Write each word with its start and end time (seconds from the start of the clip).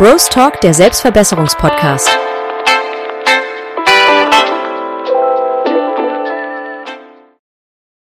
Bros 0.00 0.30
Talk, 0.30 0.62
der 0.62 0.72
Selbstverbesserungspodcast. 0.72 2.08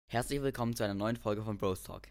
Herzlich 0.08 0.42
willkommen 0.42 0.78
zu 0.78 0.85
einer 0.85 0.94
neuen 0.94 1.17
Folge 1.17 1.44
von 1.44 1.58
Bros 1.58 1.83
Talk. 1.83 2.04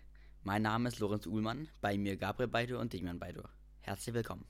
Mein 0.43 0.61
Name 0.61 0.91
ist 0.91 0.99
Lorenz 0.99 1.25
Uhlmann, 1.25 1.71
bei 1.81 1.97
mir 1.97 2.19
Gabriel 2.19 2.51
Beidur 2.51 2.81
und 2.81 2.93
Demian 2.93 3.19
Beidur. 3.19 3.49
Herzlich 3.81 4.15
willkommen. 4.15 4.47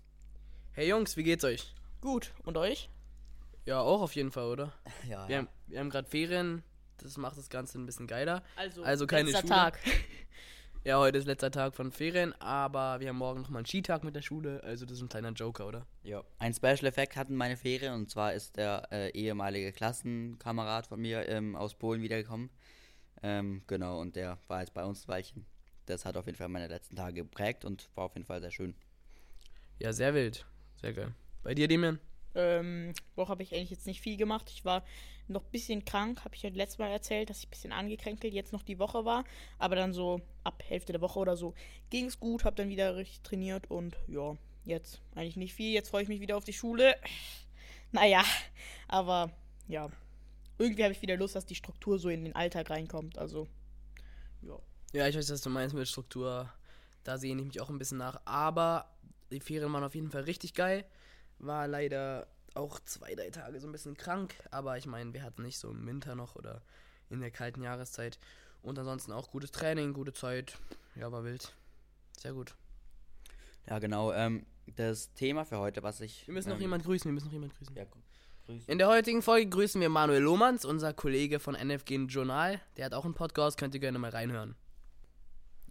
Hey 0.73 0.89
Jungs, 0.89 1.17
wie 1.17 1.23
geht's 1.23 1.45
euch? 1.45 1.73
Gut, 2.01 2.33
und 2.43 2.57
euch? 2.57 2.91
Ja, 3.65 3.79
auch 3.79 4.03
auf 4.03 4.17
jeden 4.17 4.33
Fall, 4.33 4.47
oder? 4.49 4.73
Ja, 5.09 5.29
Wir 5.29 5.37
haben, 5.39 5.49
haben 5.73 5.91
gerade 5.91 6.11
Ferien, 6.11 6.65
das 6.97 7.17
macht 7.17 7.39
das 7.39 7.49
Ganze 7.49 7.79
ein 7.79 7.87
bisschen 7.87 8.09
geiler. 8.09 8.43
Also, 8.57 8.83
Also 8.83 9.07
keine 9.07 9.31
letzter 9.31 9.43
Schule. 9.43 9.55
Tag. 9.55 9.79
Ja, 10.89 10.99
heute 10.99 11.19
ist 11.19 11.27
letzter 11.27 11.51
Tag 11.51 11.75
von 11.75 11.93
Ferien, 11.93 12.33
aber 12.41 12.99
wir 12.99 13.11
haben 13.11 13.19
morgen 13.19 13.43
nochmal 13.43 13.59
einen 13.59 13.67
Skitag 13.67 14.05
mit 14.05 14.17
der 14.17 14.23
Schule, 14.23 14.65
also 14.65 14.87
das 14.87 14.97
ist 14.97 15.03
ein 15.03 15.11
kleiner 15.11 15.33
Joker, 15.33 15.69
oder? 15.69 15.87
ja. 16.03 16.25
Ein 16.39 16.55
Special 16.55 16.87
Effekt 16.87 17.15
hatten 17.15 17.37
meine 17.37 17.59
Ferien 17.59 17.93
und 17.93 18.09
zwar 18.09 18.33
ist 18.33 18.57
der 18.57 18.89
äh, 18.91 19.11
ehemalige 19.11 19.73
Klassenkamerad 19.73 20.87
von 20.87 20.99
mir 20.99 21.29
ähm, 21.29 21.57
aus 21.57 21.75
Polen 21.75 22.01
wiedergekommen. 22.01 22.49
Ähm, 23.23 23.65
genau, 23.67 24.01
und 24.01 24.17
der 24.17 24.39
war 24.49 24.61
jetzt 24.61 24.73
bei 24.73 24.83
uns 24.83 25.05
ein 25.05 25.09
Weilchen. 25.09 25.45
Das 25.85 26.07
hat 26.07 26.17
auf 26.17 26.25
jeden 26.25 26.39
Fall 26.39 26.49
meine 26.49 26.69
letzten 26.69 26.97
Tage 26.97 27.17
geprägt 27.17 27.67
und 27.67 27.91
war 27.95 28.05
auf 28.05 28.15
jeden 28.15 28.25
Fall 28.25 28.41
sehr 28.41 28.51
schön. 28.51 28.75
Ja, 29.79 29.93
sehr 29.93 30.15
wild. 30.15 30.47
Sehr 30.81 30.95
geil. 30.95 31.15
Bei 31.43 31.53
dir, 31.53 31.69
Demian? 31.69 31.99
Ähm, 32.39 32.95
Woche 33.17 33.31
habe 33.31 33.43
ich 33.43 33.55
eigentlich 33.55 33.71
jetzt 33.71 33.87
nicht 33.87 34.01
viel 34.01 34.17
gemacht. 34.17 34.51
Ich 34.55 34.65
war 34.65 34.85
noch 35.27 35.45
ein 35.45 35.51
bisschen 35.51 35.85
krank, 35.85 36.25
habe 36.25 36.35
ich 36.35 36.43
ja 36.43 36.51
letztes 36.51 36.79
Mal 36.79 36.89
erzählt, 36.89 37.29
dass 37.29 37.41
ich 37.41 37.49
ein 37.49 37.51
bisschen 37.51 37.73
angekränkelt 37.73 38.33
jetzt 38.33 38.53
noch 38.53 38.63
die 38.63 38.79
Woche 38.79 39.05
war. 39.05 39.25
Aber 39.59 39.77
dann 39.77 39.93
so 39.93 40.21
ab 40.45 40.63
Hälfte 40.67 40.93
der 40.93 41.01
Woche 41.01 41.19
oder 41.19 41.37
so 41.37 41.55
ging 41.91 42.07
es 42.07 42.21
gut, 42.21 42.45
habe 42.45 42.57
dann 42.57 42.69
wieder 42.69 42.97
richtig 42.97 43.21
trainiert 43.23 43.71
und 43.71 43.97
ja, 44.07 44.37
jetzt 44.65 45.03
eigentlich 45.15 45.37
nicht 45.37 45.55
viel. 45.55 45.73
Jetzt 45.73 45.91
freue 45.91 46.05
ich 46.05 46.09
mich 46.09 46.21
wieder 46.21 46.37
auf 46.37 46.45
die 46.45 46.53
Schule. 46.53 46.95
Naja, 47.91 48.23
aber 48.87 49.31
ja, 49.67 49.91
irgendwie 50.59 50.85
habe 50.85 50.93
ich 50.93 51.03
wieder 51.03 51.17
Lust, 51.17 51.35
dass 51.35 51.47
die 51.47 51.55
Struktur 51.55 51.99
so 51.99 52.09
in 52.09 52.25
den 52.25 52.37
Alltag 52.37 52.71
reinkommt. 52.71 53.17
Also, 53.19 53.49
ja. 54.43 54.59
Ja, 54.93 55.09
ich 55.09 55.17
weiß, 55.17 55.31
was 55.31 55.41
du 55.41 55.51
meinst 55.51 55.75
mit 55.75 55.89
Struktur. 55.89 56.53
Da 57.05 57.17
sehne 57.17 57.41
ich 57.41 57.47
mich 57.47 57.61
auch 57.61 57.71
ein 57.71 57.79
bisschen 57.79 57.99
nach. 57.99 58.21
Aber 58.25 58.95
die 59.31 59.41
Ferien 59.41 59.73
waren 59.73 59.85
auf 59.85 59.95
jeden 59.95 60.11
Fall 60.11 60.23
richtig 60.23 60.55
geil. 60.55 60.85
War 61.39 61.69
leider 61.69 62.27
auch 62.55 62.81
zwei, 62.81 63.15
drei 63.15 63.31
Tage 63.31 63.61
so 63.61 63.69
ein 63.69 63.73
bisschen 63.73 63.97
krank. 63.97 64.35
Aber 64.51 64.77
ich 64.79 64.87
meine, 64.87 65.13
wir 65.15 65.23
hatten 65.23 65.43
nicht 65.43 65.59
so 65.59 65.71
im 65.71 65.87
Winter 65.87 66.15
noch 66.15 66.35
oder 66.37 66.63
in 67.11 67.21
der 67.21 67.31
kalten 67.31 67.63
Jahreszeit. 67.63 68.19
Und 68.63 68.79
ansonsten 68.79 69.13
auch 69.13 69.31
gutes 69.31 69.53
Training, 69.53 69.93
gute 69.93 70.13
Zeit. 70.13 70.59
Ja, 70.97 71.13
war 71.13 71.25
wild. 71.25 71.55
Sehr 72.19 72.33
gut. 72.33 72.55
Ja, 73.69 73.79
genau. 73.79 74.13
Ähm, 74.13 74.45
das 74.77 75.13
Thema 75.15 75.45
für 75.45 75.59
heute, 75.59 75.83
was 75.83 76.01
ich. 76.01 76.27
Wir 76.27 76.35
müssen 76.35 76.49
noch 76.49 76.57
ähm, 76.57 76.63
jemand 76.63 76.85
grüßen, 76.85 77.09
wir 77.09 77.13
müssen 77.13 77.27
noch 77.27 77.33
jemand 77.33 77.57
grüßen. 77.57 77.77
Ja, 77.77 77.85
grü- 77.85 78.47
grüß. 78.47 78.65
In 78.67 78.79
der 78.79 78.89
heutigen 78.89 79.23
Folge 79.23 79.49
grüßen 79.49 79.81
wir 79.81 79.89
Manuel 79.89 80.23
Lohmanns, 80.23 80.65
unser 80.65 80.93
Kollege 80.93 81.39
von 81.39 81.55
NFG 81.55 82.07
Journal. 82.09 82.61
Der 82.77 82.87
hat 82.87 82.95
auch 82.95 83.05
einen 83.05 83.15
Podcast, 83.15 83.59
könnt 83.59 83.75
ihr 83.75 83.81
gerne 83.81 83.99
mal 83.99 84.11
reinhören. 84.11 84.57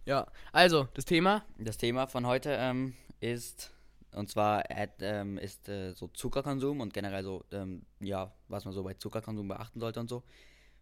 Ja, 0.06 0.26
also, 0.52 0.88
das 0.94 1.04
Thema. 1.04 1.44
Das 1.58 1.76
Thema 1.76 2.06
von 2.06 2.26
heute 2.26 2.50
ähm, 2.58 2.94
ist, 3.20 3.70
und 4.14 4.30
zwar 4.30 4.70
äh, 4.70 4.88
ähm, 5.00 5.38
ist 5.38 5.68
äh, 5.68 5.92
so 5.92 6.08
Zuckerkonsum 6.08 6.80
und 6.80 6.94
generell 6.94 7.22
so, 7.22 7.44
ähm, 7.52 7.84
ja, 8.00 8.34
was 8.48 8.64
man 8.64 8.74
so 8.74 8.82
bei 8.82 8.94
Zuckerkonsum 8.94 9.48
beachten 9.48 9.80
sollte 9.80 10.00
und 10.00 10.08
so. 10.08 10.22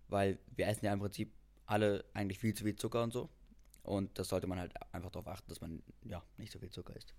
Weil 0.09 0.39
wir 0.55 0.69
essen 0.69 0.85
ja 0.85 0.93
im 0.93 1.01
Prinzip 1.01 1.33
alle 1.67 2.05
eigentlich 2.15 2.39
viel 2.39 2.55
zu 2.55 2.65
viel 2.65 2.77
Zucker 2.77 3.03
und 3.03 3.13
so. 3.13 3.29
Und 3.83 4.19
das 4.19 4.29
sollte 4.29 4.47
man 4.47 4.59
halt 4.59 4.73
einfach 4.93 5.11
darauf 5.11 5.29
achten, 5.29 5.49
dass 5.49 5.61
man, 5.61 5.83
ja, 6.05 6.23
nicht 6.37 6.53
so 6.53 6.59
viel 6.59 6.71
Zucker 6.71 6.95
isst. 6.97 7.15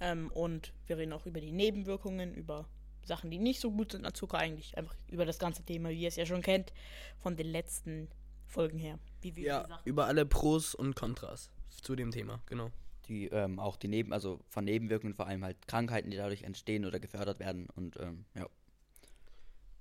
Ähm, 0.00 0.30
und 0.32 0.72
wir 0.86 0.98
reden 0.98 1.12
auch 1.12 1.26
über 1.26 1.40
die 1.40 1.52
Nebenwirkungen, 1.52 2.34
über 2.34 2.68
Sachen, 3.04 3.30
die 3.30 3.38
nicht 3.38 3.60
so 3.60 3.70
gut 3.70 3.92
sind 3.92 4.04
an 4.04 4.14
Zucker, 4.14 4.38
eigentlich 4.38 4.76
einfach 4.76 4.96
über 5.08 5.26
das 5.26 5.38
ganze 5.38 5.64
Thema, 5.64 5.90
wie 5.90 6.02
ihr 6.02 6.08
es 6.08 6.16
ja 6.16 6.26
schon 6.26 6.42
kennt, 6.42 6.72
von 7.18 7.36
den 7.36 7.46
letzten 7.46 8.08
Folgen 8.46 8.78
her. 8.78 8.98
Wie 9.20 9.34
wir 9.36 9.44
Ja, 9.44 9.80
über 9.84 10.06
alle 10.06 10.26
Pros 10.26 10.74
und 10.74 10.94
Kontras 10.94 11.50
zu 11.70 11.96
dem 11.96 12.10
Thema, 12.10 12.42
genau. 12.46 12.70
Die, 13.08 13.26
ähm, 13.26 13.58
auch 13.58 13.76
die 13.76 13.88
Neben, 13.88 14.12
also 14.12 14.40
von 14.48 14.64
Nebenwirkungen 14.64 15.14
vor 15.14 15.26
allem 15.26 15.44
halt 15.44 15.66
Krankheiten, 15.66 16.10
die 16.10 16.16
dadurch 16.16 16.42
entstehen 16.42 16.84
oder 16.84 17.00
gefördert 17.00 17.40
werden. 17.40 17.68
Und, 17.74 17.96
ähm, 17.98 18.24
ja, 18.34 18.46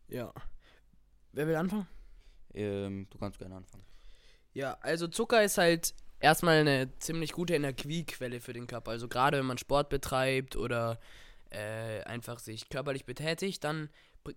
Ja. 0.08 0.34
Wer 1.34 1.48
will 1.48 1.56
anfangen? 1.56 1.88
ähm, 2.54 3.08
du 3.10 3.18
kannst 3.18 3.40
gerne 3.40 3.56
anfangen. 3.56 3.86
Ja, 4.54 4.78
also 4.82 5.08
Zucker 5.08 5.44
ist 5.44 5.58
halt 5.58 5.94
erstmal 6.20 6.58
eine 6.58 6.90
ziemlich 7.00 7.32
gute 7.32 7.54
Energiequelle 7.56 8.42
für 8.42 8.52
den 8.54 8.68
Körper. 8.68 8.92
Also 8.92 9.08
gerade 9.08 9.38
wenn 9.38 9.46
man 9.46 9.58
Sport 9.58 9.88
betreibt 9.90 10.58
oder 10.58 11.00
äh, 11.50 12.02
einfach 12.04 12.40
sich 12.40 12.68
körperlich 12.70 13.06
betätigt, 13.06 13.64
dann 13.64 13.90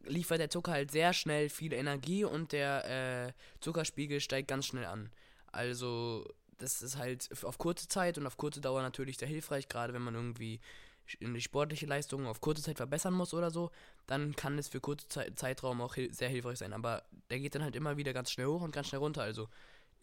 liefert 0.05 0.39
der 0.39 0.51
Zucker 0.51 0.72
halt 0.72 0.91
sehr 0.93 1.12
schnell 1.12 1.49
viel 1.49 1.72
Energie 1.72 2.25
und 2.25 2.53
der 2.53 3.27
äh, 3.28 3.33
Zuckerspiegel 3.61 4.21
steigt 4.21 4.49
ganz 4.49 4.66
schnell 4.66 4.84
an. 4.84 5.11
Also 5.53 6.25
das 6.59 6.82
ist 6.82 6.98
halt 6.98 7.28
auf 7.44 7.59
kurze 7.59 7.88
Zeit 7.88 8.19
und 8.19 8.26
auf 8.26 8.37
kurze 8.37 8.60
Dauer 8.60 8.82
natürlich 8.82 9.19
sehr 9.19 9.28
hilfreich, 9.28 9.69
gerade 9.69 9.92
wenn 9.92 10.03
man 10.03 10.15
irgendwie 10.15 10.60
die 11.20 11.41
sportliche 11.41 11.87
Leistung 11.87 12.26
auf 12.26 12.41
kurze 12.41 12.62
Zeit 12.62 12.78
verbessern 12.78 13.15
muss 13.15 13.34
oder 13.34 13.50
so, 13.50 13.70
dann 14.06 14.34
kann 14.37 14.59
es 14.59 14.69
für 14.69 14.81
kurze 14.81 15.06
Zeit, 15.09 15.38
Zeitraum 15.38 15.81
auch 15.81 15.97
sehr 16.10 16.28
hilfreich 16.28 16.59
sein. 16.59 16.72
Aber 16.72 17.03
der 17.31 17.41
geht 17.41 17.54
dann 17.54 17.62
halt 17.62 17.76
immer 17.76 17.97
wieder 17.97 18.12
ganz 18.12 18.31
schnell 18.31 18.47
hoch 18.47 18.62
und 18.62 18.72
ganz 18.72 18.88
schnell 18.88 19.00
runter. 19.00 19.22
Also 19.22 19.48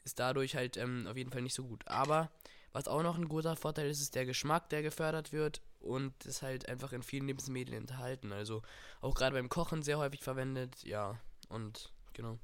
ist 0.03 0.19
dadurch 0.19 0.55
halt 0.55 0.77
ähm, 0.77 1.07
auf 1.07 1.17
jeden 1.17 1.31
Fall 1.31 1.41
nicht 1.41 1.55
so 1.55 1.63
gut. 1.63 1.87
Aber 1.87 2.29
was 2.71 2.87
auch 2.87 3.03
noch 3.03 3.17
ein 3.17 3.27
großer 3.27 3.55
Vorteil 3.55 3.89
ist, 3.89 4.01
ist 4.01 4.15
der 4.15 4.25
Geschmack, 4.25 4.69
der 4.69 4.81
gefördert 4.81 5.33
wird 5.33 5.61
und 5.79 6.25
ist 6.25 6.41
halt 6.41 6.69
einfach 6.69 6.93
in 6.93 7.03
vielen 7.03 7.27
Lebensmitteln 7.27 7.77
enthalten. 7.77 8.31
Also 8.31 8.61
auch 9.01 9.15
gerade 9.15 9.35
beim 9.35 9.49
Kochen 9.49 9.83
sehr 9.83 9.97
häufig 9.97 10.23
verwendet, 10.23 10.83
ja. 10.83 11.19
Und 11.49 11.91
genau. 12.13 12.37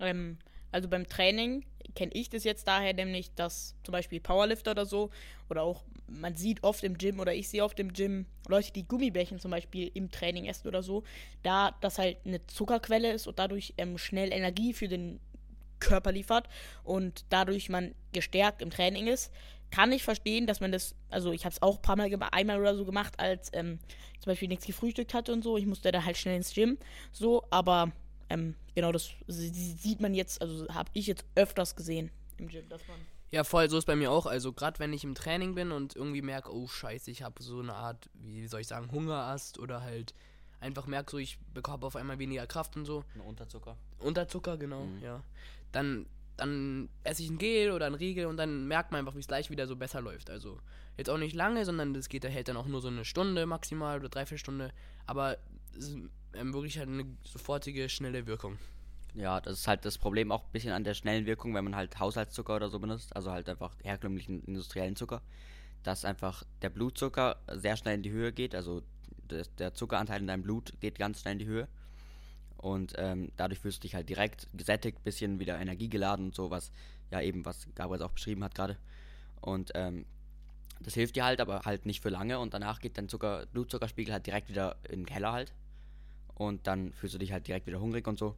Ähm, 0.00 0.38
also 0.72 0.88
beim 0.88 1.06
Training 1.06 1.64
kenne 1.94 2.12
ich 2.14 2.28
das 2.30 2.44
jetzt 2.44 2.68
daher 2.68 2.92
nämlich, 2.94 3.34
dass 3.34 3.74
zum 3.82 3.92
Beispiel 3.92 4.20
Powerlifter 4.20 4.72
oder 4.72 4.86
so, 4.86 5.10
oder 5.48 5.62
auch 5.62 5.84
man 6.06 6.36
sieht 6.36 6.62
oft 6.62 6.84
im 6.84 6.96
Gym 6.96 7.20
oder 7.20 7.34
ich 7.34 7.48
sehe 7.48 7.64
oft 7.64 7.78
im 7.80 7.92
Gym 7.92 8.26
Leute, 8.48 8.72
die 8.72 8.86
Gummibärchen 8.86 9.38
zum 9.40 9.50
Beispiel 9.50 9.90
im 9.94 10.10
Training 10.10 10.46
essen 10.46 10.68
oder 10.68 10.82
so, 10.82 11.04
da 11.42 11.74
das 11.80 11.98
halt 11.98 12.18
eine 12.24 12.46
Zuckerquelle 12.46 13.12
ist 13.12 13.26
und 13.26 13.38
dadurch 13.38 13.74
ähm, 13.78 13.98
schnell 13.98 14.32
Energie 14.32 14.72
für 14.72 14.88
den 14.88 15.20
Körper 15.80 16.12
liefert 16.12 16.48
und 16.82 17.24
dadurch 17.30 17.68
man 17.68 17.94
gestärkt 18.12 18.62
im 18.62 18.70
Training 18.70 19.06
ist, 19.06 19.32
kann 19.70 19.92
ich 19.92 20.02
verstehen, 20.02 20.46
dass 20.46 20.60
man 20.60 20.72
das, 20.72 20.94
also 21.10 21.30
ich 21.30 21.44
habe 21.44 21.52
es 21.52 21.60
auch 21.62 21.76
ein 21.76 21.82
paar 21.82 21.96
Mal, 21.96 22.08
gema- 22.08 22.32
einmal 22.32 22.58
oder 22.58 22.74
so 22.74 22.84
gemacht, 22.84 23.20
als 23.20 23.50
ähm, 23.52 23.78
zum 24.20 24.30
Beispiel 24.30 24.48
nichts 24.48 24.66
gefrühstückt 24.66 25.14
hatte 25.14 25.32
und 25.32 25.42
so, 25.42 25.56
ich 25.58 25.66
musste 25.66 25.92
da 25.92 26.04
halt 26.04 26.16
schnell 26.16 26.36
ins 26.36 26.54
Gym, 26.54 26.78
so, 27.12 27.44
aber 27.50 27.92
ähm, 28.30 28.54
genau 28.74 28.92
das 28.92 29.10
sie- 29.26 29.48
sie- 29.48 29.72
sieht 29.72 30.00
man 30.00 30.14
jetzt, 30.14 30.40
also 30.42 30.66
habe 30.68 30.90
ich 30.94 31.06
jetzt 31.06 31.24
öfters 31.34 31.76
gesehen 31.76 32.10
im 32.36 32.48
Gym, 32.48 32.68
dass 32.68 32.86
man 32.88 32.98
Ja, 33.30 33.44
voll, 33.44 33.68
so 33.68 33.76
ist 33.76 33.84
bei 33.84 33.94
mir 33.96 34.10
auch. 34.10 34.24
Also 34.26 34.52
gerade 34.54 34.78
wenn 34.78 34.92
ich 34.94 35.04
im 35.04 35.14
Training 35.14 35.54
bin 35.54 35.70
und 35.70 35.94
irgendwie 35.94 36.22
merke, 36.22 36.50
oh 36.54 36.66
scheiße, 36.66 37.10
ich 37.10 37.22
habe 37.22 37.42
so 37.42 37.60
eine 37.60 37.74
Art, 37.74 38.08
wie 38.14 38.46
soll 38.46 38.60
ich 38.60 38.66
sagen, 38.68 38.90
Hungerast 38.90 39.58
oder 39.58 39.82
halt 39.82 40.14
einfach 40.60 40.86
merke, 40.86 41.10
so 41.10 41.18
ich 41.18 41.38
bekomme 41.52 41.84
auf 41.84 41.94
einmal 41.96 42.18
weniger 42.18 42.46
Kraft 42.46 42.76
und 42.76 42.84
so. 42.86 43.04
Ein 43.14 43.20
Unterzucker. 43.20 43.76
Unterzucker, 43.98 44.56
genau, 44.56 44.84
Mhm. 44.86 45.02
ja. 45.02 45.22
Dann, 45.72 46.06
dann 46.38 46.88
esse 47.04 47.22
ich 47.22 47.28
ein 47.28 47.36
Gel 47.38 47.70
oder 47.72 47.84
ein 47.86 47.94
Riegel 47.94 48.24
und 48.26 48.38
dann 48.38 48.66
merkt 48.66 48.92
man 48.92 49.00
einfach, 49.00 49.14
wie 49.14 49.20
es 49.20 49.26
gleich 49.28 49.50
wieder 49.50 49.66
so 49.66 49.76
besser 49.76 50.00
läuft. 50.00 50.30
Also 50.30 50.58
jetzt 50.96 51.10
auch 51.10 51.18
nicht 51.18 51.34
lange, 51.34 51.64
sondern 51.66 51.92
das 51.92 52.08
geht, 52.08 52.24
hält 52.24 52.48
dann 52.48 52.56
auch 52.56 52.66
nur 52.66 52.80
so 52.80 52.88
eine 52.88 53.04
Stunde 53.04 53.44
maximal 53.44 53.98
oder 53.98 54.08
dreiviertel 54.08 54.38
Stunde. 54.38 54.72
Aber 55.06 55.36
es 55.76 55.88
ist 55.88 55.98
ähm, 56.34 56.52
wirklich 56.52 56.78
halt 56.78 56.88
eine 56.88 57.04
sofortige, 57.24 57.88
schnelle 57.88 58.26
Wirkung. 58.26 58.58
Ja, 59.14 59.40
das 59.40 59.60
ist 59.60 59.68
halt 59.68 59.84
das 59.84 59.98
Problem 59.98 60.30
auch 60.30 60.44
ein 60.44 60.52
bisschen 60.52 60.72
an 60.72 60.84
der 60.84 60.94
schnellen 60.94 61.26
Wirkung, 61.26 61.54
wenn 61.54 61.64
man 61.64 61.74
halt 61.74 61.98
Haushaltszucker 61.98 62.56
oder 62.56 62.68
so 62.68 62.78
benutzt, 62.78 63.16
also 63.16 63.32
halt 63.32 63.48
einfach 63.48 63.74
herkömmlichen 63.82 64.44
industriellen 64.44 64.96
Zucker, 64.96 65.22
dass 65.82 66.04
einfach 66.04 66.44
der 66.62 66.70
Blutzucker 66.70 67.36
sehr 67.52 67.76
schnell 67.76 67.94
in 67.94 68.02
die 68.02 68.10
Höhe 68.10 68.32
geht, 68.32 68.54
also 68.54 68.82
der 69.58 69.74
Zuckeranteil 69.74 70.20
in 70.20 70.26
deinem 70.26 70.42
Blut 70.42 70.72
geht 70.80 70.98
ganz 70.98 71.20
schnell 71.20 71.32
in 71.32 71.38
die 71.38 71.46
Höhe. 71.46 71.68
Und 72.56 72.94
ähm, 72.96 73.30
dadurch 73.36 73.60
fühlst 73.60 73.78
du 73.78 73.82
dich 73.82 73.94
halt 73.94 74.08
direkt 74.08 74.48
gesättigt, 74.54 75.04
bisschen 75.04 75.38
wieder 75.38 75.58
energiegeladen 75.58 76.26
und 76.26 76.34
so, 76.34 76.50
was 76.50 76.72
ja 77.10 77.20
eben, 77.20 77.44
was 77.44 77.68
Gabriel 77.74 78.02
auch 78.02 78.12
beschrieben 78.12 78.42
hat 78.42 78.54
gerade. 78.54 78.76
Und 79.40 79.70
ähm, 79.74 80.06
das 80.80 80.94
hilft 80.94 81.16
dir 81.16 81.24
halt, 81.24 81.40
aber 81.40 81.60
halt 81.64 81.86
nicht 81.86 82.02
für 82.02 82.08
lange. 82.08 82.38
Und 82.38 82.54
danach 82.54 82.80
geht 82.80 82.98
dein 82.98 83.08
Zucker, 83.08 83.46
Blutzuckerspiegel 83.52 84.12
halt 84.12 84.26
direkt 84.26 84.48
wieder 84.48 84.76
in 84.84 85.00
den 85.00 85.06
Keller 85.06 85.32
halt 85.32 85.52
und 86.38 86.66
dann 86.68 86.92
fühlst 86.92 87.14
du 87.14 87.18
dich 87.18 87.32
halt 87.32 87.46
direkt 87.46 87.66
wieder 87.66 87.80
hungrig 87.80 88.06
und 88.06 88.18
so. 88.18 88.36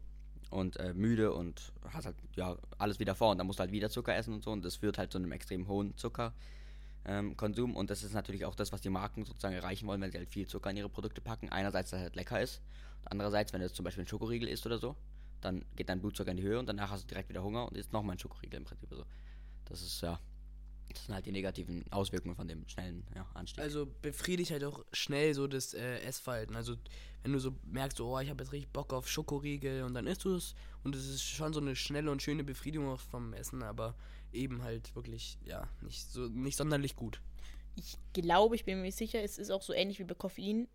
Und 0.49 0.79
äh, 0.79 0.95
müde 0.95 1.33
und 1.33 1.73
hast 1.91 2.07
halt 2.07 2.17
ja 2.35 2.57
alles 2.79 2.99
wieder 2.99 3.15
vor. 3.15 3.31
Und 3.31 3.39
dann 3.39 3.47
musst 3.47 3.61
du 3.61 3.61
halt 3.61 3.71
wieder 3.71 3.89
Zucker 3.89 4.17
essen 4.17 4.35
und 4.35 4.43
so. 4.43 4.51
Und 4.51 4.65
das 4.65 4.77
führt 4.77 4.99
halt 4.99 5.13
zu 5.13 5.19
einem 5.19 5.31
extrem 5.31 5.69
hohen 5.69 5.97
Zuckerkonsum. 5.97 7.71
Ähm, 7.71 7.77
und 7.77 7.91
das 7.91 8.03
ist 8.03 8.15
natürlich 8.15 8.47
auch 8.47 8.57
das, 8.57 8.73
was 8.73 8.81
die 8.81 8.89
Marken 8.89 9.25
sozusagen 9.25 9.55
erreichen 9.55 9.87
wollen, 9.87 10.01
wenn 10.01 10.11
sie 10.11 10.19
halt 10.19 10.29
viel 10.29 10.49
Zucker 10.49 10.71
in 10.71 10.79
ihre 10.79 10.89
Produkte 10.89 11.21
packen. 11.21 11.51
Einerseits, 11.51 11.91
dass 11.91 12.01
es 12.01 12.05
halt 12.05 12.17
lecker 12.17 12.41
ist, 12.41 12.63
andererseits, 13.05 13.53
wenn 13.53 13.61
du 13.61 13.67
jetzt 13.67 13.77
zum 13.77 13.85
Beispiel 13.85 14.01
einen 14.01 14.09
Schokoriegel 14.09 14.49
isst 14.49 14.67
oder 14.67 14.79
so, 14.79 14.97
dann 15.41 15.65
geht 15.77 15.89
dein 15.89 16.01
Blutzucker 16.01 16.33
in 16.33 16.39
die 16.39 16.43
Höhe 16.43 16.59
und 16.59 16.67
danach 16.67 16.91
hast 16.91 17.05
du 17.05 17.09
direkt 17.09 17.29
wieder 17.29 17.43
Hunger 17.43 17.69
und 17.69 17.77
isst 17.77 17.93
nochmal 17.93 18.15
einen 18.15 18.19
Schokoriegel 18.19 18.59
im 18.59 18.65
Prinzip. 18.65 18.91
Also, 18.91 19.05
das 19.67 19.83
ist 19.83 20.01
ja 20.01 20.19
Das 20.95 21.07
sind 21.07 21.15
halt 21.15 21.27
die 21.27 21.33
negativen 21.33 21.85
Auswirkungen 21.91 22.35
von 22.35 22.49
dem 22.49 22.67
schnellen 22.69 23.05
ja, 23.15 23.27
Anstieg. 23.35 23.63
Also 23.63 23.87
befriedigt 24.03 24.51
halt 24.51 24.65
auch 24.65 24.85
schnell 24.93 25.35
so 25.35 25.47
das 25.47 25.75
äh, 25.75 26.01
Essverhalten. 26.01 26.57
Also 26.57 26.77
wenn 27.23 27.33
du 27.33 27.39
so 27.39 27.55
merkst, 27.65 28.01
oh, 28.01 28.19
ich 28.19 28.31
habe 28.31 28.43
jetzt 28.43 28.53
richtig 28.53 28.73
Bock 28.73 28.93
auf 28.93 29.09
Schokoriegel 29.09 29.83
und 29.83 29.95
dann 29.95 30.07
isst 30.07 30.25
du 30.25 30.35
es 30.35 30.55
und 30.85 30.95
es 30.95 31.07
ist 31.07 31.23
schon 31.23 31.53
so 31.53 31.61
eine 31.61 31.77
schnelle 31.77 32.11
und 32.11 32.23
schöne 32.23 32.45
Befriedigung 32.45 32.89
auch 32.89 33.01
vom 33.01 33.33
Essen, 33.35 33.63
aber 33.63 33.95
eben 34.33 34.63
halt 34.63 34.95
wirklich, 34.95 35.39
ja, 35.45 35.69
nicht 35.83 36.11
so 36.11 36.29
nicht 36.29 36.57
sonderlich 36.57 36.97
gut. 36.97 37.21
Ich 37.77 37.97
glaube, 38.13 38.57
ich 38.57 38.65
bin 38.65 38.83
mir 38.83 38.93
sicher, 38.93 39.23
es 39.23 39.39
ist 39.39 39.51
auch 39.51 39.63
so 39.63 39.73
ähnlich 39.73 39.99
wie 39.99 40.05
bei 40.05 40.15
Koffein. 40.15 40.69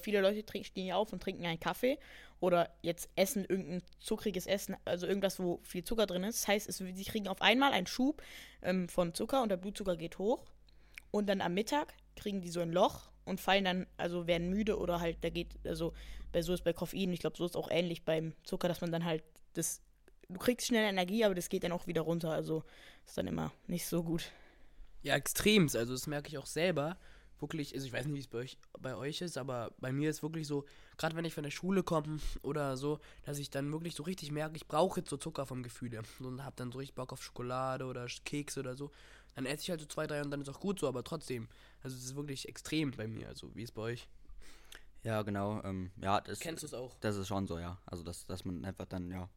Viele 0.00 0.20
Leute 0.20 0.44
trinken, 0.44 0.66
stehen 0.66 0.86
ja 0.86 0.96
auf 0.96 1.12
und 1.12 1.22
trinken 1.22 1.44
einen 1.44 1.58
Kaffee 1.58 1.98
oder 2.40 2.70
jetzt 2.82 3.08
essen 3.16 3.44
irgendein 3.44 3.82
zuckriges 4.00 4.46
Essen, 4.46 4.76
also 4.84 5.06
irgendwas, 5.06 5.38
wo 5.38 5.60
viel 5.62 5.84
Zucker 5.84 6.06
drin 6.06 6.24
ist. 6.24 6.42
Das 6.42 6.48
heißt, 6.48 6.68
es, 6.68 6.78
sie 6.78 7.04
kriegen 7.04 7.28
auf 7.28 7.40
einmal 7.40 7.72
einen 7.72 7.86
Schub 7.86 8.22
ähm, 8.62 8.88
von 8.88 9.14
Zucker 9.14 9.42
und 9.42 9.48
der 9.48 9.56
Blutzucker 9.56 9.96
geht 9.96 10.18
hoch. 10.18 10.44
Und 11.10 11.28
dann 11.28 11.40
am 11.40 11.54
Mittag 11.54 11.94
kriegen 12.16 12.40
die 12.40 12.50
so 12.50 12.60
ein 12.60 12.72
Loch 12.72 13.10
und 13.24 13.40
fallen 13.40 13.64
dann, 13.64 13.86
also 13.96 14.26
werden 14.26 14.48
müde 14.50 14.78
oder 14.78 15.00
halt, 15.00 15.18
da 15.22 15.30
geht, 15.30 15.54
also 15.64 15.92
bei 16.32 16.42
so 16.42 16.52
ist 16.52 16.64
bei 16.64 16.72
Koffein, 16.72 17.12
ich 17.12 17.20
glaube, 17.20 17.36
so 17.36 17.44
ist 17.44 17.56
auch 17.56 17.70
ähnlich 17.70 18.04
beim 18.04 18.34
Zucker, 18.42 18.68
dass 18.68 18.80
man 18.80 18.90
dann 18.90 19.04
halt 19.04 19.22
das, 19.52 19.80
du 20.28 20.38
kriegst 20.38 20.66
schnell 20.66 20.88
Energie, 20.88 21.24
aber 21.24 21.34
das 21.34 21.48
geht 21.48 21.64
dann 21.64 21.72
auch 21.72 21.86
wieder 21.86 22.02
runter. 22.02 22.30
Also 22.30 22.64
ist 23.06 23.18
dann 23.18 23.26
immer 23.26 23.52
nicht 23.66 23.86
so 23.86 24.02
gut. 24.02 24.32
Ja, 25.02 25.14
extremst. 25.16 25.76
Also 25.76 25.92
das 25.92 26.06
merke 26.06 26.28
ich 26.28 26.38
auch 26.38 26.46
selber. 26.46 26.96
Wirklich, 27.40 27.74
also 27.74 27.86
ich 27.86 27.92
weiß 27.92 28.06
nicht, 28.06 28.14
wie 28.14 28.20
es 28.20 28.28
bei 28.28 28.38
euch, 28.38 28.56
bei 28.78 28.94
euch 28.94 29.20
ist, 29.20 29.36
aber 29.36 29.72
bei 29.80 29.90
mir 29.90 30.08
ist 30.10 30.22
wirklich 30.22 30.46
so, 30.46 30.64
gerade 30.96 31.16
wenn 31.16 31.24
ich 31.24 31.34
von 31.34 31.42
der 31.42 31.50
Schule 31.50 31.82
komme 31.82 32.20
oder 32.42 32.76
so, 32.76 33.00
dass 33.24 33.38
ich 33.38 33.50
dann 33.50 33.72
wirklich 33.72 33.96
so 33.96 34.04
richtig 34.04 34.30
merke, 34.30 34.54
ich 34.54 34.68
brauche 34.68 35.00
jetzt 35.00 35.10
so 35.10 35.16
Zucker 35.16 35.44
vom 35.44 35.64
Gefühl 35.64 35.90
her. 35.90 36.02
Und 36.20 36.44
hab 36.44 36.54
dann 36.56 36.70
so 36.70 36.78
richtig 36.78 36.94
Bock 36.94 37.12
auf 37.12 37.22
Schokolade 37.22 37.84
oder 37.86 38.06
Kekse 38.24 38.60
oder 38.60 38.76
so. 38.76 38.92
Dann 39.34 39.46
esse 39.46 39.62
ich 39.62 39.70
halt 39.70 39.80
so 39.80 39.86
zwei, 39.86 40.06
drei 40.06 40.22
und 40.22 40.30
dann 40.30 40.40
ist 40.40 40.48
auch 40.48 40.60
gut 40.60 40.78
so, 40.78 40.86
aber 40.86 41.02
trotzdem. 41.02 41.48
Also 41.82 41.96
es 41.96 42.04
ist 42.04 42.14
wirklich 42.14 42.48
extrem 42.48 42.92
bei 42.92 43.08
mir, 43.08 43.28
also 43.28 43.50
wie 43.56 43.62
ist 43.62 43.72
bei 43.72 43.82
euch? 43.82 44.08
ja, 45.04 45.22
genau. 45.22 45.62
Ähm, 45.64 45.90
ja, 46.00 46.20
das, 46.20 46.38
Kennst 46.38 46.62
du 46.62 46.66
es 46.66 46.74
auch? 46.74 46.96
das 47.00 47.16
ist 47.16 47.28
schon 47.28 47.46
so, 47.46 47.58
ja. 47.58 47.78
Also, 47.86 48.02
dass, 48.02 48.26
dass 48.26 48.44
man 48.44 48.64
einfach 48.64 48.86
dann, 48.86 49.10
ja, 49.10 49.28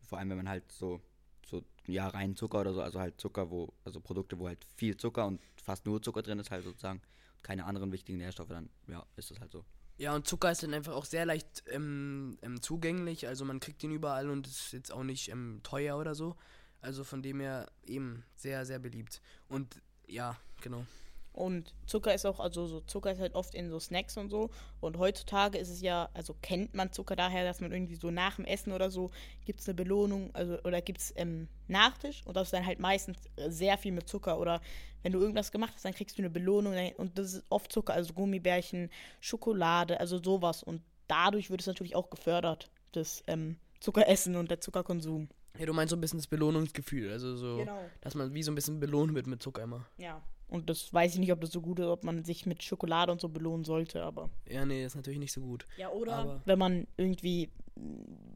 vor 0.00 0.18
allem 0.18 0.30
wenn 0.30 0.38
man 0.38 0.48
halt 0.48 0.70
so, 0.72 1.00
so, 1.46 1.62
ja, 1.86 2.08
rein 2.08 2.36
Zucker 2.36 2.60
oder 2.60 2.74
so, 2.74 2.82
also 2.82 3.00
halt 3.00 3.20
Zucker, 3.20 3.50
wo, 3.50 3.72
also 3.84 4.00
Produkte, 4.00 4.38
wo 4.38 4.48
halt 4.48 4.64
viel 4.76 4.96
Zucker 4.96 5.26
und 5.26 5.40
fast 5.56 5.86
nur 5.86 6.02
Zucker 6.02 6.22
drin 6.22 6.38
ist, 6.38 6.50
halt 6.50 6.64
sozusagen, 6.64 7.00
keine 7.42 7.64
anderen 7.64 7.92
wichtigen 7.92 8.18
Nährstoffe, 8.18 8.48
dann, 8.48 8.70
ja, 8.86 9.04
ist 9.16 9.30
das 9.30 9.40
halt 9.40 9.50
so. 9.50 9.64
Ja, 9.98 10.14
und 10.14 10.26
Zucker 10.26 10.50
ist 10.50 10.62
dann 10.62 10.74
einfach 10.74 10.94
auch 10.94 11.04
sehr 11.04 11.26
leicht 11.26 11.62
ähm, 11.68 12.38
ähm, 12.42 12.60
zugänglich. 12.62 13.28
Also 13.28 13.44
man 13.44 13.60
kriegt 13.60 13.84
ihn 13.84 13.92
überall 13.92 14.30
und 14.30 14.46
ist 14.46 14.72
jetzt 14.72 14.92
auch 14.92 15.04
nicht 15.04 15.28
ähm, 15.28 15.60
teuer 15.62 15.98
oder 15.98 16.14
so. 16.14 16.36
Also 16.80 17.04
von 17.04 17.22
dem 17.22 17.40
her 17.40 17.70
eben 17.84 18.24
sehr, 18.34 18.66
sehr 18.66 18.78
beliebt. 18.78 19.20
Und 19.48 19.80
ja, 20.06 20.36
genau. 20.60 20.84
Und 21.32 21.74
Zucker 21.86 22.12
ist 22.14 22.26
auch, 22.26 22.40
also 22.40 22.66
so 22.66 22.80
Zucker 22.82 23.12
ist 23.12 23.20
halt 23.20 23.34
oft 23.34 23.54
in 23.54 23.70
so 23.70 23.78
Snacks 23.80 24.16
und 24.18 24.28
so. 24.28 24.50
Und 24.80 24.98
heutzutage 24.98 25.56
ist 25.58 25.70
es 25.70 25.80
ja, 25.80 26.10
also 26.12 26.34
kennt 26.42 26.74
man 26.74 26.92
Zucker 26.92 27.16
daher, 27.16 27.44
dass 27.44 27.60
man 27.60 27.72
irgendwie 27.72 27.94
so 27.94 28.10
nach 28.10 28.36
dem 28.36 28.44
Essen 28.44 28.72
oder 28.72 28.90
so 28.90 29.10
gibt 29.46 29.60
es 29.60 29.68
eine 29.68 29.74
Belohnung, 29.74 30.30
also 30.34 30.58
oder 30.64 30.82
gibt 30.82 31.00
es 31.00 31.12
ähm, 31.16 31.48
Nachtisch 31.68 32.20
und 32.26 32.36
das 32.36 32.48
ist 32.48 32.52
dann 32.52 32.66
halt 32.66 32.80
meistens 32.80 33.16
äh, 33.36 33.50
sehr 33.50 33.78
viel 33.78 33.92
mit 33.92 34.08
Zucker. 34.08 34.38
Oder 34.38 34.60
wenn 35.02 35.12
du 35.12 35.20
irgendwas 35.20 35.50
gemacht 35.52 35.72
hast, 35.74 35.84
dann 35.86 35.94
kriegst 35.94 36.18
du 36.18 36.22
eine 36.22 36.30
Belohnung 36.30 36.74
und 36.98 37.18
das 37.18 37.32
ist 37.34 37.44
oft 37.48 37.72
Zucker, 37.72 37.94
also 37.94 38.12
Gummibärchen, 38.12 38.90
Schokolade, 39.20 39.98
also 40.00 40.22
sowas. 40.22 40.62
Und 40.62 40.82
dadurch 41.08 41.50
wird 41.50 41.62
es 41.62 41.66
natürlich 41.66 41.96
auch 41.96 42.10
gefördert, 42.10 42.70
das 42.92 43.22
ähm, 43.26 43.56
Zuckeressen 43.80 44.36
und 44.36 44.50
der 44.50 44.60
Zuckerkonsum. 44.60 45.28
Ja, 45.58 45.66
du 45.66 45.72
meinst 45.72 45.90
so 45.90 45.96
ein 45.96 46.00
bisschen 46.00 46.18
das 46.18 46.26
Belohnungsgefühl. 46.26 47.10
Also 47.10 47.36
so, 47.36 47.56
Genau. 47.58 47.78
dass 48.00 48.14
man 48.14 48.32
wie 48.34 48.42
so 48.42 48.52
ein 48.52 48.54
bisschen 48.54 48.80
belohnt 48.80 49.14
wird 49.14 49.26
mit 49.26 49.42
Zucker 49.42 49.62
immer. 49.62 49.86
Ja. 49.98 50.22
Und 50.52 50.68
das 50.68 50.92
weiß 50.92 51.14
ich 51.14 51.18
nicht, 51.20 51.32
ob 51.32 51.40
das 51.40 51.50
so 51.50 51.62
gut 51.62 51.78
ist, 51.78 51.86
ob 51.86 52.04
man 52.04 52.24
sich 52.24 52.44
mit 52.44 52.62
Schokolade 52.62 53.10
und 53.10 53.22
so 53.22 53.30
belohnen 53.30 53.64
sollte, 53.64 54.02
aber. 54.02 54.28
Ja, 54.46 54.66
nee, 54.66 54.84
ist 54.84 54.94
natürlich 54.94 55.18
nicht 55.18 55.32
so 55.32 55.40
gut. 55.40 55.66
Ja, 55.78 55.88
oder 55.90 56.12
Aber- 56.14 56.42
wenn 56.44 56.58
man 56.58 56.86
irgendwie 56.98 57.50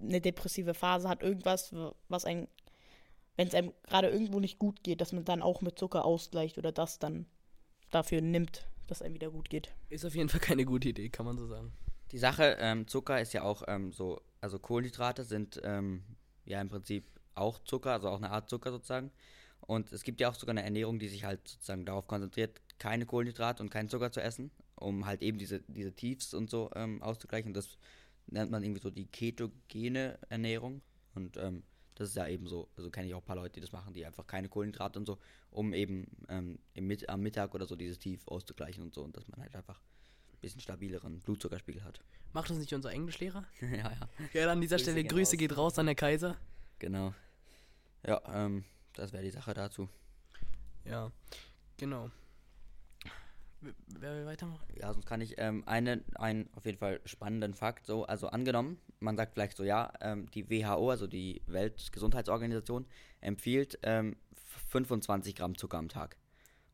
eine 0.03 0.23
depressive 0.23 0.73
Phase 0.73 1.11
hat, 1.11 1.23
irgendwas, 1.23 1.75
was 2.09 2.25
ein, 2.25 2.49
wenn 3.37 3.49
es 3.49 3.55
einem 3.55 3.73
gerade 3.87 4.09
irgendwo 4.09 4.41
nicht 4.41 4.59
gut 4.59 4.83
geht, 4.83 5.03
dass 5.03 5.13
man 5.13 5.27
dann 5.27 5.43
auch 5.43 5.61
mit 5.61 5.79
Zucker 5.79 6.07
ausgleicht 6.07 6.57
oder 6.57 6.73
das 6.73 6.99
dann 6.99 7.27
dafür 7.91 8.23
nimmt, 8.23 8.67
dass 8.87 9.03
einem 9.03 9.15
wieder 9.15 9.31
gut 9.31 9.51
geht. 9.51 9.75
Ist 9.91 10.07
auf 10.07 10.15
jeden 10.15 10.31
Fall 10.31 10.41
keine 10.41 10.65
gute 10.65 10.89
Idee, 10.89 11.11
kann 11.11 11.27
man 11.27 11.37
so 11.37 11.47
sagen. 11.47 11.73
Die 12.13 12.19
Sache, 12.19 12.57
ähm, 12.61 12.89
Zucker 12.89 13.21
ist 13.21 13.35
ja 13.35 13.43
auch 13.43 13.63
ähm, 13.69 13.93
so, 13.93 14.23
also 14.41 14.59
Kohlenhydrate 14.59 15.25
sind 15.25 15.61
ähm, 15.65 16.03
ja 16.47 16.63
im 16.63 16.71
Prinzip 16.71 17.05
auch 17.35 17.59
Zucker, 17.59 17.93
also 17.93 18.09
auch 18.09 18.17
eine 18.17 18.31
Art 18.31 18.49
Zucker 18.49 18.71
sozusagen. 18.71 19.11
Und 19.67 19.93
es 19.93 20.05
gibt 20.05 20.21
ja 20.21 20.31
auch 20.31 20.35
sogar 20.35 20.53
eine 20.53 20.63
Ernährung, 20.63 20.99
die 20.99 21.09
sich 21.09 21.25
halt 21.25 21.47
sozusagen 21.47 21.85
darauf 21.85 22.07
konzentriert, 22.07 22.61
keine 22.79 23.07
Kohlenhydrate 23.07 23.63
und 23.63 23.71
keinen 23.71 23.89
Zucker 23.89 24.13
zu 24.13 24.23
essen, 24.23 24.51
um 24.77 25.07
halt 25.07 25.23
eben 25.23 25.39
diese, 25.39 25.61
diese 25.67 25.93
Tiefs 25.93 26.35
und 26.35 26.51
so 26.51 26.71
ähm, 26.75 27.03
auszugleichen. 27.03 27.53
Das 27.53 27.79
nennt 28.27 28.51
man 28.51 28.63
irgendwie 28.63 28.81
so 28.81 28.91
die 28.91 29.07
ketogene 29.07 30.19
Ernährung. 30.29 30.83
Und 31.15 31.37
ähm, 31.37 31.65
das 31.97 32.11
ist 32.11 32.17
ja 32.17 32.29
eben 32.29 32.47
so, 32.47 32.69
also 32.77 32.91
kenne 32.91 33.09
ich 33.09 33.15
auch 33.15 33.23
ein 33.23 33.25
paar 33.25 33.37
Leute, 33.37 33.55
die 33.55 33.61
das 33.61 33.73
machen, 33.73 33.95
die 33.95 34.05
einfach 34.05 34.27
keine 34.27 34.49
Kohlenhydrate 34.49 34.99
und 34.99 35.07
so, 35.07 35.19
um 35.51 35.73
eben 35.73 36.07
ähm, 36.29 36.59
im 36.75 36.87
Mit 36.87 37.09
am 37.09 37.23
Mittag 37.23 37.55
oder 37.55 37.67
so 37.67 37.75
dieses 37.75 37.99
Tief 37.99 38.27
auszugleichen 38.29 38.83
und 38.83 38.95
so. 38.95 39.03
Und 39.03 39.17
dass 39.17 39.27
man 39.29 39.41
halt 39.41 39.57
einfach 39.57 39.81
ein 40.33 40.39
bisschen 40.41 40.61
stabileren 40.61 41.21
Blutzuckerspiegel 41.21 41.83
hat. 41.83 42.01
Macht 42.35 42.51
das 42.51 42.59
nicht 42.59 42.73
unser 42.73 42.93
Englischlehrer? 42.93 43.45
ja, 43.61 43.69
ja. 43.69 44.09
Ja, 44.33 44.53
an 44.53 44.61
dieser 44.61 44.77
Grüße 44.77 44.91
Stelle 44.91 45.05
Grüße 45.05 45.33
raus. 45.33 45.39
geht 45.39 45.57
raus 45.57 45.79
an 45.79 45.87
der 45.87 45.95
Kaiser. 45.95 46.37
Genau. 46.79 47.15
Ja, 48.07 48.21
ähm, 48.29 48.65
das 48.99 49.13
wäre 49.13 49.23
die 49.23 49.31
Sache 49.31 49.55
dazu. 49.55 49.89
Ja, 50.85 51.11
genau. 51.77 52.11
Wer 53.99 54.15
will 54.15 54.27
weitermachen? 54.27 54.67
Ja, 54.79 54.93
sonst 54.93 55.07
kann 55.07 55.21
ich 55.21 55.35
ähm, 55.39 55.65
eine, 55.67 56.05
einen 56.17 56.49
auf 56.55 56.67
jeden 56.67 56.79
Fall 56.79 57.01
spannenden 57.05 57.55
Fakt 57.55 57.87
so, 57.87 58.05
also 58.05 58.29
angenommen, 58.29 58.79
man 59.01 59.17
sagt 59.17 59.35
vielleicht 59.35 59.57
so, 59.57 59.65
ja, 59.65 59.93
ähm, 60.01 60.31
die 60.31 60.49
WHO, 60.51 60.91
also 60.91 61.07
die 61.07 61.43
Weltgesundheitsorganisation, 61.47 62.87
empfiehlt 63.21 63.79
ähm, 63.83 64.17
25 64.71 65.35
Gramm 65.35 65.57
Zucker 65.57 65.79
am 65.79 65.89
Tag. 65.89 66.17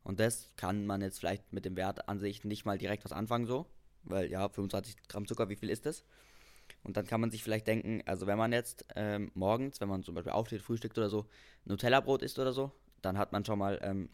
Und 0.03 0.19
das 0.19 0.49
kann 0.57 0.85
man 0.85 1.01
jetzt 1.01 1.19
vielleicht 1.19 1.53
mit 1.53 1.65
dem 1.65 1.77
Wert 1.77 2.09
an 2.09 2.19
sich 2.19 2.43
nicht 2.43 2.65
mal 2.65 2.77
direkt 2.77 3.05
was 3.05 3.13
anfangen 3.13 3.47
so, 3.47 3.65
weil 4.03 4.29
ja, 4.29 4.47
25 4.49 5.07
Gramm 5.07 5.25
Zucker, 5.25 5.49
wie 5.49 5.55
viel 5.55 5.69
ist 5.69 5.85
das? 5.85 6.03
Und 6.83 6.97
dann 6.97 7.07
kann 7.07 7.21
man 7.21 7.31
sich 7.31 7.43
vielleicht 7.43 7.67
denken, 7.67 8.01
also 8.05 8.27
wenn 8.27 8.37
man 8.37 8.51
jetzt 8.51 8.85
ähm, 8.95 9.31
morgens, 9.33 9.79
wenn 9.79 9.87
man 9.87 10.03
zum 10.03 10.15
Beispiel 10.15 10.33
aufsteht, 10.33 10.61
frühstückt 10.61 10.97
oder 10.97 11.09
so, 11.09 11.25
Nutella-Brot 11.65 12.21
isst 12.21 12.39
oder 12.39 12.51
so, 12.51 12.71
dann 13.01 13.17
hat 13.17 13.31
man 13.31 13.45
schon 13.45 13.59
mal 13.59 13.79
ähm, 13.81 14.09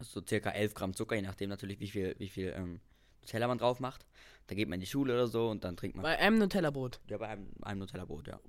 so 0.00 0.22
circa 0.26 0.50
11 0.50 0.74
Gramm 0.74 0.94
Zucker, 0.94 1.16
je 1.16 1.22
nachdem 1.22 1.50
natürlich, 1.50 1.80
wie 1.80 1.90
viel, 1.90 2.14
wie 2.18 2.28
viel 2.28 2.54
ähm, 2.56 2.80
Nutella 3.20 3.48
man 3.48 3.58
drauf 3.58 3.80
macht. 3.80 4.06
Da 4.46 4.54
geht 4.54 4.68
man 4.68 4.74
in 4.74 4.80
die 4.80 4.86
Schule 4.86 5.14
oder 5.14 5.26
so 5.26 5.48
und 5.48 5.64
dann 5.64 5.76
trinkt 5.76 5.96
man. 5.96 6.02
Bei 6.02 6.18
einem 6.18 6.38
Nutella-Brot. 6.38 7.00
ja, 7.08 7.18
bei 7.18 7.28
einem, 7.28 7.48
einem 7.62 7.80
Nutella-Brot, 7.80 8.28
ja. 8.28 8.40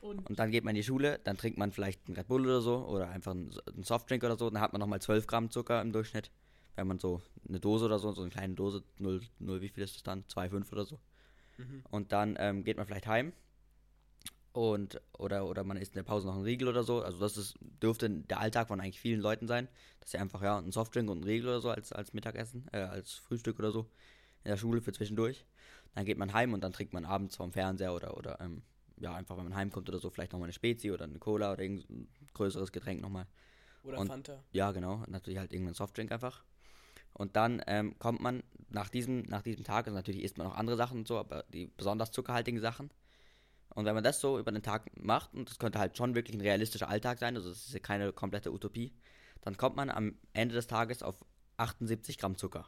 Und 0.00 0.28
Und 0.28 0.38
dann 0.38 0.50
geht 0.50 0.64
man 0.64 0.70
in 0.70 0.76
die 0.76 0.84
Schule, 0.84 1.20
dann 1.24 1.36
trinkt 1.36 1.58
man 1.58 1.72
vielleicht 1.72 2.06
einen 2.06 2.16
Red 2.16 2.28
Bull 2.28 2.44
oder 2.46 2.60
so 2.60 2.86
oder 2.86 3.08
einfach 3.10 3.32
einen, 3.32 3.54
einen 3.72 3.84
Softdrink 3.84 4.24
oder 4.24 4.38
so, 4.38 4.48
dann 4.48 4.62
hat 4.62 4.72
man 4.72 4.80
nochmal 4.80 5.00
12 5.00 5.26
Gramm 5.26 5.50
Zucker 5.50 5.80
im 5.82 5.92
Durchschnitt. 5.92 6.30
Wenn 6.76 6.86
man 6.86 6.98
so 6.98 7.20
eine 7.48 7.60
Dose 7.60 7.84
oder 7.84 7.98
so, 7.98 8.12
so 8.12 8.22
eine 8.22 8.30
kleine 8.30 8.54
Dose, 8.54 8.82
0, 8.98 9.20
0 9.38 9.60
wie 9.60 9.68
viel 9.68 9.82
ist 9.82 9.96
das 9.96 10.02
dann? 10.02 10.24
2,5 10.24 10.72
oder 10.72 10.84
so. 10.84 10.98
Und 11.90 12.12
dann 12.12 12.36
ähm, 12.38 12.64
geht 12.64 12.76
man 12.76 12.86
vielleicht 12.86 13.06
heim 13.06 13.32
und 14.52 15.00
oder 15.16 15.46
oder 15.46 15.62
man 15.62 15.76
isst 15.76 15.92
in 15.92 15.98
der 15.98 16.02
Pause 16.02 16.26
noch 16.26 16.34
einen 16.34 16.44
Riegel 16.44 16.68
oder 16.68 16.82
so. 16.82 17.02
Also 17.02 17.20
das 17.20 17.36
ist, 17.36 17.54
dürfte 17.82 18.10
der 18.10 18.40
Alltag 18.40 18.68
von 18.68 18.80
eigentlich 18.80 19.00
vielen 19.00 19.20
Leuten 19.20 19.46
sein, 19.46 19.68
dass 20.00 20.10
sie 20.10 20.18
einfach 20.18 20.42
ja 20.42 20.58
einen 20.58 20.72
Softdrink 20.72 21.08
und 21.08 21.18
einen 21.18 21.24
Riegel 21.26 21.48
oder 21.48 21.60
so 21.60 21.70
als, 21.70 21.92
als 21.92 22.12
Mittagessen, 22.12 22.66
äh, 22.72 22.78
als 22.78 23.14
Frühstück 23.14 23.58
oder 23.58 23.70
so 23.70 23.88
in 24.42 24.50
der 24.50 24.56
Schule 24.56 24.80
für 24.80 24.92
zwischendurch. 24.92 25.44
Dann 25.94 26.04
geht 26.04 26.18
man 26.18 26.32
heim 26.32 26.52
und 26.52 26.62
dann 26.62 26.72
trinkt 26.72 26.92
man 26.92 27.04
abends 27.04 27.36
vom 27.36 27.52
Fernseher 27.52 27.94
oder 27.94 28.16
oder 28.16 28.40
ähm, 28.40 28.62
ja 28.98 29.14
einfach 29.14 29.36
wenn 29.36 29.44
man 29.44 29.54
heimkommt 29.54 29.88
oder 29.88 29.98
so 29.98 30.10
vielleicht 30.10 30.32
nochmal 30.32 30.46
eine 30.46 30.52
Spezi 30.52 30.90
oder 30.90 31.04
eine 31.04 31.18
Cola 31.18 31.52
oder 31.52 31.62
irgendein 31.62 32.08
größeres 32.34 32.72
Getränk 32.72 33.00
nochmal. 33.02 33.26
Oder 33.84 33.98
Und- 33.98 34.08
Fanta. 34.08 34.42
Ja, 34.52 34.72
genau. 34.72 35.04
Natürlich 35.06 35.38
halt 35.38 35.52
irgendein 35.52 35.74
Softdrink 35.74 36.12
einfach. 36.12 36.42
Und 37.12 37.36
dann 37.36 37.62
ähm, 37.66 37.98
kommt 37.98 38.20
man 38.20 38.42
nach 38.70 38.88
diesem, 38.88 39.22
nach 39.22 39.42
diesem 39.42 39.64
Tag, 39.64 39.86
also 39.86 39.96
natürlich 39.96 40.22
isst 40.22 40.38
man 40.38 40.46
auch 40.46 40.56
andere 40.56 40.76
Sachen 40.76 40.98
und 41.00 41.08
so, 41.08 41.18
aber 41.18 41.44
die 41.52 41.66
besonders 41.66 42.12
zuckerhaltigen 42.12 42.60
Sachen. 42.60 42.90
Und 43.74 43.84
wenn 43.84 43.94
man 43.94 44.04
das 44.04 44.20
so 44.20 44.38
über 44.38 44.50
den 44.50 44.62
Tag 44.62 44.90
macht, 44.98 45.32
und 45.34 45.48
das 45.48 45.58
könnte 45.58 45.78
halt 45.78 45.96
schon 45.96 46.14
wirklich 46.14 46.36
ein 46.36 46.40
realistischer 46.40 46.88
Alltag 46.88 47.18
sein, 47.18 47.36
also 47.36 47.48
das 47.48 47.66
ist 47.66 47.72
ja 47.72 47.78
keine 47.78 48.12
komplette 48.12 48.52
Utopie, 48.52 48.92
dann 49.42 49.56
kommt 49.56 49.76
man 49.76 49.90
am 49.90 50.16
Ende 50.32 50.54
des 50.54 50.66
Tages 50.66 51.02
auf 51.02 51.24
78 51.56 52.18
Gramm 52.18 52.36
Zucker. 52.36 52.66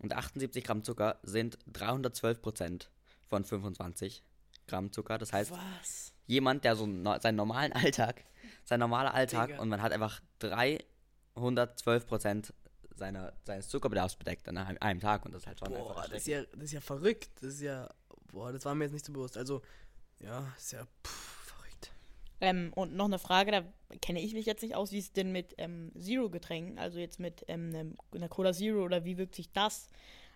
Und 0.00 0.14
78 0.14 0.64
Gramm 0.64 0.84
Zucker 0.84 1.18
sind 1.22 1.58
312 1.72 2.40
Prozent 2.40 2.90
von 3.26 3.44
25 3.44 4.22
Gramm 4.66 4.92
Zucker. 4.92 5.18
Das 5.18 5.32
heißt, 5.32 5.50
Was? 5.50 6.14
jemand, 6.26 6.64
der 6.64 6.76
so 6.76 6.86
seinen 7.20 7.36
normalen 7.36 7.72
Alltag, 7.72 8.24
sein 8.64 8.80
normaler 8.80 9.14
Alltag 9.14 9.48
Digga. 9.48 9.60
und 9.60 9.68
man 9.68 9.82
hat 9.82 9.92
einfach 9.92 10.20
312 10.38 12.06
Prozent 12.06 12.54
seiner, 13.00 13.32
seines 13.44 13.68
Zuckerbedarfs 13.68 14.14
bedeckt 14.14 14.48
an 14.48 14.56
einem, 14.56 14.78
einem 14.80 15.00
Tag 15.00 15.24
und 15.26 15.32
das 15.32 15.42
ist 15.42 15.46
halt 15.48 15.58
schon 15.58 15.72
Boah, 15.72 15.90
einfach 15.90 16.08
das 16.08 16.18
ist, 16.18 16.26
ja, 16.28 16.42
das 16.44 16.62
ist 16.62 16.72
ja 16.72 16.80
verrückt. 16.80 17.30
Das 17.40 17.54
ist 17.54 17.62
ja. 17.62 17.88
Boah, 18.30 18.52
das 18.52 18.64
war 18.64 18.76
mir 18.76 18.84
jetzt 18.84 18.92
nicht 18.92 19.04
so 19.04 19.12
bewusst. 19.12 19.36
Also, 19.36 19.62
ja, 20.20 20.46
ist 20.56 20.72
ja 20.72 20.86
pff, 21.04 21.46
verrückt. 21.46 21.90
Ähm, 22.40 22.72
und 22.76 22.94
noch 22.94 23.06
eine 23.06 23.18
Frage, 23.18 23.50
da 23.50 23.64
kenne 24.00 24.20
ich 24.20 24.34
mich 24.34 24.46
jetzt 24.46 24.62
nicht 24.62 24.76
aus, 24.76 24.92
wie 24.92 24.98
es 24.98 25.12
denn 25.12 25.32
mit 25.32 25.54
ähm, 25.58 25.90
Zero-Getränken, 25.98 26.78
also 26.78 27.00
jetzt 27.00 27.18
mit 27.18 27.44
ähm, 27.48 27.96
einer 28.14 28.28
Cola 28.28 28.52
Zero 28.52 28.84
oder 28.84 29.04
wie 29.04 29.18
wirkt 29.18 29.34
sich 29.34 29.50
das 29.50 29.88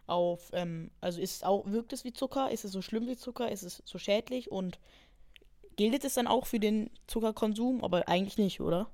auf, 0.06 0.50
ähm, 0.52 0.90
also 1.00 1.20
ist 1.20 1.36
es 1.36 1.42
auch, 1.44 1.64
wirkt 1.66 1.92
es 1.92 2.04
wie 2.04 2.12
Zucker? 2.12 2.50
Ist 2.50 2.64
es 2.64 2.72
so 2.72 2.82
schlimm 2.82 3.06
wie 3.06 3.16
Zucker? 3.16 3.50
Ist 3.52 3.62
es 3.62 3.82
so 3.84 3.98
schädlich? 3.98 4.50
Und 4.50 4.80
gilt 5.76 6.04
es 6.04 6.14
dann 6.14 6.26
auch 6.26 6.46
für 6.46 6.58
den 6.58 6.90
Zuckerkonsum? 7.06 7.84
Aber 7.84 8.08
eigentlich 8.08 8.38
nicht, 8.38 8.60
oder? 8.60 8.90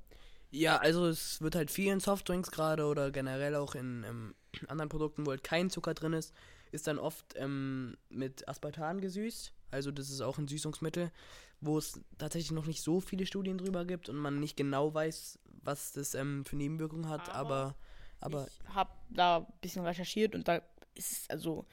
Ja, 0.50 0.78
also 0.78 1.06
es 1.06 1.40
wird 1.40 1.54
halt 1.54 1.70
viel 1.70 1.92
in 1.92 2.00
Softdrinks 2.00 2.50
gerade 2.50 2.84
oder 2.86 3.10
generell 3.10 3.54
auch 3.54 3.74
in 3.74 4.04
ähm, 4.04 4.34
anderen 4.68 4.88
Produkten, 4.88 5.26
wo 5.26 5.30
halt 5.30 5.44
kein 5.44 5.70
Zucker 5.70 5.94
drin 5.94 6.12
ist, 6.12 6.34
ist 6.72 6.86
dann 6.86 6.98
oft 6.98 7.34
ähm, 7.36 7.96
mit 8.08 8.48
Aspartan 8.48 9.00
gesüßt. 9.00 9.52
Also 9.70 9.90
das 9.92 10.10
ist 10.10 10.20
auch 10.20 10.38
ein 10.38 10.48
Süßungsmittel, 10.48 11.12
wo 11.60 11.78
es 11.78 12.00
tatsächlich 12.18 12.50
noch 12.50 12.66
nicht 12.66 12.82
so 12.82 13.00
viele 13.00 13.26
Studien 13.26 13.58
drüber 13.58 13.84
gibt 13.84 14.08
und 14.08 14.16
man 14.16 14.40
nicht 14.40 14.56
genau 14.56 14.92
weiß, 14.92 15.38
was 15.62 15.92
das 15.92 16.14
ähm, 16.14 16.44
für 16.44 16.56
Nebenwirkungen 16.56 17.08
hat, 17.08 17.28
aber, 17.28 17.76
aber 18.20 18.46
ich 18.48 18.74
habe 18.74 18.90
da 19.10 19.38
ein 19.38 19.46
bisschen 19.60 19.84
recherchiert 19.84 20.34
und 20.34 20.48
da 20.48 20.62
ist 20.94 21.12
es, 21.12 21.30
also, 21.30 21.66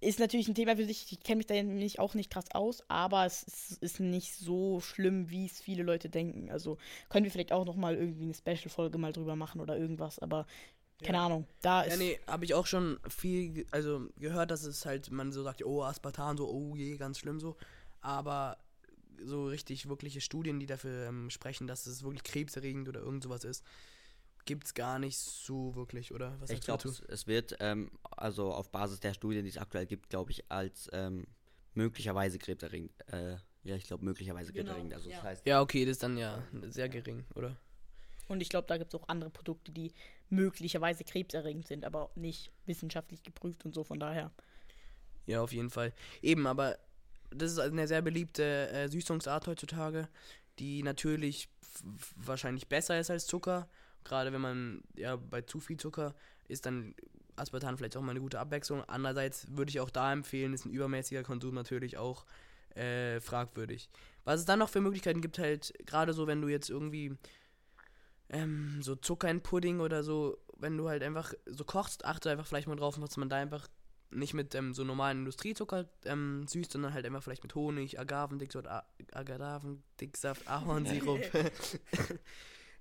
ist 0.00 0.18
natürlich 0.18 0.48
ein 0.48 0.54
Thema 0.54 0.76
für 0.76 0.84
sich. 0.84 1.12
Ich 1.12 1.20
kenne 1.20 1.38
mich 1.38 1.46
da 1.46 1.62
nicht, 1.62 1.98
auch 1.98 2.14
nicht 2.14 2.30
krass 2.30 2.46
aus, 2.52 2.82
aber 2.88 3.26
es 3.26 3.42
ist, 3.42 3.82
ist 3.82 4.00
nicht 4.00 4.34
so 4.34 4.80
schlimm, 4.80 5.30
wie 5.30 5.46
es 5.46 5.60
viele 5.60 5.82
Leute 5.82 6.08
denken. 6.08 6.50
Also 6.50 6.78
können 7.08 7.24
wir 7.24 7.30
vielleicht 7.30 7.52
auch 7.52 7.66
nochmal 7.66 7.96
irgendwie 7.96 8.24
eine 8.24 8.34
Special-Folge 8.34 8.98
mal 8.98 9.12
drüber 9.12 9.36
machen 9.36 9.60
oder 9.60 9.76
irgendwas, 9.76 10.18
aber 10.18 10.46
keine 11.02 11.18
Ahnung. 11.18 11.46
Da 11.62 11.82
ist. 11.82 11.92
Ja, 11.92 11.96
nee, 11.96 12.18
habe 12.26 12.44
ich 12.44 12.54
auch 12.54 12.66
schon 12.66 12.98
viel, 13.08 13.66
also 13.70 14.08
gehört, 14.18 14.50
dass 14.50 14.64
es 14.64 14.84
halt, 14.84 15.10
man 15.10 15.32
so 15.32 15.42
sagt, 15.42 15.64
oh, 15.64 15.82
Aspartan, 15.82 16.36
so, 16.36 16.48
oh 16.50 16.76
je, 16.76 16.96
ganz 16.96 17.18
schlimm 17.18 17.40
so. 17.40 17.56
Aber 18.00 18.58
so 19.22 19.46
richtig 19.46 19.88
wirkliche 19.88 20.20
Studien, 20.20 20.60
die 20.60 20.66
dafür 20.66 21.08
ähm, 21.08 21.30
sprechen, 21.30 21.66
dass 21.66 21.86
es 21.86 22.02
wirklich 22.02 22.22
krebserregend 22.22 22.88
oder 22.88 23.00
irgend 23.00 23.22
sowas 23.22 23.44
ist, 23.44 23.64
gibt 24.44 24.66
es 24.66 24.74
gar 24.74 24.98
nicht 24.98 25.18
so 25.18 25.74
wirklich, 25.74 26.12
oder? 26.12 26.40
Was 26.40 26.50
Ich 26.50 26.60
glaube, 26.60 26.88
es, 26.88 27.26
wird, 27.26 27.56
ähm, 27.60 27.90
also 28.10 28.52
auf 28.52 28.70
Basis 28.70 29.00
der 29.00 29.14
Studien, 29.14 29.44
die 29.44 29.50
es 29.50 29.58
aktuell 29.58 29.86
gibt, 29.86 30.08
glaube 30.10 30.30
ich, 30.30 30.50
als 30.50 30.88
ähm, 30.92 31.26
möglicherweise 31.74 32.38
krebserregend, 32.38 32.92
äh, 33.08 33.36
ja, 33.62 33.76
ich 33.76 33.84
glaube 33.84 34.04
möglicherweise 34.04 34.52
Genau, 34.52 34.72
krebserregend, 34.72 34.94
also 34.94 35.10
ja. 35.10 35.16
das 35.16 35.24
heißt, 35.24 35.46
Ja, 35.46 35.60
okay, 35.60 35.84
das 35.84 35.92
ist 35.92 36.02
dann 36.02 36.16
ja 36.16 36.42
sehr 36.68 36.88
gering, 36.88 37.24
oder? 37.34 37.56
Und 38.28 38.40
ich 38.40 38.48
glaube, 38.48 38.68
da 38.68 38.78
gibt 38.78 38.94
es 38.94 39.00
auch 39.00 39.08
andere 39.08 39.30
Produkte, 39.30 39.72
die 39.72 39.92
möglicherweise 40.28 41.02
krebserregend 41.02 41.66
sind, 41.66 41.84
aber 41.84 42.10
nicht 42.14 42.52
wissenschaftlich 42.64 43.22
geprüft 43.24 43.64
und 43.64 43.74
so, 43.74 43.82
von 43.82 43.98
daher. 43.98 44.30
Ja, 45.26 45.42
auf 45.42 45.52
jeden 45.52 45.70
Fall. 45.70 45.92
Eben, 46.22 46.46
aber 46.46 46.78
das 47.30 47.52
ist 47.52 47.58
eine 47.58 47.88
sehr 47.88 48.02
beliebte 48.02 48.68
äh, 48.70 48.88
Süßungsart 48.88 49.46
heutzutage, 49.46 50.08
die 50.58 50.82
natürlich 50.82 51.48
wahrscheinlich 52.16 52.68
besser 52.68 52.98
ist 52.98 53.10
als 53.10 53.26
Zucker. 53.26 53.68
Gerade 54.04 54.32
wenn 54.32 54.40
man 54.40 54.82
ja 54.96 55.16
bei 55.16 55.42
zu 55.42 55.60
viel 55.60 55.76
Zucker 55.76 56.14
ist, 56.48 56.66
dann 56.66 56.94
Aspartan 57.36 57.76
vielleicht 57.76 57.96
auch 57.96 58.02
mal 58.02 58.10
eine 58.10 58.20
gute 58.20 58.38
Abwechslung. 58.38 58.84
Andererseits 58.86 59.46
würde 59.56 59.70
ich 59.70 59.80
auch 59.80 59.90
da 59.90 60.12
empfehlen, 60.12 60.52
ist 60.52 60.66
ein 60.66 60.72
übermäßiger 60.72 61.22
Konsum 61.22 61.54
natürlich 61.54 61.96
auch 61.96 62.26
äh, 62.74 63.20
fragwürdig. 63.20 63.88
Was 64.24 64.40
es 64.40 64.46
dann 64.46 64.58
noch 64.58 64.68
für 64.68 64.80
Möglichkeiten 64.80 65.20
gibt, 65.20 65.38
halt 65.38 65.72
gerade 65.86 66.12
so, 66.12 66.26
wenn 66.26 66.42
du 66.42 66.48
jetzt 66.48 66.70
irgendwie 66.70 67.16
ähm, 68.28 68.80
so 68.82 68.94
Zucker 68.94 69.30
in 69.30 69.42
Pudding 69.42 69.80
oder 69.80 70.02
so, 70.02 70.38
wenn 70.58 70.76
du 70.76 70.88
halt 70.88 71.02
einfach 71.02 71.32
so 71.46 71.64
kochst, 71.64 72.04
achte 72.04 72.30
einfach 72.30 72.46
vielleicht 72.46 72.68
mal 72.68 72.76
drauf, 72.76 72.98
dass 72.98 73.16
man 73.16 73.28
da 73.28 73.36
einfach 73.36 73.66
nicht 74.10 74.34
mit 74.34 74.54
ähm, 74.54 74.74
so 74.74 74.84
normalen 74.84 75.18
Industriezucker 75.18 75.88
ähm, 76.04 76.46
süßt, 76.46 76.72
sondern 76.72 76.94
halt 76.94 77.06
einfach 77.06 77.22
vielleicht 77.22 77.42
mit 77.42 77.54
Honig, 77.54 77.98
Agavendicksaft, 77.98 78.68
Agavendicksaft, 79.12 80.48
Ahornsirup. 80.48 81.20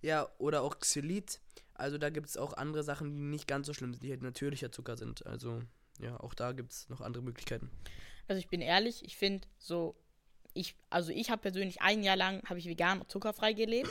ja, 0.02 0.28
oder 0.38 0.62
auch 0.64 0.80
Xylit. 0.80 1.40
Also 1.74 1.98
da 1.98 2.10
gibt 2.10 2.28
es 2.28 2.38
auch 2.38 2.54
andere 2.54 2.84
Sachen, 2.84 3.16
die 3.16 3.22
nicht 3.22 3.48
ganz 3.48 3.68
so 3.68 3.74
schlimm 3.74 3.94
sind, 3.94 4.04
die 4.04 4.12
halt 4.12 4.22
natürlicher 4.22 4.72
Zucker 4.72 4.98
sind. 4.98 5.26
Also 5.26 5.62
ja, 6.00 6.20
auch 6.20 6.34
da 6.34 6.52
gibt 6.52 6.72
es 6.72 6.90
noch 6.90 7.02
andere 7.02 7.24
Möglichkeiten. 7.24 7.70
Also 8.28 8.40
ich 8.40 8.50
bin 8.50 8.62
ehrlich, 8.62 9.04
ich 9.06 9.18
finde 9.18 9.48
so, 9.58 9.96
ich, 10.54 10.76
also 10.90 11.12
ich 11.12 11.30
habe 11.30 11.42
persönlich 11.42 11.82
ein 11.82 12.04
Jahr 12.04 12.16
lang, 12.16 12.44
habe 12.48 12.60
ich 12.60 12.66
vegan 12.66 13.02
und 13.02 13.10
zuckerfrei 13.10 13.54
gelebt 13.54 13.90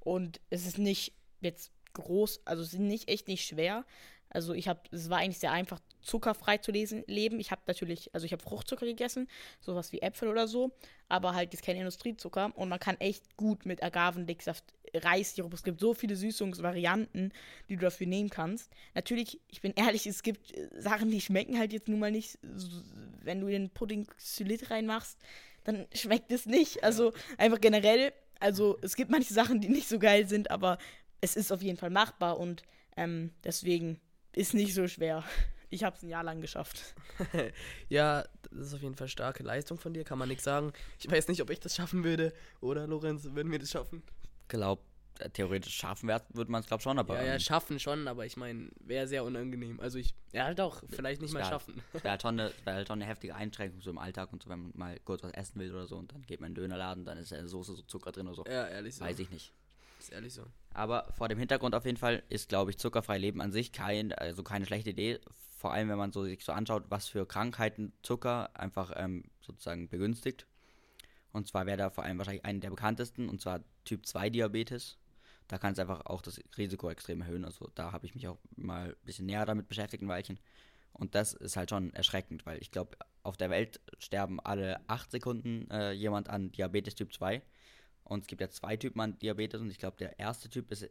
und 0.00 0.40
es 0.50 0.66
ist 0.66 0.78
nicht 0.78 1.14
jetzt 1.40 1.72
groß, 1.94 2.42
also 2.44 2.62
es 2.62 2.74
ist 2.74 2.80
nicht 2.80 3.08
echt 3.08 3.28
nicht 3.28 3.46
schwer. 3.46 3.84
Also 4.30 4.52
ich 4.52 4.68
habe, 4.68 4.80
es 4.90 5.08
war 5.08 5.18
eigentlich 5.18 5.38
sehr 5.38 5.52
einfach, 5.52 5.80
zuckerfrei 6.00 6.58
zu 6.58 6.72
lesen, 6.72 7.04
leben. 7.06 7.40
Ich 7.40 7.50
habe 7.50 7.62
natürlich, 7.66 8.14
also 8.14 8.24
ich 8.24 8.32
habe 8.32 8.42
Fruchtzucker 8.42 8.86
gegessen, 8.86 9.28
sowas 9.60 9.92
wie 9.92 10.00
Äpfel 10.00 10.28
oder 10.28 10.48
so, 10.48 10.72
aber 11.08 11.34
halt 11.34 11.52
jetzt 11.52 11.64
kein 11.64 11.76
Industriezucker 11.76 12.52
und 12.56 12.68
man 12.68 12.78
kann 12.78 12.96
echt 13.00 13.36
gut 13.36 13.66
mit 13.66 13.82
Agavendicksaft, 13.82 14.64
Reissirup, 14.94 15.52
es 15.52 15.62
gibt 15.62 15.80
so 15.80 15.94
viele 15.94 16.16
Süßungsvarianten, 16.16 17.32
die 17.68 17.76
du 17.76 17.82
dafür 17.82 18.06
nehmen 18.06 18.30
kannst. 18.30 18.70
Natürlich, 18.94 19.40
ich 19.48 19.60
bin 19.60 19.72
ehrlich, 19.76 20.06
es 20.06 20.22
gibt 20.22 20.56
äh, 20.56 20.68
Sachen, 20.78 21.10
die 21.10 21.20
schmecken 21.20 21.58
halt 21.58 21.72
jetzt 21.72 21.88
nun 21.88 21.98
mal 21.98 22.10
nicht, 22.10 22.38
wenn 23.22 23.40
du 23.40 23.48
den 23.48 23.70
Pudding 23.70 24.06
Xylit 24.06 24.70
reinmachst, 24.70 25.18
dann 25.64 25.86
schmeckt 25.92 26.32
es 26.32 26.46
nicht. 26.46 26.82
Also 26.82 27.12
einfach 27.36 27.60
generell, 27.60 28.12
also 28.40 28.78
es 28.82 28.96
gibt 28.96 29.10
manche 29.10 29.34
Sachen, 29.34 29.60
die 29.60 29.68
nicht 29.68 29.88
so 29.88 29.98
geil 29.98 30.26
sind, 30.26 30.50
aber 30.50 30.78
es 31.20 31.36
ist 31.36 31.52
auf 31.52 31.62
jeden 31.62 31.78
Fall 31.78 31.90
machbar 31.90 32.38
und 32.38 32.62
ähm, 32.96 33.32
deswegen 33.44 34.00
ist 34.32 34.54
nicht 34.54 34.74
so 34.74 34.86
schwer. 34.88 35.24
Ich 35.70 35.84
habe 35.84 35.96
es 35.96 36.02
ein 36.02 36.08
Jahr 36.08 36.24
lang 36.24 36.40
geschafft. 36.40 36.94
Ja, 37.88 38.24
das 38.50 38.68
ist 38.68 38.74
auf 38.74 38.82
jeden 38.82 38.94
Fall 38.94 39.08
starke 39.08 39.42
Leistung 39.42 39.78
von 39.78 39.92
dir, 39.94 40.04
kann 40.04 40.18
man 40.18 40.28
nichts 40.28 40.44
sagen. 40.44 40.72
Ich 40.98 41.10
weiß 41.10 41.28
nicht, 41.28 41.42
ob 41.42 41.50
ich 41.50 41.60
das 41.60 41.74
schaffen 41.76 42.04
würde. 42.04 42.32
Oder, 42.60 42.86
Lorenz, 42.86 43.24
würden 43.24 43.50
wir 43.52 43.58
das 43.58 43.70
schaffen? 43.70 44.02
glaube, 44.48 44.82
theoretisch 45.32 45.74
schaffen 45.76 46.08
würde 46.08 46.50
man 46.50 46.60
es, 46.60 46.66
glaube 46.68 46.82
schon, 46.82 46.98
aber 46.98 47.16
ja, 47.16 47.22
ja, 47.24 47.34
ähm, 47.34 47.40
schaffen 47.40 47.78
schon, 47.80 48.06
aber 48.08 48.24
ich 48.24 48.36
meine, 48.36 48.70
wäre 48.80 49.06
sehr 49.08 49.24
unangenehm. 49.24 49.80
Also 49.80 49.98
ich, 49.98 50.14
ja, 50.32 50.44
halt 50.44 50.60
auch, 50.60 50.82
vielleicht 50.88 51.20
nicht 51.20 51.32
mal 51.34 51.40
wär- 51.40 51.48
schaffen. 51.48 51.82
wäre 51.92 52.10
halt, 52.10 52.22
schon 52.22 52.38
eine- 52.40 52.52
wär 52.64 52.74
halt 52.74 52.88
schon 52.88 52.98
eine 53.02 53.10
heftige 53.10 53.34
Einschränkung 53.34 53.80
so 53.80 53.90
im 53.90 53.98
Alltag 53.98 54.32
und 54.32 54.42
so, 54.42 54.48
wenn 54.48 54.60
man 54.60 54.72
mal 54.74 54.98
kurz 55.04 55.22
was 55.24 55.32
essen 55.32 55.60
will 55.60 55.70
oder 55.74 55.86
so 55.86 55.96
und 55.96 56.12
dann 56.12 56.22
geht 56.22 56.40
man 56.40 56.50
in 56.50 56.54
den 56.54 56.62
Dönerladen, 56.62 57.04
dann 57.04 57.18
ist 57.18 57.30
der 57.32 57.46
Soße 57.48 57.74
so 57.74 57.82
Zucker 57.82 58.12
drin 58.12 58.26
oder 58.28 58.36
so. 58.36 58.44
Ja, 58.46 58.68
ehrlich 58.68 58.94
so. 58.94 59.04
Weiß 59.04 59.18
ich 59.18 59.28
nicht. 59.30 59.52
Ist 59.98 60.10
ehrlich 60.10 60.34
so. 60.34 60.44
Aber 60.70 61.12
vor 61.16 61.28
dem 61.28 61.38
Hintergrund 61.38 61.74
auf 61.74 61.84
jeden 61.84 61.96
Fall 61.96 62.22
ist, 62.28 62.48
glaube 62.48 62.70
ich, 62.70 62.78
zuckerfrei 62.78 63.18
Leben 63.18 63.40
an 63.40 63.52
sich 63.52 63.72
kein, 63.72 64.12
also 64.12 64.42
keine 64.42 64.64
schlechte 64.66 64.90
Idee. 64.90 65.20
Vor 65.56 65.72
allem, 65.72 65.88
wenn 65.88 65.98
man 65.98 66.12
so 66.12 66.24
sich 66.24 66.44
so 66.44 66.52
anschaut, 66.52 66.84
was 66.88 67.08
für 67.08 67.26
Krankheiten 67.26 67.92
Zucker 68.02 68.50
einfach 68.54 68.92
ähm, 68.94 69.24
sozusagen 69.40 69.88
begünstigt. 69.88 70.46
Und 71.32 71.48
zwar 71.48 71.66
wäre 71.66 71.76
da 71.76 71.90
vor 71.90 72.04
allem 72.04 72.18
wahrscheinlich 72.18 72.44
eine 72.44 72.60
der 72.60 72.70
bekanntesten, 72.70 73.28
und 73.28 73.40
zwar 73.40 73.60
Typ 73.84 74.06
2 74.06 74.30
Diabetes. 74.30 74.98
Da 75.48 75.58
kann 75.58 75.72
es 75.72 75.78
einfach 75.78 76.06
auch 76.06 76.22
das 76.22 76.40
Risiko 76.56 76.90
extrem 76.90 77.22
erhöhen. 77.22 77.44
Also 77.44 77.70
da 77.74 77.92
habe 77.92 78.06
ich 78.06 78.14
mich 78.14 78.28
auch 78.28 78.38
mal 78.56 78.90
ein 78.90 79.04
bisschen 79.04 79.26
näher 79.26 79.46
damit 79.46 79.68
beschäftigt, 79.68 80.02
ein 80.02 80.08
Weilchen. 80.08 80.38
Und 80.92 81.14
das 81.14 81.32
ist 81.32 81.56
halt 81.56 81.70
schon 81.70 81.92
erschreckend, 81.94 82.44
weil 82.44 82.58
ich 82.58 82.70
glaube, 82.70 82.96
auf 83.22 83.36
der 83.36 83.50
Welt 83.50 83.80
sterben 83.98 84.40
alle 84.40 84.80
8 84.88 85.10
Sekunden 85.10 85.70
äh, 85.70 85.92
jemand 85.92 86.28
an 86.28 86.52
Diabetes 86.52 86.94
Typ 86.94 87.12
2. 87.12 87.42
Und 88.08 88.20
es 88.20 88.26
gibt 88.26 88.40
ja 88.40 88.48
zwei 88.48 88.76
Typen 88.76 89.00
an 89.00 89.18
Diabetes 89.18 89.60
und 89.60 89.70
ich 89.70 89.78
glaube, 89.78 89.96
der 89.98 90.18
erste 90.18 90.48
Typ 90.48 90.70
ist 90.70 90.88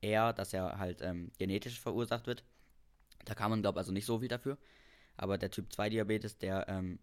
eher, 0.00 0.32
dass 0.32 0.52
er 0.52 0.78
halt 0.78 1.02
ähm, 1.02 1.30
genetisch 1.38 1.80
verursacht 1.80 2.26
wird. 2.26 2.44
Da 3.24 3.34
kann 3.34 3.50
man, 3.50 3.60
glaube 3.60 3.76
ich, 3.76 3.80
also 3.80 3.92
nicht 3.92 4.06
so 4.06 4.20
viel 4.20 4.28
dafür. 4.28 4.56
Aber 5.16 5.36
der 5.36 5.50
Typ 5.50 5.72
2 5.72 5.90
Diabetes, 5.90 6.38
der 6.38 6.68
ähm, 6.68 6.98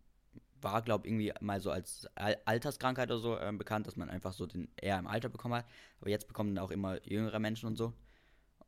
war, 0.61 0.81
glaube 0.81 1.05
ich, 1.05 1.11
irgendwie 1.11 1.33
mal 1.41 1.59
so 1.59 1.69
als 1.69 2.07
Al 2.15 2.37
Alterskrankheit 2.45 3.11
oder 3.11 3.19
so 3.19 3.37
ähm, 3.37 3.57
bekannt, 3.57 3.87
dass 3.87 3.95
man 3.95 4.09
einfach 4.09 4.33
so 4.33 4.45
den 4.45 4.69
eher 4.77 4.97
im 4.97 5.05
Alter 5.05 5.29
bekommen 5.29 5.55
hat. 5.55 5.65
Aber 5.99 6.09
jetzt 6.09 6.27
bekommen 6.27 6.51
ihn 6.51 6.59
auch 6.59 6.71
immer 6.71 7.05
jüngere 7.05 7.39
Menschen 7.39 7.67
und 7.67 7.75
so. 7.75 7.93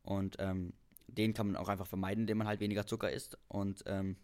Und 0.02 0.36
ähm, 0.38 0.74
den 1.08 1.34
kann 1.34 1.46
man 1.46 1.56
auch 1.56 1.68
einfach 1.68 1.86
vermeiden, 1.86 2.22
indem 2.24 2.38
man 2.38 2.46
halt 2.46 2.60
weniger 2.60 2.86
Zucker 2.86 3.10
isst. 3.10 3.38
Und 3.48 3.82
ähm, 3.86 4.16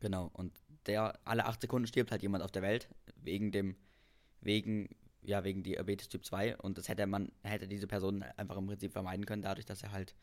genau, 0.00 0.30
und 0.34 0.52
der 0.86 1.18
alle 1.24 1.46
acht 1.46 1.60
Sekunden 1.60 1.86
stirbt 1.86 2.10
halt 2.10 2.22
jemand 2.22 2.44
auf 2.44 2.52
der 2.52 2.62
Welt 2.62 2.88
wegen 3.16 3.52
dem, 3.52 3.76
wegen, 4.40 4.88
ja, 5.26 5.44
wegen 5.44 5.62
Diabetes 5.62 6.08
Typ 6.08 6.24
2. 6.24 6.56
Und 6.58 6.78
das 6.78 6.88
hätte 6.88 7.06
man, 7.06 7.32
hätte 7.42 7.68
diese 7.68 7.86
Person 7.86 8.22
einfach 8.36 8.56
im 8.56 8.66
Prinzip 8.66 8.92
vermeiden 8.92 9.26
können, 9.26 9.42
dadurch, 9.42 9.66
dass 9.66 9.82
er 9.82 9.92
halt 9.92 10.14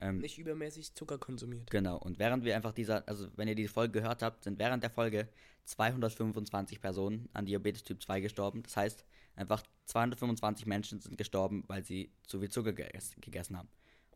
ähm, 0.00 0.18
Nicht 0.18 0.38
übermäßig 0.38 0.94
Zucker 0.94 1.18
konsumiert. 1.18 1.70
Genau, 1.70 1.98
und 1.98 2.18
während 2.18 2.44
wir 2.44 2.56
einfach 2.56 2.72
dieser, 2.72 3.06
also 3.06 3.28
wenn 3.36 3.48
ihr 3.48 3.54
die 3.54 3.68
Folge 3.68 4.00
gehört 4.00 4.22
habt, 4.22 4.44
sind 4.44 4.58
während 4.58 4.82
der 4.82 4.90
Folge 4.90 5.28
225 5.64 6.80
Personen 6.80 7.28
an 7.34 7.44
Diabetes 7.44 7.84
Typ 7.84 8.02
2 8.02 8.20
gestorben. 8.20 8.62
Das 8.62 8.76
heißt, 8.76 9.04
einfach 9.36 9.62
225 9.86 10.66
Menschen 10.66 11.00
sind 11.00 11.18
gestorben, 11.18 11.64
weil 11.66 11.84
sie 11.84 12.12
zu 12.26 12.40
viel 12.40 12.50
Zucker 12.50 12.72
geges 12.72 13.14
gegessen 13.20 13.58
haben. 13.58 13.68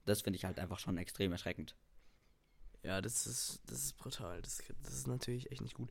Das 0.06 0.22
finde 0.22 0.38
ich 0.38 0.44
halt 0.44 0.58
einfach 0.58 0.78
schon 0.78 0.96
extrem 0.96 1.32
erschreckend. 1.32 1.76
Ja, 2.82 3.00
das 3.00 3.26
ist, 3.26 3.60
das 3.66 3.84
ist 3.84 3.96
brutal. 3.96 4.42
Das, 4.42 4.62
das 4.82 4.94
ist 4.94 5.06
natürlich 5.06 5.50
echt 5.50 5.62
nicht 5.62 5.74
gut. 5.74 5.90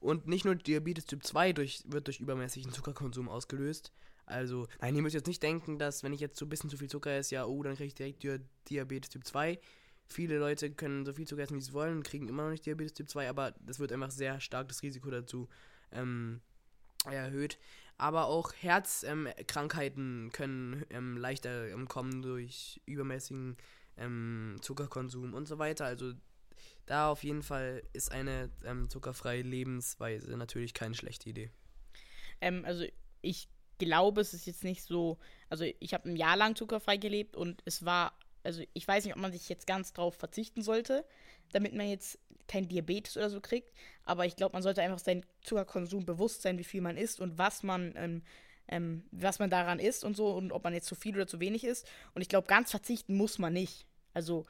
Und 0.00 0.26
nicht 0.26 0.46
nur 0.46 0.54
Diabetes 0.54 1.04
Typ 1.04 1.24
2 1.24 1.52
durch, 1.52 1.84
wird 1.86 2.06
durch 2.06 2.20
übermäßigen 2.20 2.72
Zuckerkonsum 2.72 3.28
ausgelöst. 3.28 3.92
Also, 4.24 4.66
nein, 4.80 4.94
ihr 4.94 5.02
müsst 5.02 5.14
jetzt 5.14 5.26
nicht 5.26 5.42
denken, 5.42 5.78
dass 5.78 6.02
wenn 6.02 6.12
ich 6.12 6.20
jetzt 6.20 6.38
so 6.38 6.46
ein 6.46 6.48
bisschen 6.48 6.70
zu 6.70 6.78
viel 6.78 6.88
Zucker 6.88 7.10
esse, 7.10 7.34
ja, 7.34 7.44
oh, 7.44 7.62
dann 7.62 7.74
kriege 7.74 7.88
ich 7.88 7.94
direkt 7.94 8.22
Dia 8.22 8.38
Diabetes 8.68 9.10
Typ 9.10 9.26
2. 9.26 9.58
Viele 10.06 10.38
Leute 10.38 10.70
können 10.70 11.04
so 11.04 11.12
viel 11.12 11.26
Zucker 11.26 11.42
essen, 11.42 11.56
wie 11.56 11.60
sie 11.60 11.72
wollen, 11.72 12.02
kriegen 12.02 12.28
immer 12.28 12.44
noch 12.44 12.50
nicht 12.50 12.64
Diabetes 12.64 12.94
Typ 12.94 13.10
2, 13.10 13.28
aber 13.28 13.52
das 13.60 13.78
wird 13.78 13.92
einfach 13.92 14.10
sehr 14.10 14.40
stark 14.40 14.68
das 14.68 14.82
Risiko 14.82 15.10
dazu 15.10 15.48
ähm, 15.92 16.40
erhöht. 17.04 17.58
Aber 17.98 18.26
auch 18.26 18.54
Herzkrankheiten 18.54 20.30
können 20.32 20.86
ähm, 20.88 21.18
leichter 21.18 21.68
ähm, 21.68 21.86
kommen 21.86 22.22
durch 22.22 22.80
übermäßigen 22.86 23.58
ähm, 23.98 24.56
Zuckerkonsum 24.62 25.34
und 25.34 25.46
so 25.46 25.58
weiter. 25.58 25.84
Also 25.84 26.14
da 26.86 27.10
auf 27.10 27.22
jeden 27.22 27.42
Fall 27.42 27.82
ist 27.92 28.12
eine 28.12 28.50
ähm, 28.64 28.88
zuckerfreie 28.88 29.42
Lebensweise 29.42 30.36
natürlich 30.36 30.74
keine 30.74 30.94
schlechte 30.94 31.30
Idee. 31.30 31.50
Ähm, 32.40 32.64
also 32.64 32.84
ich 33.22 33.48
glaube, 33.78 34.20
es 34.20 34.34
ist 34.34 34.46
jetzt 34.46 34.64
nicht 34.64 34.82
so. 34.82 35.18
Also 35.48 35.64
ich 35.78 35.94
habe 35.94 36.08
ein 36.08 36.16
Jahr 36.16 36.36
lang 36.36 36.56
zuckerfrei 36.56 36.96
gelebt 36.96 37.36
und 37.36 37.62
es 37.64 37.84
war. 37.84 38.12
Also 38.42 38.62
ich 38.72 38.88
weiß 38.88 39.04
nicht, 39.04 39.14
ob 39.14 39.20
man 39.20 39.32
sich 39.32 39.48
jetzt 39.50 39.66
ganz 39.66 39.92
drauf 39.92 40.14
verzichten 40.14 40.62
sollte, 40.62 41.04
damit 41.52 41.74
man 41.74 41.88
jetzt 41.88 42.18
kein 42.48 42.68
Diabetes 42.68 43.16
oder 43.16 43.28
so 43.28 43.40
kriegt. 43.40 43.70
Aber 44.04 44.24
ich 44.24 44.34
glaube, 44.34 44.54
man 44.54 44.62
sollte 44.62 44.82
einfach 44.82 44.98
seinen 44.98 45.26
Zuckerkonsum 45.42 46.06
bewusst 46.06 46.42
sein, 46.42 46.58
wie 46.58 46.64
viel 46.64 46.80
man 46.80 46.96
isst 46.96 47.20
und 47.20 47.38
was 47.38 47.62
man, 47.62 47.92
ähm, 47.96 48.22
ähm, 48.66 49.04
was 49.10 49.38
man 49.38 49.50
daran 49.50 49.78
isst 49.78 50.04
und 50.04 50.16
so 50.16 50.32
und 50.34 50.52
ob 50.52 50.64
man 50.64 50.72
jetzt 50.72 50.86
zu 50.86 50.94
viel 50.94 51.14
oder 51.14 51.26
zu 51.26 51.38
wenig 51.38 51.64
isst. 51.64 51.86
Und 52.14 52.22
ich 52.22 52.28
glaube, 52.28 52.48
ganz 52.48 52.70
verzichten 52.70 53.14
muss 53.14 53.38
man 53.38 53.52
nicht. 53.52 53.86
Also 54.14 54.46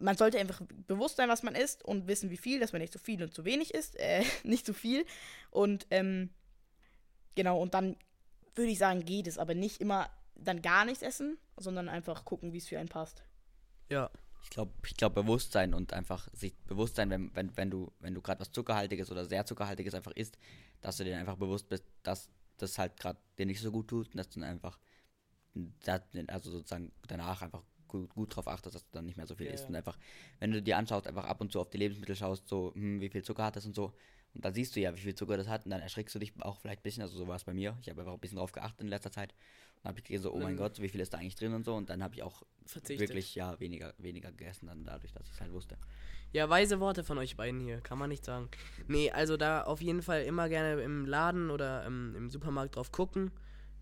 man 0.00 0.16
sollte 0.16 0.38
einfach 0.38 0.60
bewusst 0.86 1.16
sein, 1.16 1.28
was 1.28 1.42
man 1.42 1.54
isst 1.54 1.84
und 1.84 2.06
wissen, 2.06 2.30
wie 2.30 2.36
viel, 2.36 2.60
dass 2.60 2.72
man 2.72 2.80
nicht 2.80 2.92
zu 2.92 2.98
viel 2.98 3.22
und 3.22 3.34
zu 3.34 3.44
wenig 3.44 3.74
isst, 3.74 3.96
äh, 3.96 4.24
nicht 4.44 4.66
zu 4.66 4.74
viel. 4.74 5.04
Und 5.50 5.86
ähm, 5.90 6.30
genau, 7.34 7.60
und 7.60 7.74
dann 7.74 7.96
würde 8.54 8.70
ich 8.70 8.78
sagen, 8.78 9.04
geht 9.04 9.26
es, 9.26 9.38
aber 9.38 9.54
nicht 9.54 9.80
immer 9.80 10.10
dann 10.34 10.62
gar 10.62 10.84
nichts 10.84 11.02
essen, 11.02 11.38
sondern 11.56 11.88
einfach 11.88 12.24
gucken, 12.24 12.52
wie 12.52 12.58
es 12.58 12.68
für 12.68 12.78
einen 12.78 12.88
passt. 12.88 13.22
Ja. 13.90 14.10
Ich 14.42 14.48
glaube, 14.48 14.72
ich 14.86 14.96
glaub, 14.96 15.14
Bewusstsein 15.14 15.74
und 15.74 15.92
einfach 15.92 16.26
sich 16.32 16.56
Bewusstsein, 16.60 17.10
wenn, 17.10 17.30
wenn, 17.36 17.54
wenn 17.58 17.70
du, 17.70 17.92
wenn 18.00 18.14
du 18.14 18.22
gerade 18.22 18.40
was 18.40 18.50
Zuckerhaltiges 18.50 19.10
oder 19.12 19.26
sehr 19.26 19.44
Zuckerhaltiges 19.44 19.94
einfach 19.94 20.12
isst, 20.12 20.38
dass 20.80 20.96
du 20.96 21.04
dir 21.04 21.18
einfach 21.18 21.36
bewusst 21.36 21.68
bist, 21.68 21.84
dass 22.02 22.30
das 22.56 22.78
halt 22.78 22.98
gerade 22.98 23.18
dir 23.38 23.44
nicht 23.44 23.60
so 23.60 23.70
gut 23.70 23.88
tut 23.88 24.08
und 24.08 24.16
dass 24.16 24.30
du 24.30 24.40
dann 24.40 24.48
einfach, 24.48 24.78
also 26.28 26.50
sozusagen 26.50 26.90
danach 27.06 27.42
einfach 27.42 27.62
gut, 27.90 28.14
gut 28.14 28.34
drauf 28.36 28.48
achtest, 28.48 28.74
dass 28.74 28.84
du 28.84 28.90
dann 28.92 29.06
nicht 29.06 29.16
mehr 29.16 29.26
so 29.26 29.34
viel 29.34 29.46
Ja, 29.46 29.52
isst 29.52 29.68
und 29.68 29.76
einfach, 29.76 29.98
wenn 30.38 30.50
du 30.52 30.62
dir 30.62 30.76
anschaust, 30.78 31.06
einfach 31.06 31.24
ab 31.24 31.40
und 31.40 31.52
zu 31.52 31.60
auf 31.60 31.70
die 31.70 31.78
Lebensmittel 31.78 32.16
schaust, 32.16 32.48
so, 32.48 32.72
hm, 32.74 33.00
wie 33.00 33.08
viel 33.08 33.22
Zucker 33.22 33.44
hat 33.44 33.56
das 33.56 33.66
und 33.66 33.74
so, 33.74 33.92
und 34.34 34.44
dann 34.44 34.54
siehst 34.54 34.74
du 34.76 34.80
ja, 34.80 34.94
wie 34.94 35.00
viel 35.00 35.14
Zucker 35.14 35.36
das 35.36 35.48
hat 35.48 35.64
und 35.64 35.70
dann 35.70 35.80
erschrickst 35.80 36.14
du 36.14 36.18
dich 36.18 36.32
auch 36.40 36.58
vielleicht 36.60 36.80
ein 36.80 36.82
bisschen, 36.84 37.02
also 37.02 37.16
so 37.18 37.26
war 37.28 37.36
es 37.36 37.44
bei 37.44 37.52
mir, 37.54 37.76
ich 37.82 37.88
habe 37.90 38.00
einfach 38.00 38.14
ein 38.14 38.20
bisschen 38.20 38.38
drauf 38.38 38.52
geachtet 38.52 38.80
in 38.80 38.88
letzter 38.88 39.10
Zeit 39.10 39.34
und 39.82 39.88
habe 39.88 39.98
ich 39.98 40.04
gesehen, 40.04 40.22
so, 40.22 40.32
oh 40.32 40.40
mein 40.40 40.54
Mhm. 40.54 40.58
Gott, 40.58 40.80
wie 40.80 40.88
viel 40.88 41.00
ist 41.00 41.12
da 41.12 41.18
eigentlich 41.18 41.34
drin 41.36 41.52
und 41.54 41.64
so 41.64 41.74
und 41.74 41.90
dann 41.90 42.02
habe 42.02 42.14
ich 42.14 42.22
auch 42.22 42.42
Verzichtet. 42.66 43.08
wirklich, 43.10 43.34
ja, 43.34 43.58
weniger, 43.60 43.92
weniger 43.98 44.30
gegessen 44.30 44.66
dann 44.66 44.84
dadurch, 44.84 45.12
dass 45.12 45.26
ich 45.26 45.32
es 45.32 45.40
halt 45.40 45.52
wusste. 45.52 45.76
Ja, 46.32 46.48
weise 46.48 46.78
Worte 46.78 47.02
von 47.02 47.18
euch 47.18 47.36
beiden 47.36 47.60
hier, 47.60 47.80
kann 47.80 47.98
man 47.98 48.08
nicht 48.08 48.24
sagen. 48.24 48.48
Nee, 48.86 49.10
also 49.10 49.36
da 49.36 49.62
auf 49.62 49.80
jeden 49.82 50.02
Fall 50.02 50.22
immer 50.22 50.48
gerne 50.48 50.80
im 50.82 51.04
Laden 51.06 51.50
oder 51.50 51.84
ähm, 51.86 52.14
im 52.16 52.30
Supermarkt 52.30 52.76
drauf 52.76 52.92
gucken. 52.92 53.32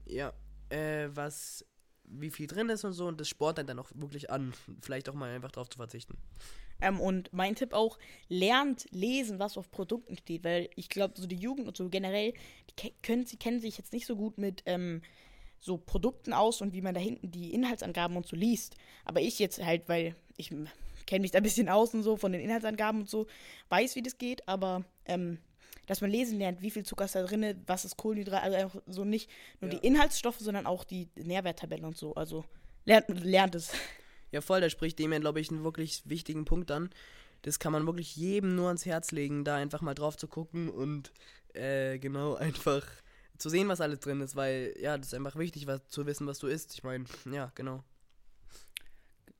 Ja, 0.07 0.33
äh, 0.71 1.09
was, 1.13 1.65
wie 2.11 2.31
viel 2.31 2.47
drin 2.47 2.69
ist 2.69 2.85
und 2.85 2.93
so 2.93 3.07
und 3.07 3.21
das 3.21 3.29
spornt 3.29 3.59
dann 3.59 3.79
auch 3.79 3.91
wirklich 3.95 4.31
an. 4.31 4.55
Vielleicht 4.81 5.09
auch 5.09 5.15
mal 5.15 5.31
einfach 5.31 5.53
drauf 5.53 5.69
zu 5.69 5.79
verzichten. 5.79 6.17
Ähm, 6.81 7.01
und 7.01 7.33
mein 7.33 7.55
Tipp 7.55 7.73
auch, 7.73 7.99
lernt 8.29 8.87
lesen, 8.91 9.39
was 9.39 9.59
auf 9.59 9.71
Produkten 9.71 10.17
steht, 10.17 10.45
weil 10.45 10.71
ich 10.77 10.89
glaube, 10.89 11.15
so 11.17 11.27
die 11.27 11.37
Jugend 11.37 11.67
und 11.67 11.77
so 11.77 11.89
generell, 11.89 12.35
die 12.71 12.93
können, 13.03 13.27
sie 13.27 13.37
kennen 13.37 13.61
sich 13.61 13.79
jetzt 13.79 13.93
nicht 13.93 14.07
so 14.07 14.17
gut 14.17 14.39
mit 14.39 14.63
ähm, 14.67 15.03
so 15.61 15.77
Produkten 15.77 16.33
aus 16.33 16.61
und 16.61 16.73
wie 16.73 16.83
man 16.83 16.95
da 16.95 17.01
hinten 17.01 17.31
die 17.31 17.53
Inhaltsangaben 17.53 18.17
und 18.17 18.27
so 18.27 18.37
liest. 18.37 18.77
Aber 19.05 19.21
ich 19.21 19.39
jetzt 19.39 19.63
halt, 19.65 19.89
weil 19.89 20.15
ich 20.37 20.51
kenne 21.07 21.23
mich 21.23 21.33
da 21.33 21.39
ein 21.39 21.43
bisschen 21.43 21.69
aus 21.69 21.95
und 21.95 22.03
so 22.03 22.17
von 22.17 22.33
den 22.33 22.41
Inhaltsangaben 22.41 23.01
und 23.03 23.11
so, 23.11 23.27
weiß, 23.71 23.97
wie 23.97 24.03
das 24.03 24.19
geht, 24.19 24.47
aber 24.47 24.85
ähm, 25.05 25.39
dass 25.87 26.01
man 26.01 26.11
lesen 26.11 26.39
lernt, 26.39 26.61
wie 26.63 26.71
viel 26.71 26.85
Zucker 26.85 27.05
ist 27.07 27.15
da 27.15 27.23
drin, 27.23 27.63
was 27.67 27.85
ist 27.85 27.97
Kohlenhydrat, 27.97 28.43
also 28.43 28.57
einfach 28.57 28.83
so 28.87 29.05
nicht 29.05 29.31
nur 29.61 29.71
Ja. 29.73 29.79
die 29.79 29.87
Inhaltsstoffe, 29.87 30.39
sondern 30.39 30.67
auch 30.67 30.85
die 30.85 31.09
Nährwerttabelle 31.17 31.87
und 31.87 31.97
so. 31.97 32.15
Also 32.15 32.45
lernt, 32.85 33.09
lernt 33.09 33.55
es. 33.55 33.71
Ja, 34.31 34.43
voll, 34.43 34.61
da 34.61 34.69
spricht 34.69 34.99
dem 34.99 35.11
ja, 35.15 35.19
glaube 35.21 35.41
ich, 35.41 35.51
einen 35.51 35.65
wirklich 35.65 36.03
wichtigen 36.05 36.45
Punkt 36.45 36.71
an. 36.71 36.91
Das 37.43 37.59
kann 37.59 37.73
man 37.73 37.87
wirklich 37.87 38.15
jedem 38.15 38.57
nur 38.57 38.67
ans 38.67 38.85
Herz 38.85 39.11
legen, 39.11 39.43
da 39.43 39.57
einfach 39.57 39.81
mal 39.81 39.95
drauf 39.95 40.19
zu 40.19 40.29
gucken 40.29 40.69
und 40.69 41.13
äh, 41.55 41.99
genau 41.99 42.35
einfach 42.37 42.87
zu 43.39 43.49
sehen, 43.49 43.69
was 43.69 43.81
alles 43.81 44.01
drin 44.01 44.21
ist, 44.21 44.37
weil 44.37 44.75
ja, 44.79 44.99
das 44.99 45.07
ist 45.07 45.15
einfach 45.15 45.37
wichtig, 45.37 45.67
was, 45.67 45.81
zu 45.89 46.05
wissen, 46.05 46.27
was 46.27 46.41
du 46.41 46.47
isst. 46.47 46.75
Ich 46.75 46.83
meine, 46.83 47.07
ja, 47.33 47.51
genau. 47.55 47.83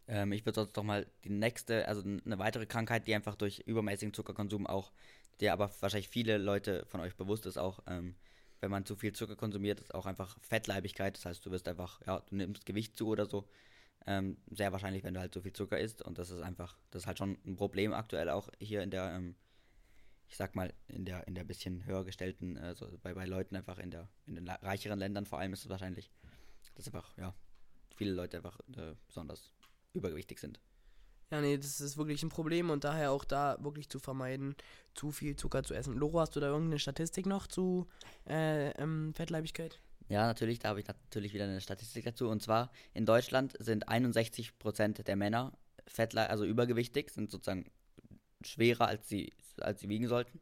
Ähm, 0.07 0.33
ich 0.33 0.47
würde 0.47 0.55
sonst 0.61 0.75
doch 0.77 0.83
mal 0.85 1.07
die 1.25 1.31
nächste, 1.31 1.87
also 1.87 2.01
eine 2.03 2.39
weitere 2.39 2.65
Krankheit, 2.67 3.07
die 3.07 3.15
einfach 3.15 3.35
durch 3.35 3.59
übermäßigen 3.67 4.15
Zuckerkonsum 4.15 4.67
auch, 4.67 4.91
der 5.41 5.53
aber 5.53 5.71
wahrscheinlich 5.81 6.09
viele 6.09 6.39
Leute 6.39 6.85
von 6.87 7.01
euch 7.01 7.17
bewusst 7.17 7.47
ist, 7.47 7.59
auch 7.59 7.81
ähm, 7.87 8.17
wenn 8.61 8.71
man 8.71 8.85
zu 8.85 8.97
viel 8.97 9.13
Zucker 9.13 9.37
konsumiert, 9.37 9.81
ist 9.81 9.95
auch 9.95 10.07
einfach 10.07 10.37
Fettleibigkeit. 10.41 11.17
Das 11.17 11.25
heißt, 11.25 11.45
du 11.45 11.51
wirst 11.51 11.69
einfach, 11.69 12.01
ja, 12.07 12.21
du 12.21 12.37
nimmst 12.37 12.67
Gewicht 12.67 12.97
zu 12.97 13.09
oder 13.09 13.27
so. 13.27 13.49
Ähm, 14.07 14.39
sehr 14.51 14.73
wahrscheinlich, 14.73 15.05
wenn 15.05 15.15
du 15.15 15.21
halt 15.21 15.35
so 15.35 15.41
viel 15.41 15.53
Zucker 15.53 15.79
isst. 15.79 16.03
Und 16.03 16.19
das 16.19 16.31
ist 16.31 16.43
einfach, 16.43 16.77
das 16.91 17.03
ist 17.03 17.07
halt 17.07 17.19
schon 17.19 17.39
ein 17.47 17.57
Problem 17.57 17.93
aktuell 17.93 18.31
auch 18.31 18.49
hier 18.59 18.83
in 18.83 18.91
der, 18.91 19.13
ähm, 19.13 19.37
ich 20.29 20.37
sag 20.37 20.57
mal, 20.57 20.73
in 20.89 21.05
der, 21.05 21.27
in 21.29 21.35
der 21.35 21.45
bisschen 21.45 21.85
höher 21.85 22.05
gestellten, 22.05 22.59
also 22.59 22.89
bei, 23.03 23.15
bei 23.15 23.27
Leuten 23.27 23.57
einfach 23.57 23.79
in 23.79 23.91
der, 23.91 24.09
in 24.27 24.35
den 24.35 24.49
reicheren 24.49 24.99
Ländern 24.99 25.27
vor 25.27 25.39
allem 25.39 25.53
ist 25.53 25.65
es 25.65 25.69
wahrscheinlich, 25.69 26.11
dass 26.75 26.87
einfach, 26.87 27.17
ja, 27.17 27.35
viele 27.97 28.13
Leute 28.13 28.39
einfach 28.39 28.59
äh, 28.77 28.95
besonders 29.07 29.53
übergewichtig 29.95 30.39
sind. 30.39 30.61
Ja, 31.31 31.41
nee, 31.43 31.59
das 31.59 31.81
ist 31.81 31.99
wirklich 31.99 32.23
ein 32.23 32.31
Problem 32.31 32.71
und 32.71 32.85
daher 32.85 33.13
auch 33.13 33.25
da 33.25 33.59
wirklich 33.61 33.89
zu 33.91 33.99
vermeiden, 33.99 34.57
zu 34.95 35.11
viel 35.11 35.37
Zucker 35.37 35.63
zu 35.63 35.75
essen. 35.75 35.95
Loro, 35.95 36.21
hast 36.21 36.35
du 36.37 36.41
da 36.41 36.47
irgendeine 36.47 36.79
Statistik 36.79 37.27
noch 37.27 37.47
zu 37.47 37.87
äh, 38.27 38.71
ähm, 38.71 39.13
Fettleibigkeit? 39.15 39.79
Ja, 40.09 40.27
natürlich, 40.27 40.59
da 40.59 40.71
habe 40.71 40.81
ich 40.81 40.89
natürlich 40.89 41.35
wieder 41.35 41.45
eine 41.45 41.61
Statistik 41.61 42.05
dazu. 42.05 42.29
Und 42.29 42.43
zwar 42.43 42.71
in 42.95 43.05
Deutschland 43.05 43.55
sind 43.59 43.89
61% 43.89 45.03
der 45.03 45.17
Männer 45.17 45.53
Fettle 45.87 46.29
also 46.29 46.45
übergewichtig, 46.45 47.11
sind 47.11 47.31
sozusagen 47.31 47.71
schwerer, 48.43 48.87
als 48.87 49.09
sie, 49.09 49.33
als 49.61 49.81
sie 49.81 49.89
wiegen 49.89 50.09
sollten. 50.09 50.41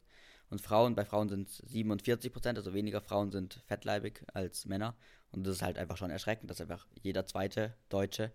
Und 0.49 0.61
Frauen, 0.61 0.95
bei 0.95 1.03
Frauen 1.03 1.27
sind 1.27 1.49
es 1.49 1.61
47%, 1.63 2.55
also 2.55 2.73
weniger 2.73 3.01
Frauen 3.01 3.31
sind 3.31 3.61
fettleibig 3.65 4.23
als 4.33 4.65
Männer. 4.65 4.95
Und 5.31 5.45
das 5.45 5.57
ist 5.57 5.61
halt 5.61 5.77
einfach 5.77 5.97
schon 5.97 6.09
erschreckend, 6.09 6.49
dass 6.49 6.61
einfach 6.61 6.87
jeder 7.01 7.25
zweite 7.25 7.75
Deutsche 7.89 8.31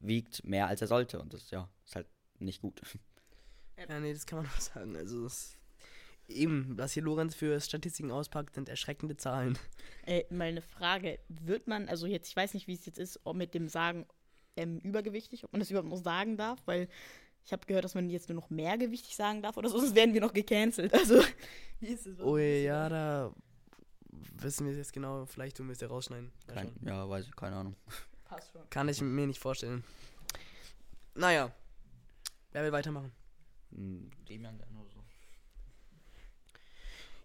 wiegt 0.00 0.44
mehr, 0.44 0.66
als 0.66 0.80
er 0.80 0.88
sollte. 0.88 1.20
Und 1.20 1.32
das 1.34 1.50
ja, 1.50 1.68
ist 1.84 1.96
halt 1.96 2.06
nicht 2.38 2.60
gut. 2.60 2.80
Ja, 3.88 4.00
nee, 4.00 4.12
das 4.12 4.26
kann 4.26 4.38
man 4.38 4.46
auch 4.46 4.60
sagen. 4.60 4.96
Also, 4.96 5.22
das 5.24 5.58
eben, 6.28 6.76
was 6.76 6.92
hier 6.92 7.02
Lorenz 7.02 7.34
für 7.34 7.60
Statistiken 7.60 8.10
auspackt, 8.10 8.54
sind 8.54 8.68
erschreckende 8.68 9.16
Zahlen. 9.16 9.58
Äh, 10.06 10.24
mal 10.30 10.48
eine 10.48 10.62
Frage. 10.62 11.18
Wird 11.28 11.66
man, 11.66 11.88
also 11.88 12.06
jetzt, 12.06 12.28
ich 12.28 12.36
weiß 12.36 12.54
nicht, 12.54 12.66
wie 12.66 12.74
es 12.74 12.86
jetzt 12.86 12.98
ist, 12.98 13.20
ob 13.24 13.36
mit 13.36 13.54
dem 13.54 13.68
Sagen 13.68 14.06
ähm, 14.56 14.78
übergewichtig, 14.78 15.44
ob 15.44 15.52
man 15.52 15.60
das 15.60 15.70
überhaupt 15.70 15.88
noch 15.88 16.02
sagen 16.02 16.36
darf, 16.36 16.60
weil 16.66 16.88
ich 17.44 17.52
habe 17.52 17.66
gehört, 17.66 17.84
dass 17.84 17.94
man 17.94 18.10
jetzt 18.10 18.28
nur 18.28 18.36
noch 18.36 18.50
mehrgewichtig 18.50 19.16
sagen 19.16 19.42
darf 19.42 19.56
oder 19.56 19.68
so, 19.68 19.78
sonst 19.78 19.94
werden 19.94 20.12
wir 20.12 20.20
noch 20.20 20.34
gecancelt. 20.34 20.92
Also, 20.92 21.22
wie 21.80 21.86
ist 21.86 22.06
es? 22.06 22.20
Oh 22.20 22.36
ja, 22.36 22.88
da 22.88 23.34
wissen 24.10 24.66
wir 24.66 24.72
es 24.72 24.78
jetzt 24.78 24.92
genau. 24.92 25.24
Vielleicht 25.26 25.56
tun 25.56 25.66
wir 25.66 25.72
es 25.72 25.80
ja 25.80 25.88
rausschneiden. 25.88 26.30
Kein, 26.46 26.72
ja, 26.82 27.08
weiß 27.08 27.26
ich, 27.26 27.36
keine 27.36 27.56
Ahnung. 27.56 27.76
Passt 28.28 28.52
schon. 28.52 28.68
Kann 28.70 28.88
ich 28.88 29.00
mir 29.00 29.26
nicht 29.26 29.40
vorstellen. 29.40 29.82
Naja, 31.14 31.50
wer 32.52 32.62
will 32.62 32.72
weitermachen? 32.72 33.12
Hm, 33.72 34.10
Demian 34.28 34.58
dann 34.58 34.76
oder 34.76 34.90
so. 34.90 35.02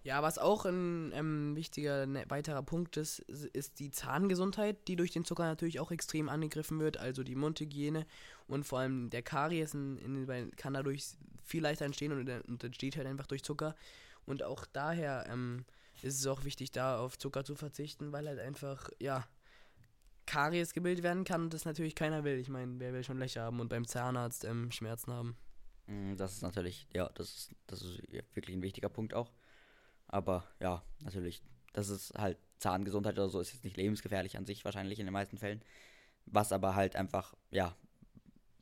Ja, 0.03 0.21
was 0.21 0.37
auch 0.37 0.65
ein 0.65 1.13
ähm, 1.13 1.55
wichtiger 1.55 2.05
ne, 2.05 2.25
weiterer 2.27 2.61
Punkt 2.61 2.97
ist, 2.97 3.19
ist 3.19 3.79
die 3.79 3.89
Zahngesundheit, 3.89 4.87
die 4.89 4.97
durch 4.97 5.11
den 5.11 5.23
Zucker 5.23 5.45
natürlich 5.45 5.79
auch 5.79 5.91
extrem 5.91 6.27
angegriffen 6.27 6.79
wird. 6.79 6.97
Also 6.97 7.23
die 7.23 7.35
Mundhygiene 7.35 8.05
und 8.47 8.65
vor 8.65 8.79
allem 8.79 9.09
der 9.09 9.21
Karies 9.21 9.73
in, 9.73 9.97
in, 9.97 10.51
kann 10.57 10.73
dadurch 10.73 11.05
viel 11.43 11.61
leichter 11.61 11.85
entstehen 11.85 12.11
und, 12.11 12.25
der- 12.25 12.43
und 12.47 12.61
entsteht 12.63 12.97
halt 12.97 13.07
einfach 13.07 13.27
durch 13.27 13.43
Zucker. 13.43 13.75
Und 14.25 14.43
auch 14.43 14.65
daher 14.65 15.25
ähm, 15.29 15.63
ist 16.01 16.19
es 16.19 16.27
auch 16.27 16.43
wichtig, 16.43 16.71
da 16.71 16.99
auf 16.99 17.17
Zucker 17.17 17.45
zu 17.45 17.55
verzichten, 17.55 18.11
weil 18.11 18.27
halt 18.27 18.39
einfach, 18.39 18.89
ja, 18.99 19.25
Karies 20.25 20.73
gebildet 20.73 21.03
werden 21.03 21.23
kann 21.23 21.43
und 21.43 21.53
das 21.53 21.65
natürlich 21.65 21.95
keiner 21.95 22.23
will. 22.23 22.37
Ich 22.39 22.49
meine, 22.49 22.79
wer 22.79 22.93
will 22.93 23.03
schon 23.03 23.19
Löcher 23.19 23.43
haben 23.43 23.59
und 23.59 23.69
beim 23.69 23.85
Zahnarzt 23.87 24.45
ähm, 24.45 24.71
Schmerzen 24.71 25.11
haben? 25.13 25.35
Mm, 25.87 26.15
Das 26.15 26.33
ist 26.33 26.41
natürlich, 26.41 26.87
ja, 26.93 27.09
das 27.15 27.29
ist, 27.29 27.51
das 27.67 27.81
ist 27.81 28.01
wirklich 28.33 28.55
ein 28.55 28.61
wichtiger 28.61 28.89
Punkt 28.89 29.13
auch. 29.13 29.31
Aber 30.07 30.47
ja, 30.59 30.83
natürlich, 31.03 31.41
das 31.73 31.89
ist 31.89 32.13
halt 32.17 32.37
Zahngesundheit 32.59 33.15
oder 33.15 33.29
so, 33.29 33.39
ist 33.39 33.53
jetzt 33.53 33.63
nicht 33.63 33.77
lebensgefährlich 33.77 34.37
an 34.37 34.45
sich 34.45 34.63
wahrscheinlich 34.65 34.99
in 34.99 35.05
den 35.05 35.13
meisten 35.13 35.37
Fällen. 35.37 35.61
Was 36.25 36.51
aber 36.51 36.75
halt 36.75 36.95
einfach, 36.95 37.35
ja, 37.51 37.75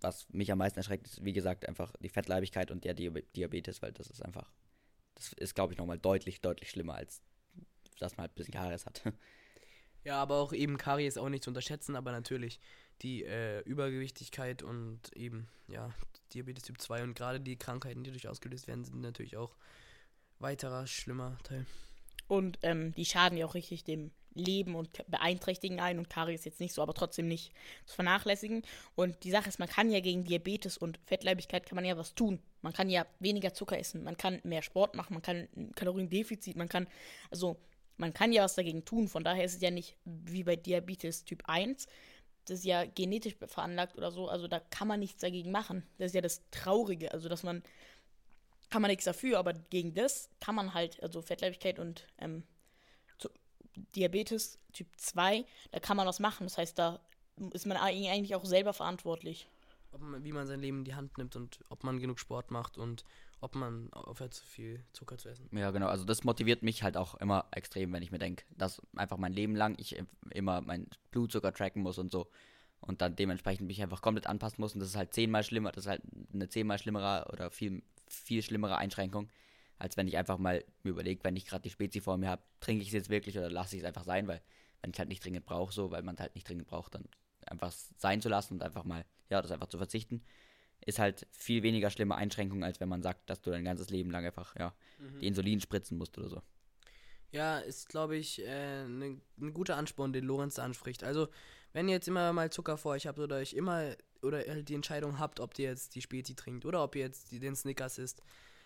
was 0.01 0.27
mich 0.29 0.51
am 0.51 0.57
meisten 0.59 0.79
erschreckt, 0.79 1.07
ist, 1.07 1.23
wie 1.23 1.33
gesagt, 1.33 1.67
einfach 1.67 1.93
die 1.99 2.09
Fettleibigkeit 2.09 2.71
und 2.71 2.83
der 2.85 2.95
Diabe- 2.95 3.23
Diabetes, 3.35 3.81
weil 3.81 3.91
das 3.91 4.09
ist 4.09 4.23
einfach, 4.23 4.51
das 5.15 5.33
ist, 5.33 5.55
glaube 5.55 5.73
ich, 5.73 5.79
nochmal 5.79 5.99
deutlich, 5.99 6.41
deutlich 6.41 6.69
schlimmer, 6.71 6.95
als 6.95 7.21
dass 7.99 8.17
man 8.17 8.23
halt 8.23 8.31
ein 8.31 8.35
bisschen 8.35 8.53
Karies 8.53 8.85
hat. 8.85 9.03
Ja, 10.03 10.21
aber 10.21 10.35
auch 10.35 10.53
eben 10.53 10.77
Karies 10.77 11.17
auch 11.17 11.29
nicht 11.29 11.43
zu 11.43 11.49
unterschätzen, 11.49 11.95
aber 11.95 12.11
natürlich 12.11 12.59
die 13.01 13.23
äh, 13.23 13.61
Übergewichtigkeit 13.61 14.63
und 14.63 14.99
eben, 15.15 15.47
ja, 15.67 15.91
Diabetes 16.33 16.63
Typ 16.63 16.79
2 16.79 17.03
und 17.03 17.13
gerade 17.13 17.39
die 17.39 17.57
Krankheiten, 17.57 18.03
die 18.03 18.11
durch 18.11 18.27
ausgelöst 18.27 18.67
werden, 18.67 18.85
sind 18.85 19.01
natürlich 19.01 19.37
auch 19.37 19.55
weiterer 20.39 20.87
schlimmer 20.87 21.37
Teil. 21.43 21.65
Und 22.27 22.59
ähm, 22.61 22.93
die 22.95 23.05
schaden 23.05 23.37
ja 23.37 23.45
auch 23.45 23.55
richtig 23.55 23.83
dem 23.83 24.11
Leben 24.33 24.75
und 24.75 25.05
beeinträchtigen 25.07 25.79
einen. 25.79 25.99
Und 25.99 26.09
Karies 26.09 26.45
jetzt 26.45 26.59
nicht 26.59 26.73
so, 26.73 26.81
aber 26.81 26.93
trotzdem 26.93 27.27
nicht 27.27 27.51
zu 27.85 27.95
vernachlässigen. 27.95 28.63
Und 28.95 29.23
die 29.23 29.31
Sache 29.31 29.49
ist, 29.49 29.59
man 29.59 29.67
kann 29.67 29.91
ja 29.91 29.99
gegen 29.99 30.23
Diabetes 30.23 30.77
und 30.77 30.99
Fettleibigkeit 31.05 31.65
kann 31.65 31.75
man 31.75 31.85
ja 31.85 31.97
was 31.97 32.15
tun. 32.15 32.39
Man 32.61 32.73
kann 32.73 32.89
ja 32.89 33.05
weniger 33.19 33.53
Zucker 33.53 33.77
essen, 33.77 34.03
man 34.03 34.17
kann 34.17 34.39
mehr 34.43 34.61
Sport 34.61 34.95
machen, 34.95 35.13
man 35.13 35.23
kann 35.23 35.47
ein 35.55 35.73
Kaloriendefizit, 35.75 36.55
man 36.55 36.69
kann, 36.69 36.87
also 37.31 37.57
man 37.97 38.13
kann 38.13 38.31
ja 38.31 38.43
was 38.43 38.55
dagegen 38.55 38.85
tun. 38.85 39.07
Von 39.07 39.23
daher 39.23 39.45
ist 39.45 39.55
es 39.55 39.61
ja 39.61 39.71
nicht 39.71 39.97
wie 40.05 40.43
bei 40.43 40.55
Diabetes 40.55 41.23
Typ 41.23 41.43
1. 41.47 41.87
Das 42.45 42.59
ist 42.59 42.65
ja 42.65 42.85
genetisch 42.85 43.35
veranlagt 43.35 43.97
oder 43.97 44.11
so. 44.11 44.27
Also 44.27 44.47
da 44.47 44.59
kann 44.59 44.87
man 44.87 44.99
nichts 44.99 45.21
dagegen 45.21 45.51
machen. 45.51 45.83
Das 45.97 46.07
ist 46.07 46.15
ja 46.15 46.21
das 46.21 46.41
Traurige. 46.49 47.11
Also 47.11 47.29
dass 47.29 47.43
man 47.43 47.63
kann 48.71 48.81
man 48.81 48.89
nichts 48.89 49.03
dafür, 49.05 49.37
aber 49.37 49.53
gegen 49.53 49.93
das 49.93 50.29
kann 50.39 50.55
man 50.55 50.73
halt, 50.73 51.03
also 51.03 51.21
Fettleibigkeit 51.21 51.77
und 51.77 52.07
ähm, 52.17 52.43
Diabetes 53.95 54.59
Typ 54.73 54.87
2, 54.97 55.45
da 55.71 55.79
kann 55.79 55.97
man 55.97 56.07
was 56.07 56.19
machen. 56.19 56.45
Das 56.45 56.57
heißt, 56.57 56.77
da 56.77 56.99
ist 57.53 57.65
man 57.65 57.77
eigentlich 57.77 58.35
auch 58.35 58.45
selber 58.45 58.73
verantwortlich. 58.73 59.47
Man, 59.97 60.23
wie 60.23 60.31
man 60.31 60.47
sein 60.47 60.59
Leben 60.59 60.79
in 60.79 60.85
die 60.85 60.95
Hand 60.95 61.17
nimmt 61.17 61.35
und 61.35 61.59
ob 61.69 61.83
man 61.83 61.99
genug 61.99 62.19
Sport 62.19 62.51
macht 62.51 62.77
und 62.77 63.03
ob 63.41 63.55
man 63.55 63.91
aufhört, 63.93 64.33
zu 64.33 64.45
viel 64.45 64.83
Zucker 64.93 65.17
zu 65.17 65.29
essen. 65.29 65.49
Ja, 65.51 65.71
genau. 65.71 65.87
Also 65.87 66.05
das 66.05 66.23
motiviert 66.23 66.63
mich 66.63 66.83
halt 66.83 66.95
auch 66.95 67.15
immer 67.15 67.45
extrem, 67.51 67.91
wenn 67.93 68.03
ich 68.03 68.11
mir 68.11 68.19
denke, 68.19 68.45
dass 68.51 68.81
einfach 68.95 69.17
mein 69.17 69.33
Leben 69.33 69.55
lang 69.55 69.75
ich 69.77 69.95
im- 69.95 70.07
immer 70.29 70.61
meinen 70.61 70.89
Blutzucker 71.11 71.53
tracken 71.53 71.81
muss 71.81 71.97
und 71.97 72.11
so. 72.11 72.29
Und 72.79 73.01
dann 73.01 73.15
dementsprechend 73.15 73.67
mich 73.67 73.81
einfach 73.81 74.01
komplett 74.01 74.27
anpassen 74.27 74.61
muss. 74.61 74.73
Und 74.73 74.79
das 74.79 74.89
ist 74.89 74.95
halt 74.95 75.13
zehnmal 75.13 75.43
schlimmer, 75.43 75.71
das 75.71 75.85
ist 75.85 75.89
halt 75.89 76.01
eine 76.33 76.49
zehnmal 76.49 76.79
schlimmere 76.79 77.27
oder 77.31 77.51
viel, 77.51 77.83
viel 78.07 78.41
schlimmere 78.41 78.77
Einschränkung, 78.77 79.29
als 79.77 79.97
wenn 79.97 80.07
ich 80.07 80.17
einfach 80.17 80.37
mal 80.37 80.63
mir 80.83 80.91
überlege, 80.91 81.23
wenn 81.23 81.35
ich 81.35 81.45
gerade 81.45 81.63
die 81.63 81.69
Spezi 81.69 82.01
vor 82.01 82.17
mir 82.17 82.29
habe, 82.29 82.43
trinke 82.59 82.81
ich 82.81 82.89
es 82.89 82.93
jetzt 82.93 83.09
wirklich 83.09 83.37
oder 83.37 83.49
lasse 83.49 83.75
ich 83.75 83.81
es 83.81 83.87
einfach 83.87 84.03
sein, 84.03 84.27
weil 84.27 84.41
wenn 84.81 84.91
ich 84.91 84.99
halt 84.99 85.09
nicht 85.09 85.23
dringend 85.23 85.45
brauche, 85.45 85.73
so, 85.73 85.91
weil 85.91 86.01
man 86.03 86.15
es 86.15 86.21
halt 86.21 86.35
nicht 86.35 86.47
dringend 86.47 86.67
braucht, 86.67 86.95
dann 86.95 87.05
einfach 87.45 87.71
sein 87.71 88.21
zu 88.21 88.29
lassen 88.29 88.55
und 88.55 88.63
einfach 88.63 88.83
mal, 88.83 89.05
ja, 89.29 89.41
das 89.41 89.51
einfach 89.51 89.67
zu 89.67 89.77
verzichten, 89.77 90.23
ist 90.85 90.99
halt 90.99 91.27
viel 91.31 91.63
weniger 91.63 91.89
schlimme 91.89 92.15
Einschränkung, 92.15 92.63
als 92.63 92.79
wenn 92.79 92.89
man 92.89 93.01
sagt, 93.03 93.29
dass 93.29 93.41
du 93.41 93.51
dein 93.51 93.63
ganzes 93.63 93.89
Leben 93.89 94.11
lang 94.11 94.25
einfach, 94.25 94.55
ja, 94.57 94.73
die 95.21 95.27
Insulin 95.27 95.59
spritzen 95.61 95.97
musst 95.97 96.17
oder 96.17 96.29
so. 96.29 96.41
Ja, 97.31 97.59
ist, 97.59 97.87
glaube 97.87 98.17
ich, 98.17 98.45
äh, 98.45 98.87
ne- 98.87 99.21
ein 99.39 99.53
guter 99.53 99.77
Ansporn, 99.77 100.11
den 100.11 100.25
Lorenz 100.25 100.55
da 100.55 100.63
anspricht. 100.63 101.03
Also, 101.03 101.29
wenn 101.71 101.87
ihr 101.87 101.95
jetzt 101.95 102.07
immer 102.07 102.33
mal 102.33 102.49
Zucker 102.49 102.77
vor 102.77 102.91
euch 102.93 103.07
habt 103.07 103.19
oder 103.19 103.37
euch 103.37 103.53
immer 103.53 103.95
oder 104.21 104.39
halt 104.39 104.67
die 104.69 104.75
Entscheidung 104.75 105.17
habt, 105.17 105.39
ob 105.39 105.57
ihr 105.57 105.69
jetzt 105.69 105.95
die 105.95 106.01
Spezi 106.01 106.35
trinkt 106.35 106.65
oder 106.65 106.83
ob 106.83 106.95
ihr 106.95 107.01
jetzt 107.03 107.31
die, 107.31 107.39
den 107.39 107.55
Snickers 107.55 107.97
isst, 107.97 108.21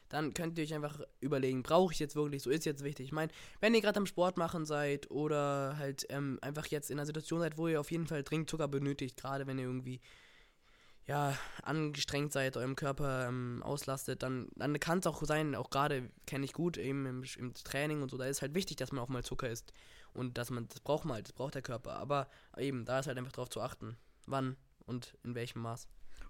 dann 0.10 0.34
könnt 0.34 0.58
ihr 0.58 0.64
euch 0.64 0.74
einfach 0.74 1.00
überlegen, 1.22 1.64
brauche 1.64 1.94
ich 1.94 2.00
jetzt 2.00 2.16
wirklich, 2.16 2.42
so 2.44 2.50
ist 2.50 2.66
jetzt 2.66 2.84
wichtig. 2.84 3.06
Ich 3.08 3.12
meine, 3.12 3.32
wenn 3.60 3.74
ihr 3.74 3.82
gerade 3.82 3.98
am 4.00 4.06
Sport 4.06 4.38
machen 4.38 4.66
seid 4.66 5.10
oder 5.12 5.78
halt 5.78 6.06
ähm, 6.10 6.40
einfach 6.42 6.66
jetzt 6.68 6.90
in 6.92 6.98
einer 6.98 7.06
Situation 7.06 7.40
seid, 7.40 7.58
wo 7.58 7.68
ihr 7.68 7.80
auf 7.80 7.92
jeden 7.92 8.08
Fall 8.08 8.24
dringend 8.24 8.50
Zucker 8.50 8.68
benötigt, 8.68 9.18
gerade 9.18 9.48
wenn 9.48 9.58
ihr 9.60 9.66
irgendwie 9.66 10.02
ja, 11.08 11.38
angestrengt 11.62 12.34
seid, 12.34 12.58
eurem 12.58 12.76
Körper 12.76 13.28
ähm, 13.28 13.62
auslastet, 13.64 14.24
dann, 14.24 14.48
dann 14.56 14.80
kann 14.80 15.00
es 15.00 15.08
auch 15.08 15.24
sein, 15.24 15.54
auch 15.54 15.70
gerade 15.70 16.10
kenne 16.26 16.46
ich 16.46 16.54
gut, 16.54 16.78
eben 16.78 17.06
im, 17.06 17.24
im 17.38 17.54
Training 17.54 18.02
und 18.02 18.10
so, 18.10 18.18
da 18.18 18.26
ist 18.26 18.42
halt 18.42 18.56
wichtig, 18.56 18.78
dass 18.78 18.92
man 18.92 19.04
auch 19.04 19.10
mal 19.10 19.24
Zucker 19.24 19.50
isst. 19.50 19.72
Und 20.14 20.38
dass 20.38 20.50
man, 20.50 20.68
das 20.70 20.80
braucht 20.80 21.06
man 21.06 21.16
halt, 21.16 21.28
das 21.28 21.34
braucht 21.34 21.56
der 21.56 21.62
Körper. 21.62 21.98
Aber 21.98 22.30
eben, 22.58 22.86
da 22.86 23.00
ist 23.00 23.08
halt 23.08 23.18
einfach 23.18 23.34
drauf 23.34 23.50
zu 23.50 23.62
achten, 23.62 23.98
wann 24.26 24.56
und 24.86 25.18
in 25.24 25.36
welchem 25.36 25.62
Maß. 25.62 25.88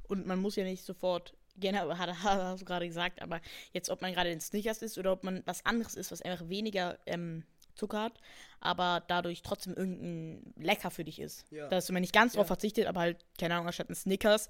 Und 0.08 0.26
man 0.26 0.40
muss 0.40 0.56
ja 0.56 0.64
nicht 0.64 0.84
sofort, 0.84 1.36
genau, 1.56 1.90
hast 1.98 2.62
du 2.62 2.66
gerade 2.66 2.88
gesagt, 2.88 3.22
aber 3.22 3.42
jetzt, 3.74 3.90
ob 3.90 4.02
man 4.02 4.14
gerade 4.14 4.30
den 4.30 4.42
Snickers 4.42 4.82
isst 4.82 4.98
oder 4.98 5.12
ob 5.12 5.24
man 5.24 5.44
was 5.46 5.66
anderes 5.66 5.96
isst, 5.96 6.12
was 6.12 6.22
einfach 6.22 6.50
weniger 6.50 6.98
ähm, 7.06 7.44
Zucker 7.76 8.02
hat, 8.02 8.14
aber 8.60 9.04
dadurch 9.08 9.42
trotzdem 9.42 9.74
irgendein 9.76 10.54
lecker 10.58 10.92
für 10.92 11.04
dich 11.04 11.20
ist. 11.20 11.46
Ja. 11.52 11.68
Dass 11.70 11.90
man 11.92 12.02
nicht 12.02 12.14
ganz 12.14 12.34
drauf 12.34 12.46
Ja. 12.46 12.48
verzichtet, 12.48 12.88
aber 12.88 13.02
halt, 13.02 13.26
keine 13.40 13.54
Ahnung, 13.56 13.68
anstatt 13.68 13.90
ein 13.90 13.96
Snickers, 13.96 14.50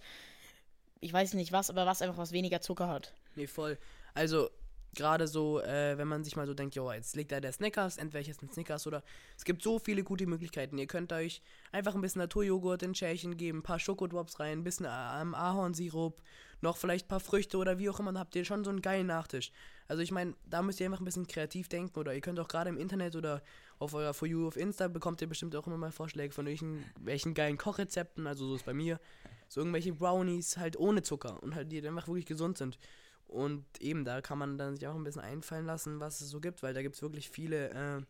ich 1.01 1.11
weiß 1.11 1.33
nicht 1.33 1.51
was, 1.51 1.69
aber 1.69 1.85
was 1.85 2.01
einfach 2.01 2.17
was 2.17 2.31
weniger 2.31 2.61
Zucker 2.61 2.88
hat. 2.88 3.13
Nee, 3.35 3.47
voll. 3.47 3.77
Also, 4.13 4.49
gerade 4.95 5.27
so, 5.27 5.62
äh, 5.62 5.97
wenn 5.97 6.08
man 6.08 6.23
sich 6.23 6.36
mal 6.36 6.47
so 6.47 6.53
denkt, 6.53 6.75
jo, 6.75 6.91
jetzt 6.91 7.15
liegt 7.15 7.31
da 7.31 7.39
der 7.39 7.51
Snickers, 7.51 7.97
entweder 7.97 8.21
ich 8.21 8.29
esse 8.29 8.41
einen 8.41 8.51
Snickers 8.51 8.88
oder 8.88 9.03
es 9.38 9.45
gibt 9.45 9.62
so 9.62 9.79
viele 9.79 10.03
gute 10.03 10.25
Möglichkeiten. 10.25 10.77
Ihr 10.77 10.88
könnt 10.88 11.13
euch 11.13 11.41
einfach 11.71 11.95
ein 11.95 12.01
bisschen 12.01 12.21
Naturjoghurt 12.21 12.84
in 12.84 12.95
Schälchen 12.95 13.38
geben, 13.38 13.60
ein 13.60 13.63
paar 13.63 13.79
Schokodrops 13.79 14.39
rein, 14.39 14.60
ein 14.60 14.63
bisschen 14.63 14.88
ähm, 14.89 15.36
Ahornsirup, 15.36 16.21
noch 16.62 16.77
vielleicht 16.77 17.05
ein 17.05 17.10
paar 17.10 17.19
Früchte 17.19 17.58
oder 17.58 17.77
wie 17.77 17.89
auch 17.89 17.99
immer, 17.99 18.12
dann 18.12 18.19
habt 18.19 18.36
ihr 18.36 18.45
schon 18.45 18.63
so 18.63 18.69
einen 18.69 18.81
geilen 18.81 19.08
Nachtisch. 19.08 19.51
Also 19.88 20.01
ich 20.01 20.12
meine, 20.12 20.34
da 20.49 20.62
müsst 20.62 20.79
ihr 20.79 20.86
einfach 20.86 21.01
ein 21.01 21.05
bisschen 21.05 21.27
kreativ 21.27 21.67
denken 21.67 21.99
oder 21.99 22.13
ihr 22.13 22.21
könnt 22.21 22.39
auch 22.39 22.47
gerade 22.47 22.69
im 22.69 22.77
Internet 22.77 23.15
oder 23.15 23.43
auf 23.77 23.93
eurer 23.93 24.13
For 24.13 24.27
You 24.27 24.47
auf 24.47 24.58
Insta 24.58 24.88
bekommt 24.88 25.21
ihr 25.21 25.27
bestimmt 25.27 25.55
auch 25.55 25.67
immer 25.67 25.77
mal 25.77 25.91
Vorschläge 25.91 26.34
von 26.34 26.45
welchen, 26.45 26.84
welchen 26.99 27.34
geilen 27.34 27.58
Kochrezepten, 27.58 28.25
also 28.25 28.47
so 28.47 28.55
ist 28.55 28.65
bei 28.65 28.73
mir. 28.73 28.99
So 29.47 29.62
irgendwelche 29.62 29.93
Brownies 29.93 30.58
halt 30.58 30.77
ohne 30.77 31.03
Zucker 31.03 31.41
und 31.43 31.55
halt 31.55 31.71
die 31.71 31.86
einfach 31.86 32.08
wirklich 32.08 32.25
gesund 32.25 32.58
sind. 32.58 32.79
Und 33.27 33.65
eben, 33.81 34.05
da 34.05 34.21
kann 34.21 34.38
man 34.38 34.57
dann 34.57 34.75
sich 34.75 34.88
auch 34.88 34.95
ein 34.95 35.03
bisschen 35.03 35.21
einfallen 35.21 35.65
lassen, 35.65 35.99
was 35.99 36.21
es 36.21 36.29
so 36.29 36.39
gibt, 36.39 36.61
weil 36.63 36.73
da 36.73 36.81
gibt 36.81 36.95
es 36.95 37.01
wirklich 37.01 37.29
viele, 37.29 37.69
äh, 37.71 38.01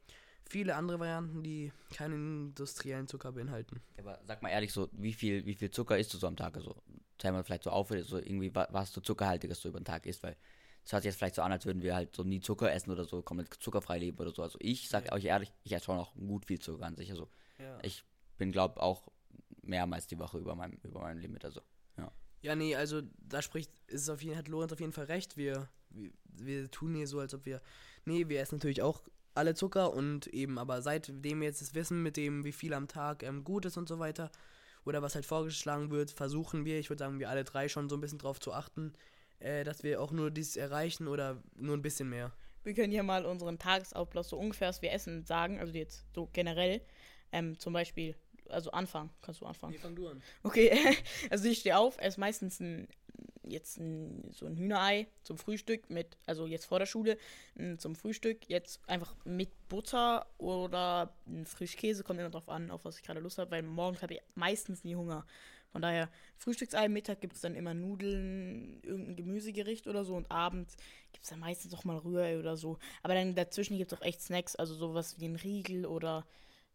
viele 0.47 0.75
andere 0.75 0.99
Varianten, 0.99 1.41
die 1.41 1.71
keinen 1.95 2.47
industriellen 2.47 3.07
Zucker 3.07 3.31
beinhalten. 3.31 3.81
Aber 3.97 4.19
sag 4.25 4.41
mal 4.41 4.49
ehrlich, 4.49 4.73
so, 4.73 4.89
wie 4.91 5.13
viel, 5.13 5.45
wie 5.45 5.55
viel 5.55 5.71
Zucker 5.71 5.97
isst 5.97 6.13
du 6.13 6.17
so 6.17 6.27
am 6.27 6.35
Tag? 6.35 6.55
Also, 6.57 6.75
zähl 7.17 7.31
mal 7.31 7.43
vielleicht 7.43 7.63
so 7.63 7.69
auf, 7.69 7.89
so 7.89 8.17
irgendwie, 8.17 8.53
wa- 8.53 8.67
was 8.71 8.91
du 8.91 9.01
Zuckerhaltiges 9.01 9.61
so 9.61 9.69
über 9.69 9.79
den 9.79 9.85
Tag 9.85 10.05
isst, 10.05 10.21
weil 10.21 10.35
es 10.83 10.91
hört 10.91 11.01
sich 11.01 11.09
jetzt 11.09 11.17
vielleicht 11.17 11.35
so 11.35 11.41
an, 11.41 11.51
als 11.51 11.65
würden 11.65 11.81
wir 11.81 11.95
halt 11.95 12.15
so 12.15 12.23
nie 12.23 12.41
Zucker 12.41 12.71
essen 12.71 12.91
oder 12.91 13.05
so, 13.05 13.21
komplett 13.23 13.53
zuckerfrei 13.55 13.97
leben 13.97 14.19
oder 14.19 14.31
so. 14.31 14.43
Also, 14.43 14.57
ich 14.61 14.89
sag 14.89 15.11
euch 15.13 15.25
ehrlich, 15.25 15.51
ich 15.63 15.71
esse 15.71 15.85
schon 15.85 15.97
auch 15.97 16.13
gut 16.13 16.45
viel 16.45 16.59
Zucker 16.59 16.85
an 16.85 16.95
sich. 16.97 17.09
Also, 17.09 17.29
Ja. 17.57 17.79
ich 17.81 18.03
bin, 18.37 18.51
glaub 18.51 18.77
auch 18.77 19.07
mehrmals 19.63 20.07
die 20.07 20.19
Woche 20.19 20.37
über 20.37 20.55
meinem, 20.55 20.77
über 20.83 20.99
meinem 21.01 21.19
Limit. 21.19 21.45
Also, 21.45 21.61
ja. 22.45 22.55
Nee, 22.55 22.75
also 22.75 23.01
da 23.17 23.41
spricht, 23.41 23.71
ist 23.87 24.09
auf 24.09 24.21
jeden, 24.21 24.37
hat 24.37 24.47
Lorenz 24.47 24.71
auf 24.71 24.79
jeden 24.79 24.93
Fall 24.93 25.05
recht. 25.05 25.37
Wir, 25.37 25.67
wir, 25.89 26.11
wir 26.37 26.71
tun 26.71 26.95
hier 26.95 27.07
so, 27.07 27.19
als 27.19 27.33
ob 27.33 27.45
wir. 27.45 27.61
Nee, 28.05 28.29
wir 28.29 28.39
essen 28.39 28.55
natürlich 28.55 28.81
auch 28.81 29.01
alle 29.33 29.53
Zucker 29.53 29.93
und 29.93 30.27
eben, 30.27 30.57
aber 30.57 30.81
seitdem 30.81 31.41
wir 31.41 31.47
jetzt 31.47 31.61
das 31.61 31.75
wissen, 31.75 32.01
mit 32.01 32.17
dem, 32.17 32.45
wie 32.45 32.53
viel 32.53 32.73
am 32.73 32.87
Tag 32.87 33.23
ähm, 33.23 33.43
gut 33.43 33.65
ist 33.65 33.77
und 33.77 33.89
so 33.89 33.99
weiter, 33.99 34.31
oder 34.85 35.01
was 35.01 35.15
halt 35.15 35.25
vorgeschlagen 35.25 35.89
wird, 35.89 36.11
versuchen 36.11 36.63
wir, 36.63 36.79
ich 36.79 36.89
würde 36.89 37.03
sagen, 37.03 37.19
wir 37.19 37.29
alle 37.29 37.43
drei 37.43 37.67
schon 37.67 37.89
so 37.89 37.97
ein 37.97 38.01
bisschen 38.01 38.19
drauf 38.19 38.39
zu 38.39 38.53
achten, 38.53 38.93
äh, 39.39 39.63
dass 39.63 39.83
wir 39.83 40.01
auch 40.01 40.11
nur 40.11 40.31
dies 40.31 40.55
erreichen 40.55 41.07
oder 41.07 41.41
nur 41.55 41.75
ein 41.75 41.81
bisschen 41.81 42.09
mehr. 42.09 42.31
Wir 42.63 42.73
können 42.73 42.93
ja 42.93 43.03
mal 43.03 43.25
unseren 43.25 43.59
Tagesablauf 43.59 44.27
so 44.27 44.37
ungefähr, 44.37 44.69
was 44.69 44.81
wir 44.81 44.91
essen, 44.91 45.25
sagen, 45.25 45.59
also 45.59 45.73
jetzt 45.73 46.05
so 46.13 46.29
generell. 46.31 46.81
Ähm, 47.31 47.59
zum 47.59 47.73
Beispiel, 47.73 48.15
also 48.49 48.71
anfangen, 48.71 49.09
kannst 49.21 49.41
du 49.41 49.45
anfangen. 49.45 49.73
fang 49.79 49.95
du 49.95 50.07
an. 50.07 50.21
Okay, 50.43 50.71
also 51.29 51.47
ich 51.47 51.59
stehe 51.59 51.77
auf, 51.77 51.97
esse 51.99 52.19
meistens 52.19 52.59
ein, 52.59 52.87
jetzt 53.43 53.77
ein, 53.77 54.29
so 54.31 54.45
ein 54.45 54.55
Hühnerei 54.55 55.07
zum 55.23 55.37
Frühstück 55.37 55.89
mit, 55.89 56.17
also 56.25 56.47
jetzt 56.47 56.65
vor 56.65 56.79
der 56.79 56.85
Schule 56.85 57.17
zum 57.77 57.95
Frühstück, 57.95 58.49
jetzt 58.49 58.81
einfach 58.87 59.15
mit 59.23 59.49
Butter 59.69 60.25
oder 60.37 61.13
ein 61.27 61.45
Frischkäse, 61.45 62.03
kommt 62.03 62.19
immer 62.19 62.29
drauf 62.29 62.49
an, 62.49 62.71
auf 62.71 62.85
was 62.85 62.97
ich 62.97 63.03
gerade 63.03 63.19
Lust 63.19 63.37
habe, 63.37 63.51
weil 63.51 63.63
morgens 63.63 64.01
habe 64.01 64.15
ich 64.15 64.21
meistens 64.35 64.83
nie 64.83 64.95
Hunger. 64.95 65.25
Von 65.75 65.81
daher, 65.81 66.09
Frühstücksei, 66.37 66.87
Mittag 66.87 67.19
gibt 67.19 67.35
es 67.35 67.41
dann 67.41 67.53
immer 67.53 67.73
Nudeln, 67.73 68.79
irgendein 68.81 69.17
Gemüsegericht 69.17 69.87
oder 69.87 70.05
so 70.05 70.15
und 70.15 70.31
abends 70.31 70.77
gibt 71.11 71.25
es 71.25 71.31
dann 71.31 71.41
meistens 71.41 71.73
auch 71.73 71.83
mal 71.83 71.97
Rührei 71.97 72.39
oder 72.39 72.55
so. 72.55 72.77
Aber 73.03 73.13
dann 73.13 73.35
dazwischen 73.35 73.77
gibt 73.77 73.91
es 73.91 73.97
auch 73.97 74.01
echt 74.01 74.21
Snacks, 74.21 74.55
also 74.55 74.73
sowas 74.73 75.19
wie 75.19 75.25
ein 75.25 75.35
Riegel 75.35 75.85
oder 75.85 76.25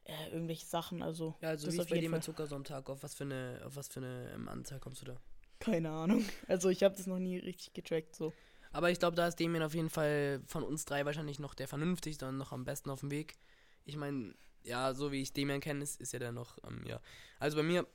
äh, 0.05 0.31
irgendwelche 0.33 0.67
Sachen, 0.67 1.03
also 1.03 1.35
Ja, 1.41 1.51
also 1.51 1.67
das 1.67 1.75
wie 1.75 1.81
ist 1.81 1.91
bei 1.91 1.99
dir 1.99 2.11
mit 2.11 2.25
Zucker 2.25 2.47
so 2.47 2.57
am 2.57 2.65
Tag? 2.65 2.89
Auf 2.89 3.03
was 3.03 3.15
für 3.15 3.25
eine, 3.25 3.61
auf 3.65 3.77
was 3.77 3.89
für 3.89 4.01
eine 4.01 4.31
ähm, 4.35 4.49
Anzahl 4.49 4.81
kommst 4.81 5.03
du 5.03 5.07
da? 5.07 5.17
Keine 5.59 5.91
Ahnung. 5.91 6.25
Also 6.49 6.69
ich 6.69 6.83
habe 6.83 6.97
das 6.97 7.07
noch 7.07 7.19
nie 7.19 7.39
richtig 7.39 7.73
getrackt 7.75 8.17
so. 8.17 8.33
Aber 8.73 8.91
ich 8.91 8.99
glaube, 8.99 9.17
da 9.17 9.27
ist 9.27 9.41
Damien 9.41 9.63
auf 9.63 9.75
jeden 9.75 9.91
Fall 9.91 10.43
von 10.47 10.63
uns 10.63 10.85
drei 10.85 11.05
wahrscheinlich 11.05 11.39
noch 11.39 11.55
der 11.55 11.69
vernünftigste 11.69 12.29
und 12.29 12.37
noch 12.37 12.53
am 12.53 12.65
besten 12.65 12.91
auf 12.91 13.01
dem 13.01 13.11
Weg. 13.11 13.37
Ich 13.85 13.97
meine, 13.97 14.35
ja, 14.63 14.95
so 14.95 15.11
wie 15.13 15.23
ich 15.23 15.33
Damien 15.33 15.61
kenne, 15.61 15.83
ist, 15.83 16.01
ist 16.01 16.15
er 16.15 16.21
dann 16.21 16.35
noch, 16.35 16.59
ähm, 16.67 16.85
ja. 16.87 17.01
Also 17.39 17.57
bei 17.57 17.63
mir 17.63 17.87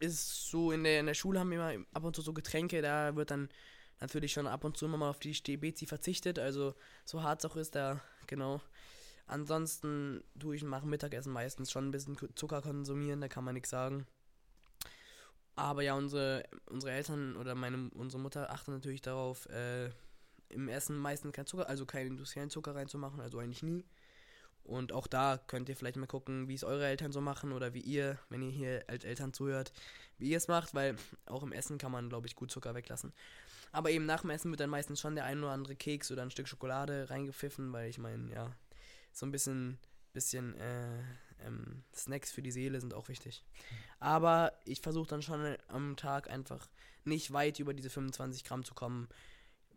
ist 0.00 0.48
so, 0.50 0.72
in 0.72 0.84
der, 0.84 1.00
in 1.00 1.06
der 1.06 1.14
Schule 1.14 1.40
haben 1.40 1.50
wir 1.50 1.70
immer 1.70 1.86
ab 1.92 2.04
und 2.04 2.14
zu 2.14 2.22
so 2.22 2.32
Getränke, 2.32 2.82
da 2.82 3.14
wird 3.16 3.30
dann 3.30 3.48
natürlich 4.00 4.32
schon 4.32 4.46
ab 4.46 4.64
und 4.64 4.76
zu 4.76 4.84
immer 4.86 4.98
mal 4.98 5.10
auf 5.10 5.20
die 5.20 5.34
Stebezi 5.34 5.86
verzichtet, 5.86 6.38
also 6.38 6.74
so 7.04 7.22
hart 7.22 7.42
es 7.42 7.50
auch 7.50 7.56
ist, 7.56 7.74
da, 7.74 8.02
genau. 8.26 8.60
Ansonsten 9.26 10.22
tue 10.38 10.56
ich 10.56 10.62
nach 10.62 10.84
Mittagessen 10.84 11.32
meistens 11.32 11.70
schon 11.70 11.88
ein 11.88 11.90
bisschen 11.90 12.16
Zucker 12.34 12.60
konsumieren, 12.60 13.20
da 13.20 13.28
kann 13.28 13.44
man 13.44 13.54
nichts 13.54 13.70
sagen. 13.70 14.06
Aber 15.54 15.82
ja, 15.82 15.94
unsere, 15.94 16.44
unsere 16.66 16.92
Eltern 16.92 17.36
oder 17.36 17.54
meine, 17.54 17.90
unsere 17.94 18.22
Mutter 18.22 18.50
achten 18.50 18.72
natürlich 18.72 19.02
darauf, 19.02 19.46
äh, 19.46 19.90
im 20.48 20.68
Essen 20.68 20.96
meistens 20.96 21.32
kein 21.32 21.46
Zucker, 21.46 21.68
also 21.68 21.86
keinen 21.86 22.08
industriellen 22.08 22.50
Zucker 22.50 22.74
reinzumachen, 22.74 23.20
also 23.20 23.38
eigentlich 23.38 23.62
nie. 23.62 23.84
Und 24.64 24.92
auch 24.92 25.06
da 25.06 25.38
könnt 25.46 25.68
ihr 25.68 25.76
vielleicht 25.76 25.96
mal 25.96 26.06
gucken, 26.06 26.46
wie 26.48 26.54
es 26.54 26.62
eure 26.62 26.86
Eltern 26.86 27.10
so 27.10 27.20
machen 27.20 27.52
oder 27.52 27.74
wie 27.74 27.80
ihr, 27.80 28.18
wenn 28.28 28.42
ihr 28.42 28.50
hier 28.50 28.84
als 28.86 29.04
Eltern 29.04 29.32
zuhört, 29.32 29.72
wie 30.18 30.30
ihr 30.30 30.36
es 30.36 30.46
macht, 30.46 30.74
weil 30.74 30.96
auch 31.26 31.42
im 31.42 31.52
Essen 31.52 31.78
kann 31.78 31.90
man, 31.90 32.08
glaube 32.08 32.28
ich, 32.28 32.36
gut 32.36 32.50
Zucker 32.50 32.74
weglassen. 32.74 33.12
Aber 33.72 33.90
eben 33.90 34.06
nach 34.06 34.20
dem 34.20 34.30
Essen 34.30 34.50
wird 34.50 34.60
dann 34.60 34.70
meistens 34.70 35.00
schon 35.00 35.16
der 35.16 35.24
ein 35.24 35.42
oder 35.42 35.52
andere 35.52 35.74
Keks 35.74 36.12
oder 36.12 36.22
ein 36.22 36.30
Stück 36.30 36.46
Schokolade 36.46 37.10
reingepfiffen, 37.10 37.72
weil 37.72 37.90
ich 37.90 37.98
meine, 37.98 38.30
ja, 38.32 38.54
so 39.12 39.26
ein 39.26 39.32
bisschen, 39.32 39.78
bisschen 40.12 40.54
äh, 40.56 41.02
ähm, 41.44 41.84
Snacks 41.94 42.30
für 42.30 42.42
die 42.42 42.50
Seele 42.50 42.80
sind 42.80 42.94
auch 42.94 43.08
wichtig. 43.08 43.44
Aber 43.98 44.52
ich 44.64 44.80
versuche 44.80 45.08
dann 45.08 45.22
schon 45.22 45.56
am 45.68 45.96
Tag 45.96 46.30
einfach 46.30 46.68
nicht 47.04 47.32
weit 47.32 47.58
über 47.58 47.74
diese 47.74 47.90
25 47.90 48.44
Gramm 48.44 48.64
zu 48.64 48.74
kommen. 48.74 49.08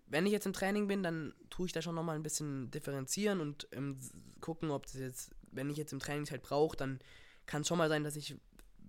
Wenn 0.08 0.26
ich 0.26 0.32
jetzt 0.32 0.46
im 0.46 0.54
Training 0.54 0.88
bin, 0.88 1.02
dann 1.04 1.34
tue 1.50 1.66
ich 1.66 1.74
da 1.74 1.82
schon 1.82 1.96
nochmal 1.96 2.16
ein 2.16 2.24
bisschen 2.24 2.70
differenzieren 2.72 3.42
und 3.42 3.68
ähm, 3.72 3.98
gucken, 4.40 4.70
ob 4.70 4.86
das 4.86 4.96
jetzt, 4.96 5.32
wenn 5.52 5.70
ich 5.70 5.78
jetzt 5.78 5.94
im 5.94 6.00
Training 6.00 6.30
halt 6.30 6.44
brauche, 6.44 6.78
dann 6.78 7.00
kann 7.48 7.62
es 7.62 7.68
schon 7.68 7.78
mal 7.78 7.90
sein, 7.90 8.04
dass 8.04 8.16
ich 8.16 8.32
ein 8.32 8.40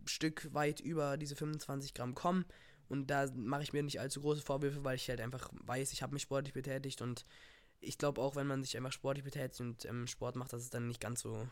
Stück 0.07 0.53
weit 0.53 0.81
über 0.81 1.17
diese 1.17 1.37
25 1.37 1.95
Gramm 1.95 2.15
komme. 2.15 2.45
Und 2.89 3.09
da 3.09 3.29
mache 3.35 3.63
ich 3.63 3.73
mir 3.73 3.83
nicht 3.83 4.01
allzu 4.01 4.21
große 4.21 4.43
Vorwürfe, 4.43 4.85
weil 4.85 4.97
ich 4.97 5.09
halt 5.09 5.21
einfach 5.21 5.51
weiß, 5.65 5.93
ich 5.93 6.03
habe 6.03 6.13
mich 6.13 6.23
sportlich 6.23 6.55
betätigt 6.55 7.03
und 7.03 7.25
ich 7.81 7.99
glaube 7.99 8.21
auch, 8.21 8.37
wenn 8.37 8.47
man 8.47 8.63
sich 8.63 8.77
einfach 8.77 8.93
sportlich 8.93 9.25
betätigt 9.25 9.61
und 9.61 9.85
ähm, 9.85 10.07
Sport 10.07 10.37
macht, 10.37 10.53
dass 10.53 10.63
es 10.63 10.71
dann 10.71 10.89
nicht 10.89 11.01
ganz 11.01 11.21
so 11.21 11.47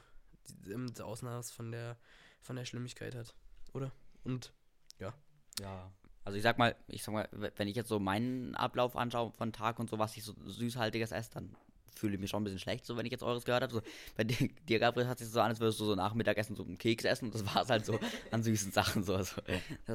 das 0.67 1.01
Ausmaß 1.01 1.53
von 1.53 1.73
der 1.73 1.97
von 2.41 2.57
der 2.57 2.65
Schlimmigkeit 2.67 3.15
hat, 3.15 3.35
oder? 3.73 3.91
Und 4.23 4.53
ja. 4.99 5.15
Ja. 5.61 5.91
Also 6.25 6.37
ich 6.37 6.43
sag 6.43 6.59
mal, 6.59 6.75
ich 6.89 7.03
sag 7.03 7.13
mal, 7.13 7.29
wenn 7.33 7.69
ich 7.69 7.77
jetzt 7.77 7.89
so 7.89 7.99
meinen 7.99 8.55
Ablauf 8.55 8.97
anschaue 8.97 9.33
von 9.33 9.53
Tag 9.53 9.79
und 9.79 9.91
so, 9.91 9.99
was 9.99 10.17
ich 10.17 10.25
so 10.25 10.35
süßhaltiges 10.45 11.13
esse, 11.13 11.31
dann 11.33 11.57
fühle 11.95 12.15
ich 12.15 12.21
mich 12.21 12.31
schon 12.31 12.43
ein 12.43 12.45
bisschen 12.45 12.59
schlecht, 12.59 12.85
so 12.87 12.97
wenn 12.97 13.07
ich 13.07 13.13
jetzt 13.13 13.23
eures 13.23 13.45
gehört 13.45 13.63
habe. 13.63 13.73
So, 13.73 13.83
bei 14.17 14.25
dir, 14.25 14.49
dir, 14.69 14.79
Gabriel, 14.79 15.09
hat 15.09 15.19
sich 15.19 15.29
so 15.29 15.41
an, 15.41 15.51
als 15.51 15.61
würdest 15.61 15.81
du 15.81 15.85
so 15.85 15.95
Nachmittagessen 15.95 16.57
so 16.57 16.65
einen 16.65 16.79
Keks 16.79 17.05
essen 17.05 17.27
und 17.27 17.35
das 17.35 17.47
war 17.55 17.63
es 17.63 17.71
halt 17.71 17.87
so 17.87 17.99
an 18.31 18.43
süßen 18.43 18.73
Sachen. 18.73 19.05
So, 19.05 19.15
also, 19.15 19.41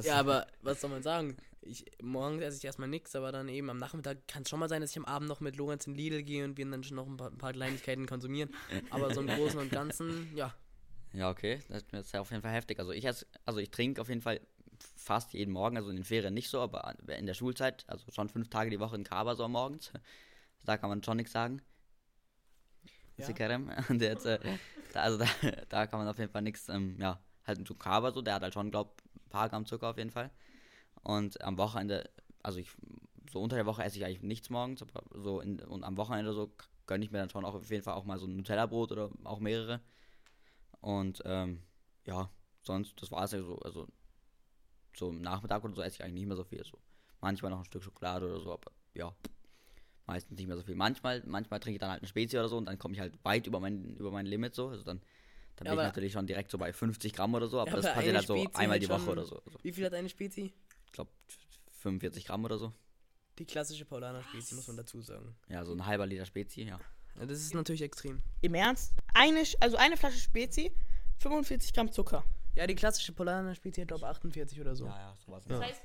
ja, 0.02 0.16
aber 0.16 0.46
was 0.62 0.80
soll 0.80 0.90
man 0.90 1.02
sagen? 1.02 1.36
Ich, 1.62 1.84
morgens 2.02 2.42
esse 2.42 2.56
ich 2.56 2.64
erstmal 2.64 2.88
nichts, 2.88 3.14
aber 3.14 3.32
dann 3.32 3.48
eben 3.48 3.68
am 3.68 3.76
Nachmittag 3.76 4.26
kann 4.26 4.42
es 4.42 4.48
schon 4.48 4.58
mal 4.58 4.68
sein, 4.68 4.80
dass 4.80 4.92
ich 4.92 4.98
am 4.98 5.04
Abend 5.04 5.28
noch 5.28 5.40
mit 5.40 5.56
Lorenz 5.56 5.86
in 5.86 5.94
Lidl 5.94 6.22
gehe 6.22 6.44
und 6.44 6.56
wir 6.56 6.64
dann 6.70 6.82
schon 6.82 6.96
noch 6.96 7.06
ein 7.06 7.16
paar, 7.16 7.30
ein 7.30 7.38
paar 7.38 7.52
Kleinigkeiten 7.52 8.06
konsumieren. 8.06 8.50
Aber 8.88 9.12
so 9.14 9.20
im 9.20 9.26
Großen 9.26 9.60
und 9.60 9.70
Ganzen, 9.70 10.34
ja. 10.34 10.54
Ja, 11.12 11.28
okay, 11.28 11.60
das 11.68 11.82
ist 11.92 12.12
ja 12.12 12.20
auf 12.20 12.30
jeden 12.30 12.42
Fall 12.42 12.52
heftig. 12.52 12.78
Also 12.78 12.92
ich 12.92 13.04
esse, 13.04 13.26
also 13.44 13.58
ich 13.60 13.70
trinke 13.70 14.00
auf 14.00 14.08
jeden 14.08 14.22
Fall 14.22 14.40
fast 14.96 15.34
jeden 15.34 15.52
Morgen, 15.52 15.76
also 15.76 15.90
in 15.90 15.96
den 15.96 16.04
Ferien 16.04 16.32
nicht 16.32 16.48
so, 16.48 16.60
aber 16.60 16.94
in 17.08 17.26
der 17.26 17.34
Schulzeit, 17.34 17.84
also 17.88 18.10
schon 18.10 18.28
fünf 18.28 18.48
Tage 18.48 18.70
die 18.70 18.80
Woche 18.80 18.96
in 18.96 19.04
Kaba 19.04 19.34
so 19.34 19.46
morgens. 19.48 19.92
Da 20.64 20.76
kann 20.76 20.88
man 20.88 21.02
schon 21.02 21.16
nichts 21.16 21.32
sagen. 21.32 21.62
Ja. 23.28 23.34
Kerem. 23.34 23.70
Und 23.88 24.00
jetzt, 24.00 24.26
äh, 24.26 24.38
da, 24.92 25.02
also 25.02 25.18
da, 25.18 25.26
da 25.68 25.86
kann 25.86 25.98
man 25.98 26.08
auf 26.08 26.18
jeden 26.18 26.30
Fall 26.30 26.42
nichts, 26.42 26.68
ähm, 26.68 26.96
ja, 26.98 27.20
halt 27.46 27.58
ein 27.58 27.78
Kaba 27.78 28.12
so, 28.12 28.22
der 28.22 28.34
hat 28.34 28.42
halt 28.42 28.54
schon, 28.54 28.70
glaub, 28.70 29.02
ein 29.14 29.30
paar 29.30 29.48
Gramm 29.48 29.66
Zucker 29.66 29.90
auf 29.90 29.98
jeden 29.98 30.10
Fall. 30.10 30.30
Und 31.02 31.40
am 31.42 31.56
Wochenende, 31.58 32.08
also 32.42 32.58
ich, 32.58 32.70
so 33.30 33.40
unter 33.40 33.56
der 33.56 33.66
Woche 33.66 33.82
esse 33.82 33.98
ich 33.98 34.04
eigentlich 34.04 34.22
nichts 34.22 34.50
morgens, 34.50 34.82
aber 34.82 35.02
so 35.14 35.40
in, 35.40 35.60
und 35.60 35.84
am 35.84 35.96
Wochenende 35.96 36.32
so 36.32 36.52
gönne 36.86 37.04
ich 37.04 37.10
mir 37.10 37.18
dann 37.18 37.30
schon 37.30 37.44
auch 37.44 37.54
auf 37.54 37.70
jeden 37.70 37.84
Fall 37.84 37.94
auch 37.94 38.04
mal 38.04 38.18
so 38.18 38.26
ein 38.26 38.36
Nutella-Brot 38.36 38.92
oder 38.92 39.10
auch 39.24 39.38
mehrere. 39.38 39.80
Und 40.80 41.22
ähm, 41.24 41.62
ja, 42.06 42.30
sonst, 42.62 43.00
das 43.00 43.10
war 43.10 43.24
es 43.24 43.32
ja 43.32 43.42
so, 43.42 43.58
also 43.60 43.86
so 44.96 45.10
im 45.10 45.20
Nachmittag 45.20 45.62
oder 45.64 45.74
so 45.74 45.82
esse 45.82 45.96
ich 45.96 46.04
eigentlich 46.04 46.14
nicht 46.14 46.26
mehr 46.26 46.36
so 46.36 46.44
viel. 46.44 46.64
So 46.64 46.78
manchmal 47.20 47.50
noch 47.50 47.60
ein 47.60 47.64
Stück 47.64 47.84
Schokolade 47.84 48.26
oder 48.26 48.40
so, 48.40 48.52
aber 48.52 48.72
ja, 48.94 49.14
meistens 50.10 50.36
nicht 50.36 50.48
mehr 50.48 50.56
so 50.56 50.62
viel. 50.62 50.74
Manchmal, 50.74 51.22
manchmal 51.24 51.60
trinke 51.60 51.76
ich 51.76 51.80
dann 51.80 51.90
halt 51.90 52.02
eine 52.02 52.08
Spezie 52.08 52.38
oder 52.38 52.48
so 52.48 52.56
und 52.56 52.66
dann 52.66 52.78
komme 52.78 52.94
ich 52.94 53.00
halt 53.00 53.14
weit 53.22 53.46
über 53.46 53.60
mein, 53.60 53.96
über 53.96 54.10
mein 54.10 54.26
Limit 54.26 54.54
so. 54.54 54.68
Also 54.68 54.82
dann, 54.82 55.00
dann 55.56 55.66
ja, 55.66 55.72
bin 55.72 55.80
ich 55.80 55.86
natürlich 55.86 56.12
schon 56.12 56.26
direkt 56.26 56.50
so 56.50 56.58
bei 56.58 56.72
50 56.72 57.12
Gramm 57.12 57.32
oder 57.34 57.46
so, 57.46 57.60
aber 57.60 57.70
ja, 57.70 57.76
das 57.76 57.94
passiert 57.94 58.16
halt 58.16 58.26
so 58.26 58.36
Spezie 58.36 58.56
einmal 58.56 58.78
die 58.80 58.88
Woche 58.88 59.08
oder 59.08 59.24
so. 59.24 59.40
Wie 59.62 59.72
viel 59.72 59.84
hat 59.84 59.94
eine 59.94 60.08
Spezie? 60.08 60.52
Ich 60.86 60.92
glaube 60.92 61.10
45 61.78 62.26
Gramm 62.26 62.44
oder 62.44 62.58
so. 62.58 62.72
Die 63.38 63.44
klassische 63.44 63.84
Paulaner 63.84 64.22
Spezie, 64.24 64.56
muss 64.56 64.66
man 64.66 64.76
dazu 64.76 65.00
sagen. 65.00 65.34
Ja, 65.48 65.64
so 65.64 65.72
ein 65.72 65.86
halber 65.86 66.06
Liter 66.06 66.26
Spezie, 66.26 66.64
ja. 66.64 66.80
ja 67.18 67.26
das 67.26 67.38
ist 67.38 67.54
natürlich 67.54 67.82
extrem. 67.82 68.20
Im 68.40 68.54
Ernst? 68.54 68.92
Eine, 69.14 69.44
also 69.60 69.76
eine 69.76 69.96
Flasche 69.96 70.18
Spezie, 70.18 70.72
45 71.18 71.72
Gramm 71.72 71.92
Zucker. 71.92 72.24
Ja, 72.56 72.66
die 72.66 72.74
klassische 72.74 73.12
Paulaner 73.12 73.54
Spezie 73.54 73.82
hat, 73.82 73.88
glaube 73.88 74.08
48 74.08 74.60
oder 74.60 74.74
so. 74.74 74.86
Ja, 74.86 74.98
ja, 74.98 75.16
sowas. 75.24 75.44
Das 75.46 75.62
heißt, 75.62 75.82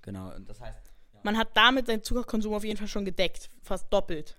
genau, 0.00 0.34
und 0.34 0.48
das 0.48 0.60
heißt, 0.60 0.90
man 1.22 1.36
hat 1.36 1.56
damit 1.56 1.86
seinen 1.86 2.02
Zuckerkonsum 2.02 2.54
auf 2.54 2.64
jeden 2.64 2.76
Fall 2.76 2.88
schon 2.88 3.04
gedeckt. 3.04 3.50
Fast 3.62 3.92
doppelt. 3.92 4.36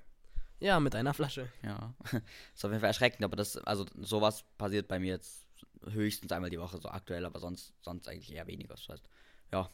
Ja, 0.59 0.79
mit 0.79 0.95
einer 0.95 1.13
Flasche. 1.13 1.49
Ja. 1.63 1.93
ist 2.53 2.65
auf 2.65 2.71
jeden 2.71 2.81
Fall 2.81 2.89
erschreckend, 2.89 3.23
aber 3.23 3.35
das, 3.35 3.57
also 3.57 3.85
sowas 3.97 4.43
passiert 4.57 4.87
bei 4.87 4.99
mir 4.99 5.13
jetzt 5.13 5.45
höchstens 5.85 6.31
einmal 6.31 6.49
die 6.49 6.59
Woche 6.59 6.79
so 6.79 6.89
aktuell, 6.89 7.25
aber 7.25 7.39
sonst, 7.39 7.73
sonst 7.81 8.07
eigentlich 8.07 8.33
eher 8.33 8.47
weniger. 8.47 8.75
Das 8.75 8.89
heißt, 8.89 9.09
ja, 9.53 9.69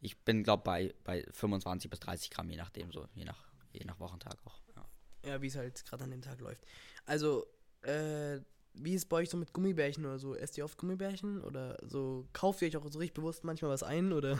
ich 0.00 0.16
bin, 0.24 0.44
glaube 0.44 0.62
bei, 0.64 0.94
bei 1.04 1.26
25 1.32 1.90
bis 1.90 2.00
30 2.00 2.30
Gramm, 2.30 2.50
je 2.50 2.56
nachdem, 2.56 2.92
so, 2.92 3.06
je 3.14 3.24
nach, 3.24 3.44
je 3.72 3.84
nach 3.84 3.98
Wochentag 3.98 4.36
auch. 4.44 4.60
Ja, 4.76 5.30
ja 5.30 5.42
wie 5.42 5.48
es 5.48 5.56
halt 5.56 5.84
gerade 5.84 6.04
an 6.04 6.10
dem 6.10 6.22
Tag 6.22 6.40
läuft. 6.40 6.64
Also, 7.04 7.46
äh, 7.82 8.40
wie 8.74 8.94
ist 8.94 9.08
bei 9.08 9.16
euch 9.16 9.30
so 9.30 9.36
mit 9.36 9.52
Gummibärchen 9.52 10.06
oder 10.06 10.18
so? 10.18 10.36
Esst 10.36 10.56
ihr 10.56 10.64
oft 10.64 10.78
Gummibärchen? 10.78 11.42
Oder 11.42 11.76
so 11.82 12.28
kauft 12.32 12.62
ihr 12.62 12.68
euch 12.68 12.76
auch 12.76 12.88
so 12.88 12.98
richtig 13.00 13.14
bewusst 13.14 13.42
manchmal 13.42 13.72
was 13.72 13.82
ein? 13.82 14.12
Oder? 14.12 14.38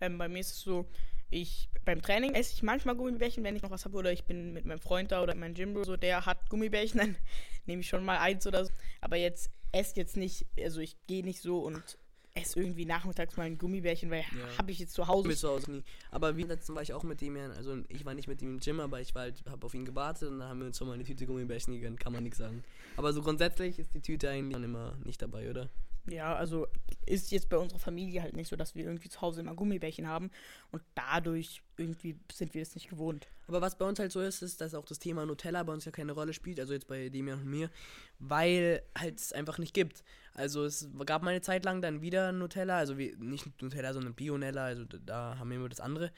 Ähm, 0.00 0.16
bei 0.16 0.28
mir 0.28 0.40
ist 0.40 0.52
es 0.52 0.60
so, 0.60 0.88
ich 1.30 1.68
beim 1.84 2.02
Training 2.02 2.34
esse 2.34 2.52
ich 2.54 2.62
manchmal 2.62 2.96
Gummibärchen, 2.96 3.44
wenn 3.44 3.56
ich 3.56 3.62
noch 3.62 3.70
was 3.70 3.84
habe, 3.84 3.96
oder 3.96 4.12
ich 4.12 4.24
bin 4.24 4.52
mit 4.52 4.64
meinem 4.64 4.80
Freund 4.80 5.12
da 5.12 5.22
oder 5.22 5.34
meinem 5.34 5.54
Gym 5.54 5.82
so, 5.84 5.96
der 5.96 6.26
hat 6.26 6.50
Gummibärchen, 6.50 6.98
dann 6.98 7.16
nehme 7.66 7.80
ich 7.80 7.88
schon 7.88 8.04
mal 8.04 8.18
eins 8.18 8.46
oder 8.46 8.64
so. 8.64 8.72
Aber 9.00 9.16
jetzt 9.16 9.50
esse 9.72 9.96
jetzt 9.96 10.16
nicht, 10.16 10.46
also 10.58 10.80
ich 10.80 10.96
gehe 11.06 11.24
nicht 11.24 11.40
so 11.40 11.60
und 11.60 11.98
esse 12.34 12.60
irgendwie 12.60 12.84
nachmittags 12.84 13.36
mal 13.36 13.44
ein 13.44 13.58
Gummibärchen, 13.58 14.10
weil 14.10 14.20
ja. 14.20 14.58
habe 14.58 14.70
ich 14.70 14.78
jetzt 14.78 14.94
zu 14.94 15.06
Hause. 15.06 15.34
Zu 15.34 15.48
Hause 15.48 15.70
nie. 15.70 15.82
Aber 16.10 16.36
wie 16.36 16.44
letztens 16.44 16.76
war 16.76 16.82
ich 16.82 16.92
auch 16.92 17.02
mit 17.02 17.20
dem, 17.20 17.36
also 17.36 17.78
ich 17.88 18.04
war 18.04 18.14
nicht 18.14 18.28
mit 18.28 18.40
ihm 18.42 18.54
im 18.54 18.60
Gym, 18.60 18.80
aber 18.80 19.00
ich 19.00 19.14
war 19.14 19.22
halt, 19.22 19.42
habe 19.48 19.66
auf 19.66 19.74
ihn 19.74 19.84
gewartet 19.84 20.28
und 20.28 20.38
dann 20.38 20.48
haben 20.48 20.60
wir 20.60 20.66
uns 20.66 20.78
schon 20.78 20.86
mal 20.86 20.94
eine 20.94 21.04
Tüte 21.04 21.26
Gummibärchen 21.26 21.74
gegönnt, 21.74 21.98
kann 21.98 22.12
man 22.12 22.22
nichts 22.22 22.38
sagen. 22.38 22.62
Aber 22.96 23.12
so 23.12 23.22
grundsätzlich 23.22 23.78
ist 23.78 23.94
die 23.94 24.00
Tüte 24.00 24.30
eigentlich 24.30 24.62
immer 24.62 24.96
nicht 25.04 25.22
dabei, 25.22 25.50
oder? 25.50 25.68
Ja, 26.08 26.34
also 26.34 26.66
ist 27.06 27.30
jetzt 27.30 27.48
bei 27.48 27.56
unserer 27.56 27.78
Familie 27.78 28.22
halt 28.22 28.34
nicht 28.34 28.48
so, 28.48 28.56
dass 28.56 28.74
wir 28.74 28.84
irgendwie 28.84 29.08
zu 29.08 29.20
Hause 29.20 29.40
immer 29.40 29.54
Gummibärchen 29.54 30.06
haben 30.08 30.30
und 30.70 30.82
dadurch 30.94 31.62
irgendwie 31.76 32.18
sind 32.32 32.54
wir 32.54 32.62
es 32.62 32.74
nicht 32.74 32.88
gewohnt. 32.88 33.28
Aber 33.46 33.60
was 33.60 33.76
bei 33.76 33.84
uns 33.84 33.98
halt 33.98 34.12
so 34.12 34.20
ist, 34.20 34.42
ist, 34.42 34.60
dass 34.60 34.74
auch 34.74 34.84
das 34.84 34.98
Thema 34.98 35.26
Nutella 35.26 35.62
bei 35.62 35.72
uns 35.72 35.84
ja 35.84 35.92
keine 35.92 36.12
Rolle 36.12 36.32
spielt, 36.32 36.58
also 36.60 36.72
jetzt 36.72 36.86
bei 36.86 37.08
Demian 37.08 37.40
und 37.40 37.46
mir, 37.46 37.70
weil 38.18 38.82
halt 38.96 39.18
es 39.18 39.32
einfach 39.32 39.58
nicht 39.58 39.74
gibt. 39.74 40.02
Also 40.34 40.64
es 40.64 40.88
gab 41.04 41.22
mal 41.22 41.30
eine 41.30 41.42
Zeit 41.42 41.64
lang 41.64 41.82
dann 41.82 42.00
wieder 42.00 42.32
Nutella, 42.32 42.78
also 42.78 42.96
wie, 42.96 43.14
nicht 43.18 43.60
Nutella, 43.60 43.92
sondern 43.92 44.14
Bionella, 44.14 44.64
also 44.64 44.84
da 44.84 45.36
haben 45.38 45.50
wir 45.50 45.56
immer 45.56 45.68
das 45.68 45.80
andere. 45.80 46.12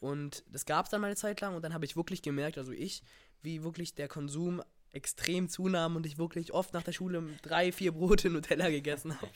Und 0.00 0.44
das 0.50 0.66
gab 0.66 0.86
es 0.86 0.90
dann 0.90 1.00
mal 1.00 1.08
eine 1.08 1.16
Zeit 1.16 1.40
lang 1.40 1.54
und 1.54 1.62
dann 1.64 1.74
habe 1.74 1.84
ich 1.84 1.96
wirklich 1.96 2.22
gemerkt, 2.22 2.58
also 2.58 2.72
ich, 2.72 3.02
wie 3.42 3.64
wirklich 3.64 3.94
der 3.94 4.08
Konsum 4.08 4.62
extrem 4.96 5.48
zunahm 5.48 5.94
und 5.94 6.06
ich 6.06 6.18
wirklich 6.18 6.52
oft 6.52 6.72
nach 6.72 6.82
der 6.82 6.92
Schule 6.92 7.22
drei, 7.42 7.70
vier 7.70 7.92
Brote 7.92 8.30
Nutella 8.30 8.70
gegessen 8.70 9.14
habe. 9.20 9.30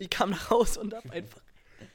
Ich 0.00 0.10
kam 0.10 0.30
nach 0.30 0.50
Hause 0.50 0.80
und 0.80 0.94
habe 0.94 1.10
einfach 1.10 1.42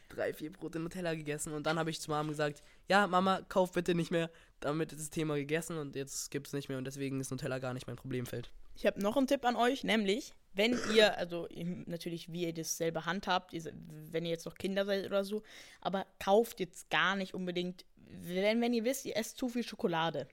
drei, 0.10 0.34
vier 0.34 0.52
Brote 0.54 0.80
Nutella 0.80 1.16
gegessen 1.16 1.54
und 1.54 1.66
dann 1.66 1.80
habe 1.80 1.90
ich 1.90 2.00
zu 2.00 2.12
Mama 2.12 2.30
gesagt, 2.30 2.64
ja, 2.88 3.08
Mama, 3.08 3.42
kauf 3.50 3.72
bitte 3.72 3.96
nicht 3.96 4.12
mehr. 4.12 4.30
Damit 4.60 4.92
ist 4.92 5.02
das 5.02 5.10
Thema 5.10 5.36
gegessen 5.36 5.78
und 5.78 5.96
jetzt 5.96 6.32
gibt 6.32 6.48
es 6.48 6.54
nicht 6.54 6.70
mehr 6.70 6.78
und 6.78 6.86
deswegen 6.86 7.20
ist 7.20 7.32
Nutella 7.32 7.60
gar 7.60 7.74
nicht 7.74 7.88
mein 7.88 7.96
Problemfeld. 7.96 8.52
Ich 8.76 8.86
habe 8.86 9.02
noch 9.02 9.18
einen 9.18 9.28
Tipp 9.28 9.44
an 9.44 9.56
euch, 9.56 9.84
nämlich, 9.84 10.34
wenn 10.54 10.78
ihr, 10.94 11.18
also 11.18 11.48
natürlich, 11.86 12.32
wie 12.32 12.46
ihr 12.46 12.54
das 12.54 12.78
selber 12.78 13.06
handhabt, 13.06 13.52
wenn 13.54 14.26
ihr 14.26 14.32
jetzt 14.32 14.46
noch 14.46 14.56
Kinder 14.56 14.86
seid 14.86 15.06
oder 15.06 15.24
so, 15.24 15.42
aber 15.82 16.06
kauft 16.20 16.60
jetzt 16.60 16.90
gar 16.90 17.16
nicht 17.16 17.34
unbedingt, 17.34 17.86
wenn, 17.96 18.62
wenn 18.62 18.74
ihr 18.74 18.84
wisst, 18.84 19.06
ihr 19.06 19.18
esst 19.18 19.38
zu 19.38 19.50
viel 19.50 19.64
Schokolade 19.64 20.28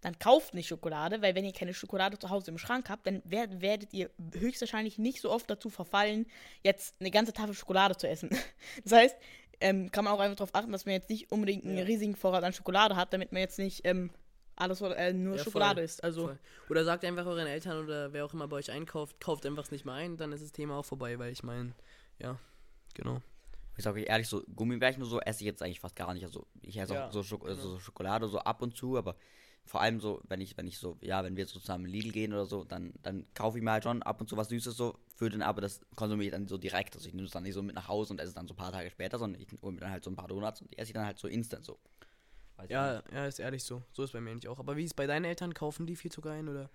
dann 0.00 0.18
kauft 0.18 0.54
nicht 0.54 0.68
Schokolade, 0.68 1.20
weil 1.22 1.34
wenn 1.34 1.44
ihr 1.44 1.52
keine 1.52 1.74
Schokolade 1.74 2.18
zu 2.18 2.30
Hause 2.30 2.50
im 2.50 2.58
Schrank 2.58 2.88
habt, 2.88 3.06
dann 3.06 3.22
werd, 3.24 3.60
werdet 3.60 3.92
ihr 3.92 4.10
höchstwahrscheinlich 4.32 4.98
nicht 4.98 5.20
so 5.20 5.30
oft 5.30 5.48
dazu 5.50 5.68
verfallen, 5.68 6.26
jetzt 6.62 6.94
eine 7.00 7.10
ganze 7.10 7.32
Tafel 7.32 7.54
Schokolade 7.54 7.96
zu 7.96 8.08
essen. 8.08 8.30
Das 8.84 8.92
heißt, 8.92 9.16
ähm, 9.60 9.90
kann 9.90 10.04
man 10.04 10.14
auch 10.14 10.20
einfach 10.20 10.36
darauf 10.36 10.54
achten, 10.54 10.72
dass 10.72 10.86
man 10.86 10.94
jetzt 10.94 11.10
nicht 11.10 11.30
unbedingt 11.30 11.64
einen 11.64 11.78
ja. 11.78 11.84
riesigen 11.84 12.16
Vorrat 12.16 12.44
an 12.44 12.52
Schokolade 12.52 12.96
hat, 12.96 13.12
damit 13.12 13.32
man 13.32 13.40
jetzt 13.40 13.58
nicht 13.58 13.82
ähm, 13.84 14.10
alles 14.56 14.80
äh, 14.80 15.12
nur 15.12 15.36
ja, 15.36 15.44
Schokolade 15.44 15.76
voll, 15.76 15.84
isst. 15.84 16.04
Also 16.04 16.28
voll. 16.28 16.38
Oder 16.68 16.84
sagt 16.84 17.04
einfach 17.04 17.26
euren 17.26 17.46
Eltern 17.46 17.84
oder 17.84 18.12
wer 18.12 18.24
auch 18.24 18.32
immer 18.32 18.48
bei 18.48 18.56
euch 18.56 18.70
einkauft, 18.70 19.20
kauft 19.20 19.44
einfach 19.46 19.64
es 19.64 19.70
nicht 19.70 19.84
mehr 19.84 19.94
ein, 19.94 20.16
dann 20.16 20.32
ist 20.32 20.42
das 20.42 20.52
Thema 20.52 20.76
auch 20.76 20.84
vorbei, 20.84 21.18
weil 21.18 21.32
ich 21.32 21.42
meine, 21.42 21.72
ja, 22.18 22.38
genau. 22.94 23.20
Ich 23.76 23.84
sage 23.84 24.00
euch 24.00 24.08
ehrlich, 24.08 24.28
so 24.28 24.42
Gummibärchen 24.54 25.02
oder 25.02 25.10
so 25.10 25.20
esse 25.20 25.40
ich 25.40 25.46
jetzt 25.46 25.62
eigentlich 25.62 25.80
fast 25.80 25.96
gar 25.96 26.12
nicht. 26.12 26.24
Also 26.24 26.46
ich 26.60 26.76
esse 26.76 26.94
ja, 26.94 27.08
auch 27.08 27.12
so, 27.12 27.22
Schok 27.22 27.44
genau. 27.44 27.54
so 27.54 27.78
Schokolade 27.78 28.28
so 28.28 28.38
ab 28.38 28.62
und 28.62 28.76
zu, 28.76 28.96
aber 28.96 29.16
vor 29.64 29.80
allem 29.80 30.00
so, 30.00 30.20
wenn 30.28 30.40
ich, 30.40 30.56
wenn 30.56 30.66
ich 30.66 30.78
so, 30.78 30.98
ja, 31.00 31.22
wenn 31.22 31.36
wir 31.36 31.46
so 31.46 31.60
zusammen 31.60 31.86
in 31.86 31.92
Lidl 31.92 32.10
gehen 32.10 32.32
oder 32.32 32.46
so, 32.46 32.64
dann, 32.64 32.92
dann 33.02 33.26
kaufe 33.34 33.58
ich 33.58 33.64
mir 33.64 33.70
halt 33.70 33.84
schon 33.84 34.02
ab 34.02 34.20
und 34.20 34.28
zu 34.28 34.36
was 34.36 34.48
Süßes 34.48 34.76
so, 34.76 34.98
für 35.14 35.30
den 35.30 35.42
aber 35.42 35.60
das 35.60 35.80
konsumiere 35.94 36.26
ich 36.26 36.32
dann 36.32 36.48
so 36.48 36.58
direkt. 36.58 36.96
Also 36.96 37.06
ich 37.06 37.14
nehme 37.14 37.26
es 37.26 37.32
dann 37.32 37.44
nicht 37.44 37.54
so 37.54 37.62
mit 37.62 37.74
nach 37.74 37.88
Hause 37.88 38.12
und 38.12 38.20
esse 38.20 38.30
es 38.30 38.34
dann 38.34 38.48
so 38.48 38.54
ein 38.54 38.56
paar 38.56 38.72
Tage 38.72 38.90
später, 38.90 39.18
sondern 39.18 39.40
ich 39.40 39.48
hole 39.62 39.72
mir 39.72 39.80
dann 39.80 39.92
halt 39.92 40.02
so 40.02 40.10
ein 40.10 40.16
paar 40.16 40.28
Donuts 40.28 40.60
und 40.60 40.72
die 40.72 40.78
esse 40.78 40.90
ich 40.90 40.94
dann 40.94 41.06
halt 41.06 41.18
so 41.18 41.28
instant 41.28 41.64
so. 41.64 41.78
Weiß 42.56 42.68
ja, 42.68 43.02
ja, 43.12 43.26
ist 43.26 43.38
ehrlich 43.38 43.62
so. 43.62 43.82
So 43.92 44.02
ist 44.02 44.12
bei 44.12 44.20
mir 44.20 44.32
eigentlich 44.32 44.48
auch. 44.48 44.58
Aber 44.58 44.76
wie 44.76 44.84
ist 44.84 44.96
bei 44.96 45.06
deinen 45.06 45.24
Eltern? 45.24 45.54
Kaufen 45.54 45.86
die 45.86 45.96
viel 45.96 46.10
Zucker 46.10 46.32
ein 46.32 46.48
oder? 46.48 46.68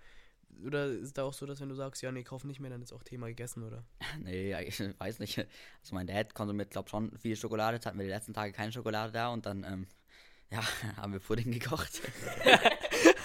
Oder 0.64 0.86
ist 0.86 1.02
es 1.02 1.12
da 1.12 1.24
auch 1.24 1.34
so, 1.34 1.44
dass 1.44 1.60
wenn 1.60 1.68
du 1.68 1.74
sagst, 1.74 2.02
ja, 2.02 2.10
nee, 2.10 2.22
kauf 2.22 2.44
nicht 2.44 2.60
mehr, 2.60 2.70
dann 2.70 2.80
ist 2.80 2.92
auch 2.92 3.02
Thema 3.02 3.26
gegessen, 3.26 3.62
oder? 3.62 3.84
nee, 4.22 4.58
ich 4.62 4.80
weiß 4.98 5.18
nicht. 5.18 5.38
Also 5.38 5.94
mein 5.94 6.06
Dad 6.06 6.34
konsumiert, 6.34 6.70
glaub 6.70 6.88
schon 6.88 7.16
viel 7.18 7.36
Schokolade. 7.36 7.76
Jetzt 7.76 7.86
hatten 7.86 7.98
wir 7.98 8.06
die 8.06 8.12
letzten 8.12 8.32
Tage 8.32 8.52
keine 8.52 8.72
Schokolade 8.72 9.12
da 9.12 9.28
und 9.28 9.44
dann, 9.44 9.64
ähm, 9.64 9.86
Ja, 10.50 10.62
haben 10.96 11.12
wir 11.12 11.20
Pudding 11.20 11.50
gekocht. 11.50 12.00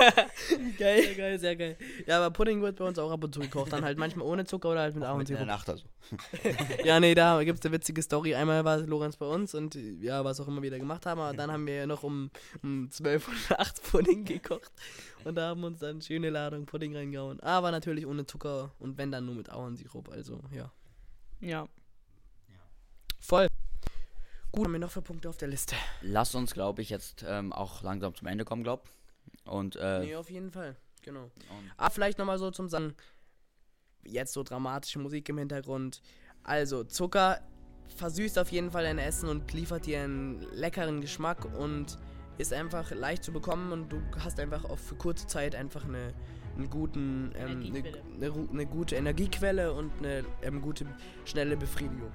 geil, 0.77 1.03
sehr 1.03 1.15
geil, 1.15 1.39
sehr 1.39 1.55
geil. 1.55 1.77
Ja, 2.05 2.17
aber 2.17 2.31
Pudding 2.31 2.61
wird 2.61 2.77
bei 2.77 2.85
uns 2.85 2.97
auch 2.97 3.11
ab 3.11 3.23
und 3.23 3.33
zu 3.33 3.41
gekocht. 3.41 3.71
Dann 3.71 3.83
halt 3.83 3.97
manchmal 3.97 4.25
ohne 4.25 4.45
Zucker 4.45 4.71
oder 4.71 4.81
halt 4.81 4.95
mit 4.95 5.03
Mit 5.03 5.29
in 5.29 5.35
der 5.35 5.45
Ahornsirup. 5.45 5.47
Nacht 5.47 5.69
also. 5.69 5.85
Ja, 6.83 6.99
nee, 6.99 7.13
da 7.13 7.43
gibt 7.43 7.59
es 7.59 7.65
eine 7.65 7.73
witzige 7.73 8.01
Story. 8.01 8.35
Einmal 8.35 8.65
war 8.65 8.77
Lorenz 8.79 9.17
bei 9.17 9.25
uns 9.25 9.53
und 9.53 9.75
ja, 9.75 10.23
was 10.23 10.39
auch 10.39 10.47
immer 10.47 10.61
wir 10.61 10.71
da 10.71 10.77
gemacht 10.77 11.05
haben. 11.05 11.21
Aber 11.21 11.35
dann 11.35 11.51
haben 11.51 11.65
wir 11.67 11.85
noch 11.87 12.03
um, 12.03 12.31
um 12.63 12.89
12 12.89 13.27
Uhr 13.27 13.33
nachts 13.57 13.81
Pudding 13.81 14.25
gekocht. 14.25 14.71
Und 15.23 15.35
da 15.35 15.49
haben 15.49 15.63
uns 15.63 15.79
dann 15.79 15.91
eine 15.91 16.01
schöne 16.01 16.29
Ladung 16.29 16.65
Pudding 16.65 16.95
reingehauen. 16.95 17.39
Aber 17.41 17.71
natürlich 17.71 18.05
ohne 18.05 18.25
Zucker 18.25 18.71
und 18.79 18.97
wenn 18.97 19.11
dann 19.11 19.25
nur 19.25 19.35
mit 19.35 19.49
Ahornsirup. 19.49 20.09
Also, 20.09 20.41
ja. 20.51 20.71
Ja. 21.41 21.67
Voll. 23.19 23.47
Gut, 24.51 24.65
haben 24.65 24.73
wir 24.73 24.79
noch 24.79 24.91
für 24.91 25.01
Punkte 25.01 25.29
auf 25.29 25.37
der 25.37 25.47
Liste? 25.47 25.75
Lass 26.01 26.35
uns, 26.35 26.53
glaube 26.53 26.81
ich, 26.81 26.89
jetzt 26.89 27.23
ähm, 27.25 27.53
auch 27.53 27.83
langsam 27.83 28.13
zum 28.15 28.27
Ende 28.27 28.43
kommen, 28.43 28.63
glaub. 28.63 28.89
Und, 29.45 29.75
äh, 29.75 29.99
Nee, 29.99 30.15
auf 30.15 30.29
jeden 30.29 30.51
Fall. 30.51 30.75
Genau. 31.03 31.23
und 31.23 31.31
Ah, 31.77 31.89
vielleicht 31.89 32.17
nochmal 32.17 32.37
so 32.37 32.51
zum 32.51 32.69
Sagen. 32.69 32.95
Jetzt 34.03 34.33
so 34.33 34.43
dramatische 34.43 34.99
Musik 34.99 35.29
im 35.29 35.37
Hintergrund. 35.37 36.01
Also, 36.43 36.83
Zucker 36.83 37.39
versüßt 37.95 38.39
auf 38.39 38.51
jeden 38.51 38.71
Fall 38.71 38.83
dein 38.83 38.97
Essen 38.97 39.29
und 39.29 39.51
liefert 39.53 39.85
dir 39.85 40.01
einen 40.01 40.41
leckeren 40.53 41.01
Geschmack 41.01 41.45
und 41.57 41.97
ist 42.37 42.53
einfach 42.53 42.91
leicht 42.91 43.23
zu 43.23 43.31
bekommen 43.31 43.71
und 43.71 43.91
du 43.91 44.01
hast 44.19 44.39
einfach 44.39 44.65
auch 44.65 44.79
für 44.79 44.95
kurze 44.95 45.27
Zeit 45.27 45.53
einfach 45.53 45.83
eine, 45.85 46.13
einen 46.55 46.69
guten, 46.69 47.31
ähm, 47.35 47.61
eine, 47.63 47.83
eine, 48.15 48.49
eine 48.49 48.65
gute 48.65 48.95
Energiequelle 48.95 49.73
und 49.73 49.91
eine 49.99 50.23
ähm, 50.41 50.61
gute, 50.61 50.85
schnelle 51.25 51.57
Befriedigung. 51.57 52.11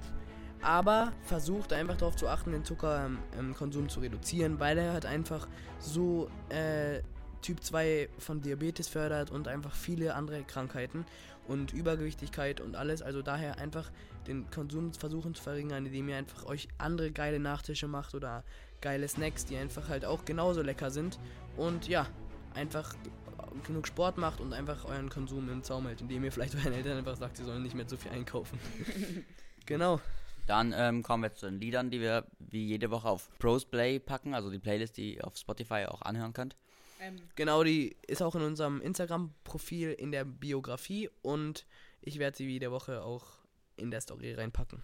Aber 0.61 1.13
versucht 1.23 1.73
einfach 1.73 1.97
darauf 1.97 2.15
zu 2.15 2.27
achten, 2.27 2.51
den 2.51 2.65
Zuckerkonsum 2.65 3.89
zu 3.89 3.99
reduzieren, 3.99 4.59
weil 4.59 4.77
er 4.77 4.93
halt 4.93 5.05
einfach 5.05 5.47
so 5.79 6.29
äh, 6.49 7.01
Typ 7.41 7.63
2 7.63 8.09
von 8.17 8.41
Diabetes 8.41 8.87
fördert 8.87 9.31
und 9.31 9.47
einfach 9.47 9.75
viele 9.75 10.15
andere 10.15 10.43
Krankheiten 10.43 11.05
und 11.47 11.73
Übergewichtigkeit 11.73 12.59
und 12.61 12.75
alles. 12.75 13.01
Also 13.01 13.21
daher 13.21 13.59
einfach 13.59 13.91
den 14.27 14.49
Konsum 14.49 14.93
versuchen 14.93 15.33
zu 15.33 15.41
verringern, 15.41 15.85
indem 15.85 16.09
ihr 16.09 16.17
einfach 16.17 16.45
euch 16.45 16.67
andere 16.77 17.11
geile 17.11 17.39
Nachtische 17.39 17.87
macht 17.87 18.15
oder 18.15 18.43
geile 18.81 19.07
Snacks, 19.07 19.45
die 19.45 19.57
einfach 19.57 19.89
halt 19.89 20.05
auch 20.05 20.25
genauso 20.25 20.61
lecker 20.61 20.91
sind. 20.91 21.19
Und 21.55 21.87
ja, 21.87 22.07
einfach 22.53 22.93
genug 23.65 23.87
Sport 23.87 24.17
macht 24.17 24.39
und 24.39 24.53
einfach 24.53 24.85
euren 24.85 25.09
Konsum 25.09 25.49
im 25.49 25.63
Zaum 25.63 25.87
hält, 25.87 26.01
indem 26.01 26.23
ihr 26.23 26.31
vielleicht 26.31 26.55
euren 26.55 26.73
Eltern 26.73 26.97
einfach 26.97 27.15
sagt, 27.15 27.37
sie 27.37 27.43
sollen 27.43 27.63
nicht 27.63 27.75
mehr 27.75 27.87
so 27.87 27.97
viel 27.97 28.11
einkaufen. 28.11 28.59
genau. 29.65 30.01
Dann 30.47 30.73
ähm, 30.75 31.03
kommen 31.03 31.23
wir 31.23 31.33
zu 31.33 31.45
den 31.45 31.59
Liedern, 31.59 31.91
die 31.91 31.99
wir 31.99 32.25
wie 32.39 32.65
jede 32.65 32.89
Woche 32.89 33.09
auf 33.09 33.29
Pros 33.37 33.65
Play 33.65 33.99
packen, 33.99 34.33
also 34.33 34.49
die 34.49 34.59
Playlist, 34.59 34.95
die 34.97 35.15
ihr 35.15 35.27
auf 35.27 35.37
Spotify 35.37 35.85
auch 35.87 36.01
anhören 36.01 36.33
könnt. 36.33 36.55
Ähm, 37.01 37.17
Genau, 37.35 37.63
die 37.63 37.97
ist 38.07 38.21
auch 38.21 38.33
in 38.33 38.41
unserem 38.41 38.81
Instagram-Profil 38.81 39.91
in 39.91 40.11
der 40.11 40.23
Biografie 40.23 41.09
und 41.21 41.65
ich 42.01 42.17
werde 42.17 42.37
sie 42.37 42.47
wie 42.47 42.53
jede 42.53 42.71
Woche 42.71 43.03
auch 43.03 43.25
in 43.75 43.91
der 43.91 44.01
Story 44.01 44.33
reinpacken. 44.33 44.81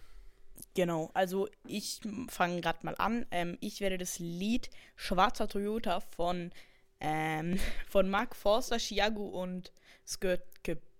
Genau, 0.74 1.10
also 1.14 1.48
ich 1.66 2.00
fange 2.28 2.60
gerade 2.60 2.80
mal 2.82 2.94
an. 2.98 3.26
Ähm, 3.30 3.56
ich 3.60 3.80
werde 3.80 3.98
das 3.98 4.18
Lied 4.18 4.68
Schwarzer 4.96 5.48
Toyota 5.48 6.00
von, 6.00 6.52
ähm, 7.00 7.58
von 7.88 8.10
Mark 8.10 8.36
Forster, 8.36 8.78
Chiago 8.78 9.28
und 9.28 9.72
Skirt 10.06 10.42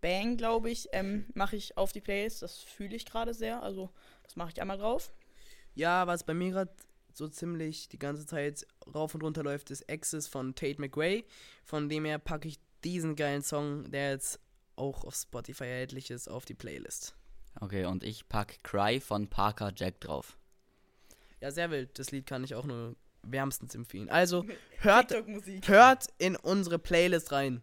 Bang, 0.05 0.37
glaube 0.37 0.71
ich, 0.71 0.89
ähm, 0.93 1.25
mache 1.33 1.57
ich 1.57 1.79
auf 1.79 1.93
die 1.93 2.03
Playlist. 2.03 2.43
Das 2.43 2.59
fühle 2.59 2.95
ich 2.95 3.07
gerade 3.07 3.33
sehr. 3.33 3.63
Also, 3.63 3.91
das 4.25 4.37
mache 4.37 4.51
ich 4.51 4.61
einmal 4.61 4.79
drauf. 4.79 5.13
Ja, 5.75 6.07
was 6.07 6.25
bei 6.25 6.35
mir 6.35 6.51
gerade 6.51 6.73
so 7.13 7.29
ziemlich 7.29 7.89
die 7.89 7.99
ganze 7.99 8.27
Zeit 8.27 8.67
rauf 8.93 9.15
und 9.15 9.23
runter 9.23 9.43
läuft, 9.43 9.71
ist 9.71 9.89
Access 9.89 10.27
von 10.27 10.55
Tate 10.55 10.81
McRae. 10.81 11.25
Von 11.65 11.89
dem 11.89 12.05
her 12.05 12.19
packe 12.19 12.49
ich 12.49 12.59
diesen 12.83 13.17
geilen 13.17 13.43
Song, 13.43 13.91
der 13.91 14.11
jetzt 14.11 14.41
auch 14.77 15.05
auf 15.05 15.15
Spotify 15.15 15.65
erhältlich 15.65 16.11
ist, 16.11 16.29
auf 16.29 16.45
die 16.45 16.55
Playlist. 16.55 17.15
Okay, 17.61 17.85
und 17.87 18.03
ich 18.03 18.29
pack 18.29 18.63
Cry 18.65 19.01
von 19.01 19.29
Parker 19.29 19.73
Jack 19.75 20.01
drauf. 20.01 20.37
Ja, 21.41 21.51
sehr 21.51 21.71
wild. 21.71 21.99
Das 21.99 22.11
Lied 22.11 22.27
kann 22.27 22.43
ich 22.43 22.55
auch 22.55 22.65
nur 22.65 22.97
wärmstens 23.23 23.75
empfehlen. 23.75 24.09
Also, 24.09 24.45
hört, 24.79 25.15
hört 25.67 26.07
in 26.19 26.37
unsere 26.37 26.79
Playlist 26.79 27.33
rein. 27.33 27.63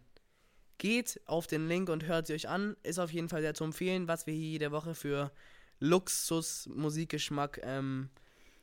Geht 0.78 1.20
auf 1.26 1.46
den 1.46 1.68
Link 1.68 1.88
und 1.88 2.06
hört 2.06 2.26
sie 2.26 2.34
euch 2.34 2.48
an. 2.48 2.76
Ist 2.82 2.98
auf 2.98 3.12
jeden 3.12 3.28
Fall 3.28 3.42
sehr 3.42 3.54
zu 3.54 3.64
empfehlen, 3.64 4.08
was 4.08 4.26
wir 4.26 4.34
hier 4.34 4.48
jede 4.48 4.72
Woche 4.72 4.94
für 4.94 5.30
Luxus-Musikgeschmack 5.82 7.60
ähm, 7.62 8.08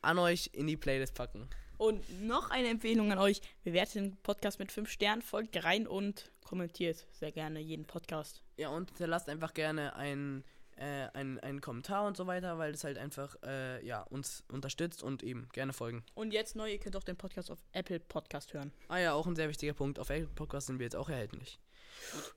an 0.02 0.18
euch 0.18 0.50
in 0.52 0.66
die 0.66 0.76
Playlist 0.76 1.14
packen. 1.14 1.48
Und 1.78 2.22
noch 2.22 2.50
eine 2.50 2.68
Empfehlung 2.68 3.10
an 3.12 3.18
euch. 3.18 3.40
Bewertet 3.64 3.94
den 3.94 4.16
Podcast 4.18 4.58
mit 4.58 4.70
5 4.70 4.90
Sternen, 4.90 5.22
folgt 5.22 5.62
rein 5.64 5.86
und 5.86 6.30
kommentiert 6.44 7.06
sehr 7.12 7.32
gerne 7.32 7.60
jeden 7.60 7.86
Podcast. 7.86 8.42
Ja, 8.58 8.68
und 8.68 8.90
hinterlasst 8.90 9.28
einfach 9.30 9.54
gerne 9.54 9.96
einen, 9.96 10.44
äh, 10.76 11.08
einen, 11.14 11.38
einen 11.40 11.60
Kommentar 11.62 12.06
und 12.06 12.16
so 12.18 12.26
weiter, 12.26 12.58
weil 12.58 12.72
das 12.72 12.84
halt 12.84 12.98
einfach 12.98 13.36
äh, 13.44 13.84
ja, 13.86 14.02
uns 14.02 14.44
unterstützt 14.52 15.02
und 15.02 15.22
eben 15.22 15.48
gerne 15.52 15.72
folgen. 15.72 16.04
Und 16.14 16.32
jetzt 16.32 16.54
neu, 16.54 16.70
ihr 16.70 16.78
könnt 16.78 16.96
auch 16.96 17.02
den 17.04 17.16
Podcast 17.16 17.50
auf 17.50 17.58
Apple 17.72 18.00
Podcast 18.00 18.52
hören. 18.52 18.72
Ah 18.88 18.98
ja, 18.98 19.12
auch 19.14 19.26
ein 19.26 19.36
sehr 19.36 19.48
wichtiger 19.48 19.72
Punkt. 19.72 19.98
Auf 19.98 20.10
Apple 20.10 20.28
Podcast 20.34 20.66
sind 20.66 20.78
wir 20.78 20.84
jetzt 20.84 20.96
auch 20.96 21.08
erhältlich. 21.08 21.58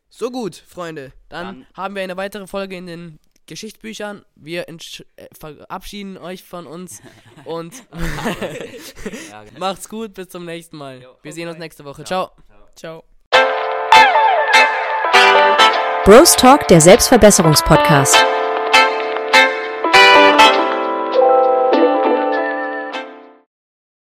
So 0.09 0.31
gut, 0.31 0.55
Freunde. 0.55 1.11
Dann, 1.27 1.45
Dann- 1.59 1.67
haben 1.73 1.95
wir 1.95 2.03
eine 2.03 2.15
weitere 2.17 2.47
Folge 2.47 2.77
in 2.77 2.87
den 2.87 3.19
Geschichtsbüchern. 3.45 4.23
Wir 4.35 4.67
entsch- 4.69 5.05
äh, 5.15 5.27
verabschieden 5.37 6.17
euch 6.17 6.43
von 6.43 6.65
uns 6.67 7.01
und 7.45 7.73
genau. 7.91 9.59
macht's 9.59 9.89
gut. 9.89 10.13
Bis 10.13 10.29
zum 10.29 10.45
nächsten 10.45 10.77
Mal. 10.77 11.05
Wir 11.21 11.33
sehen 11.33 11.47
uns 11.49 11.57
nächste 11.57 11.85
Woche. 11.85 12.03
Ciao. 12.03 12.31
Ciao. 12.75 13.03
Bros 16.05 16.35
Talk, 16.35 16.67
der 16.67 16.81
Selbstverbesserungspodcast. 16.81 18.17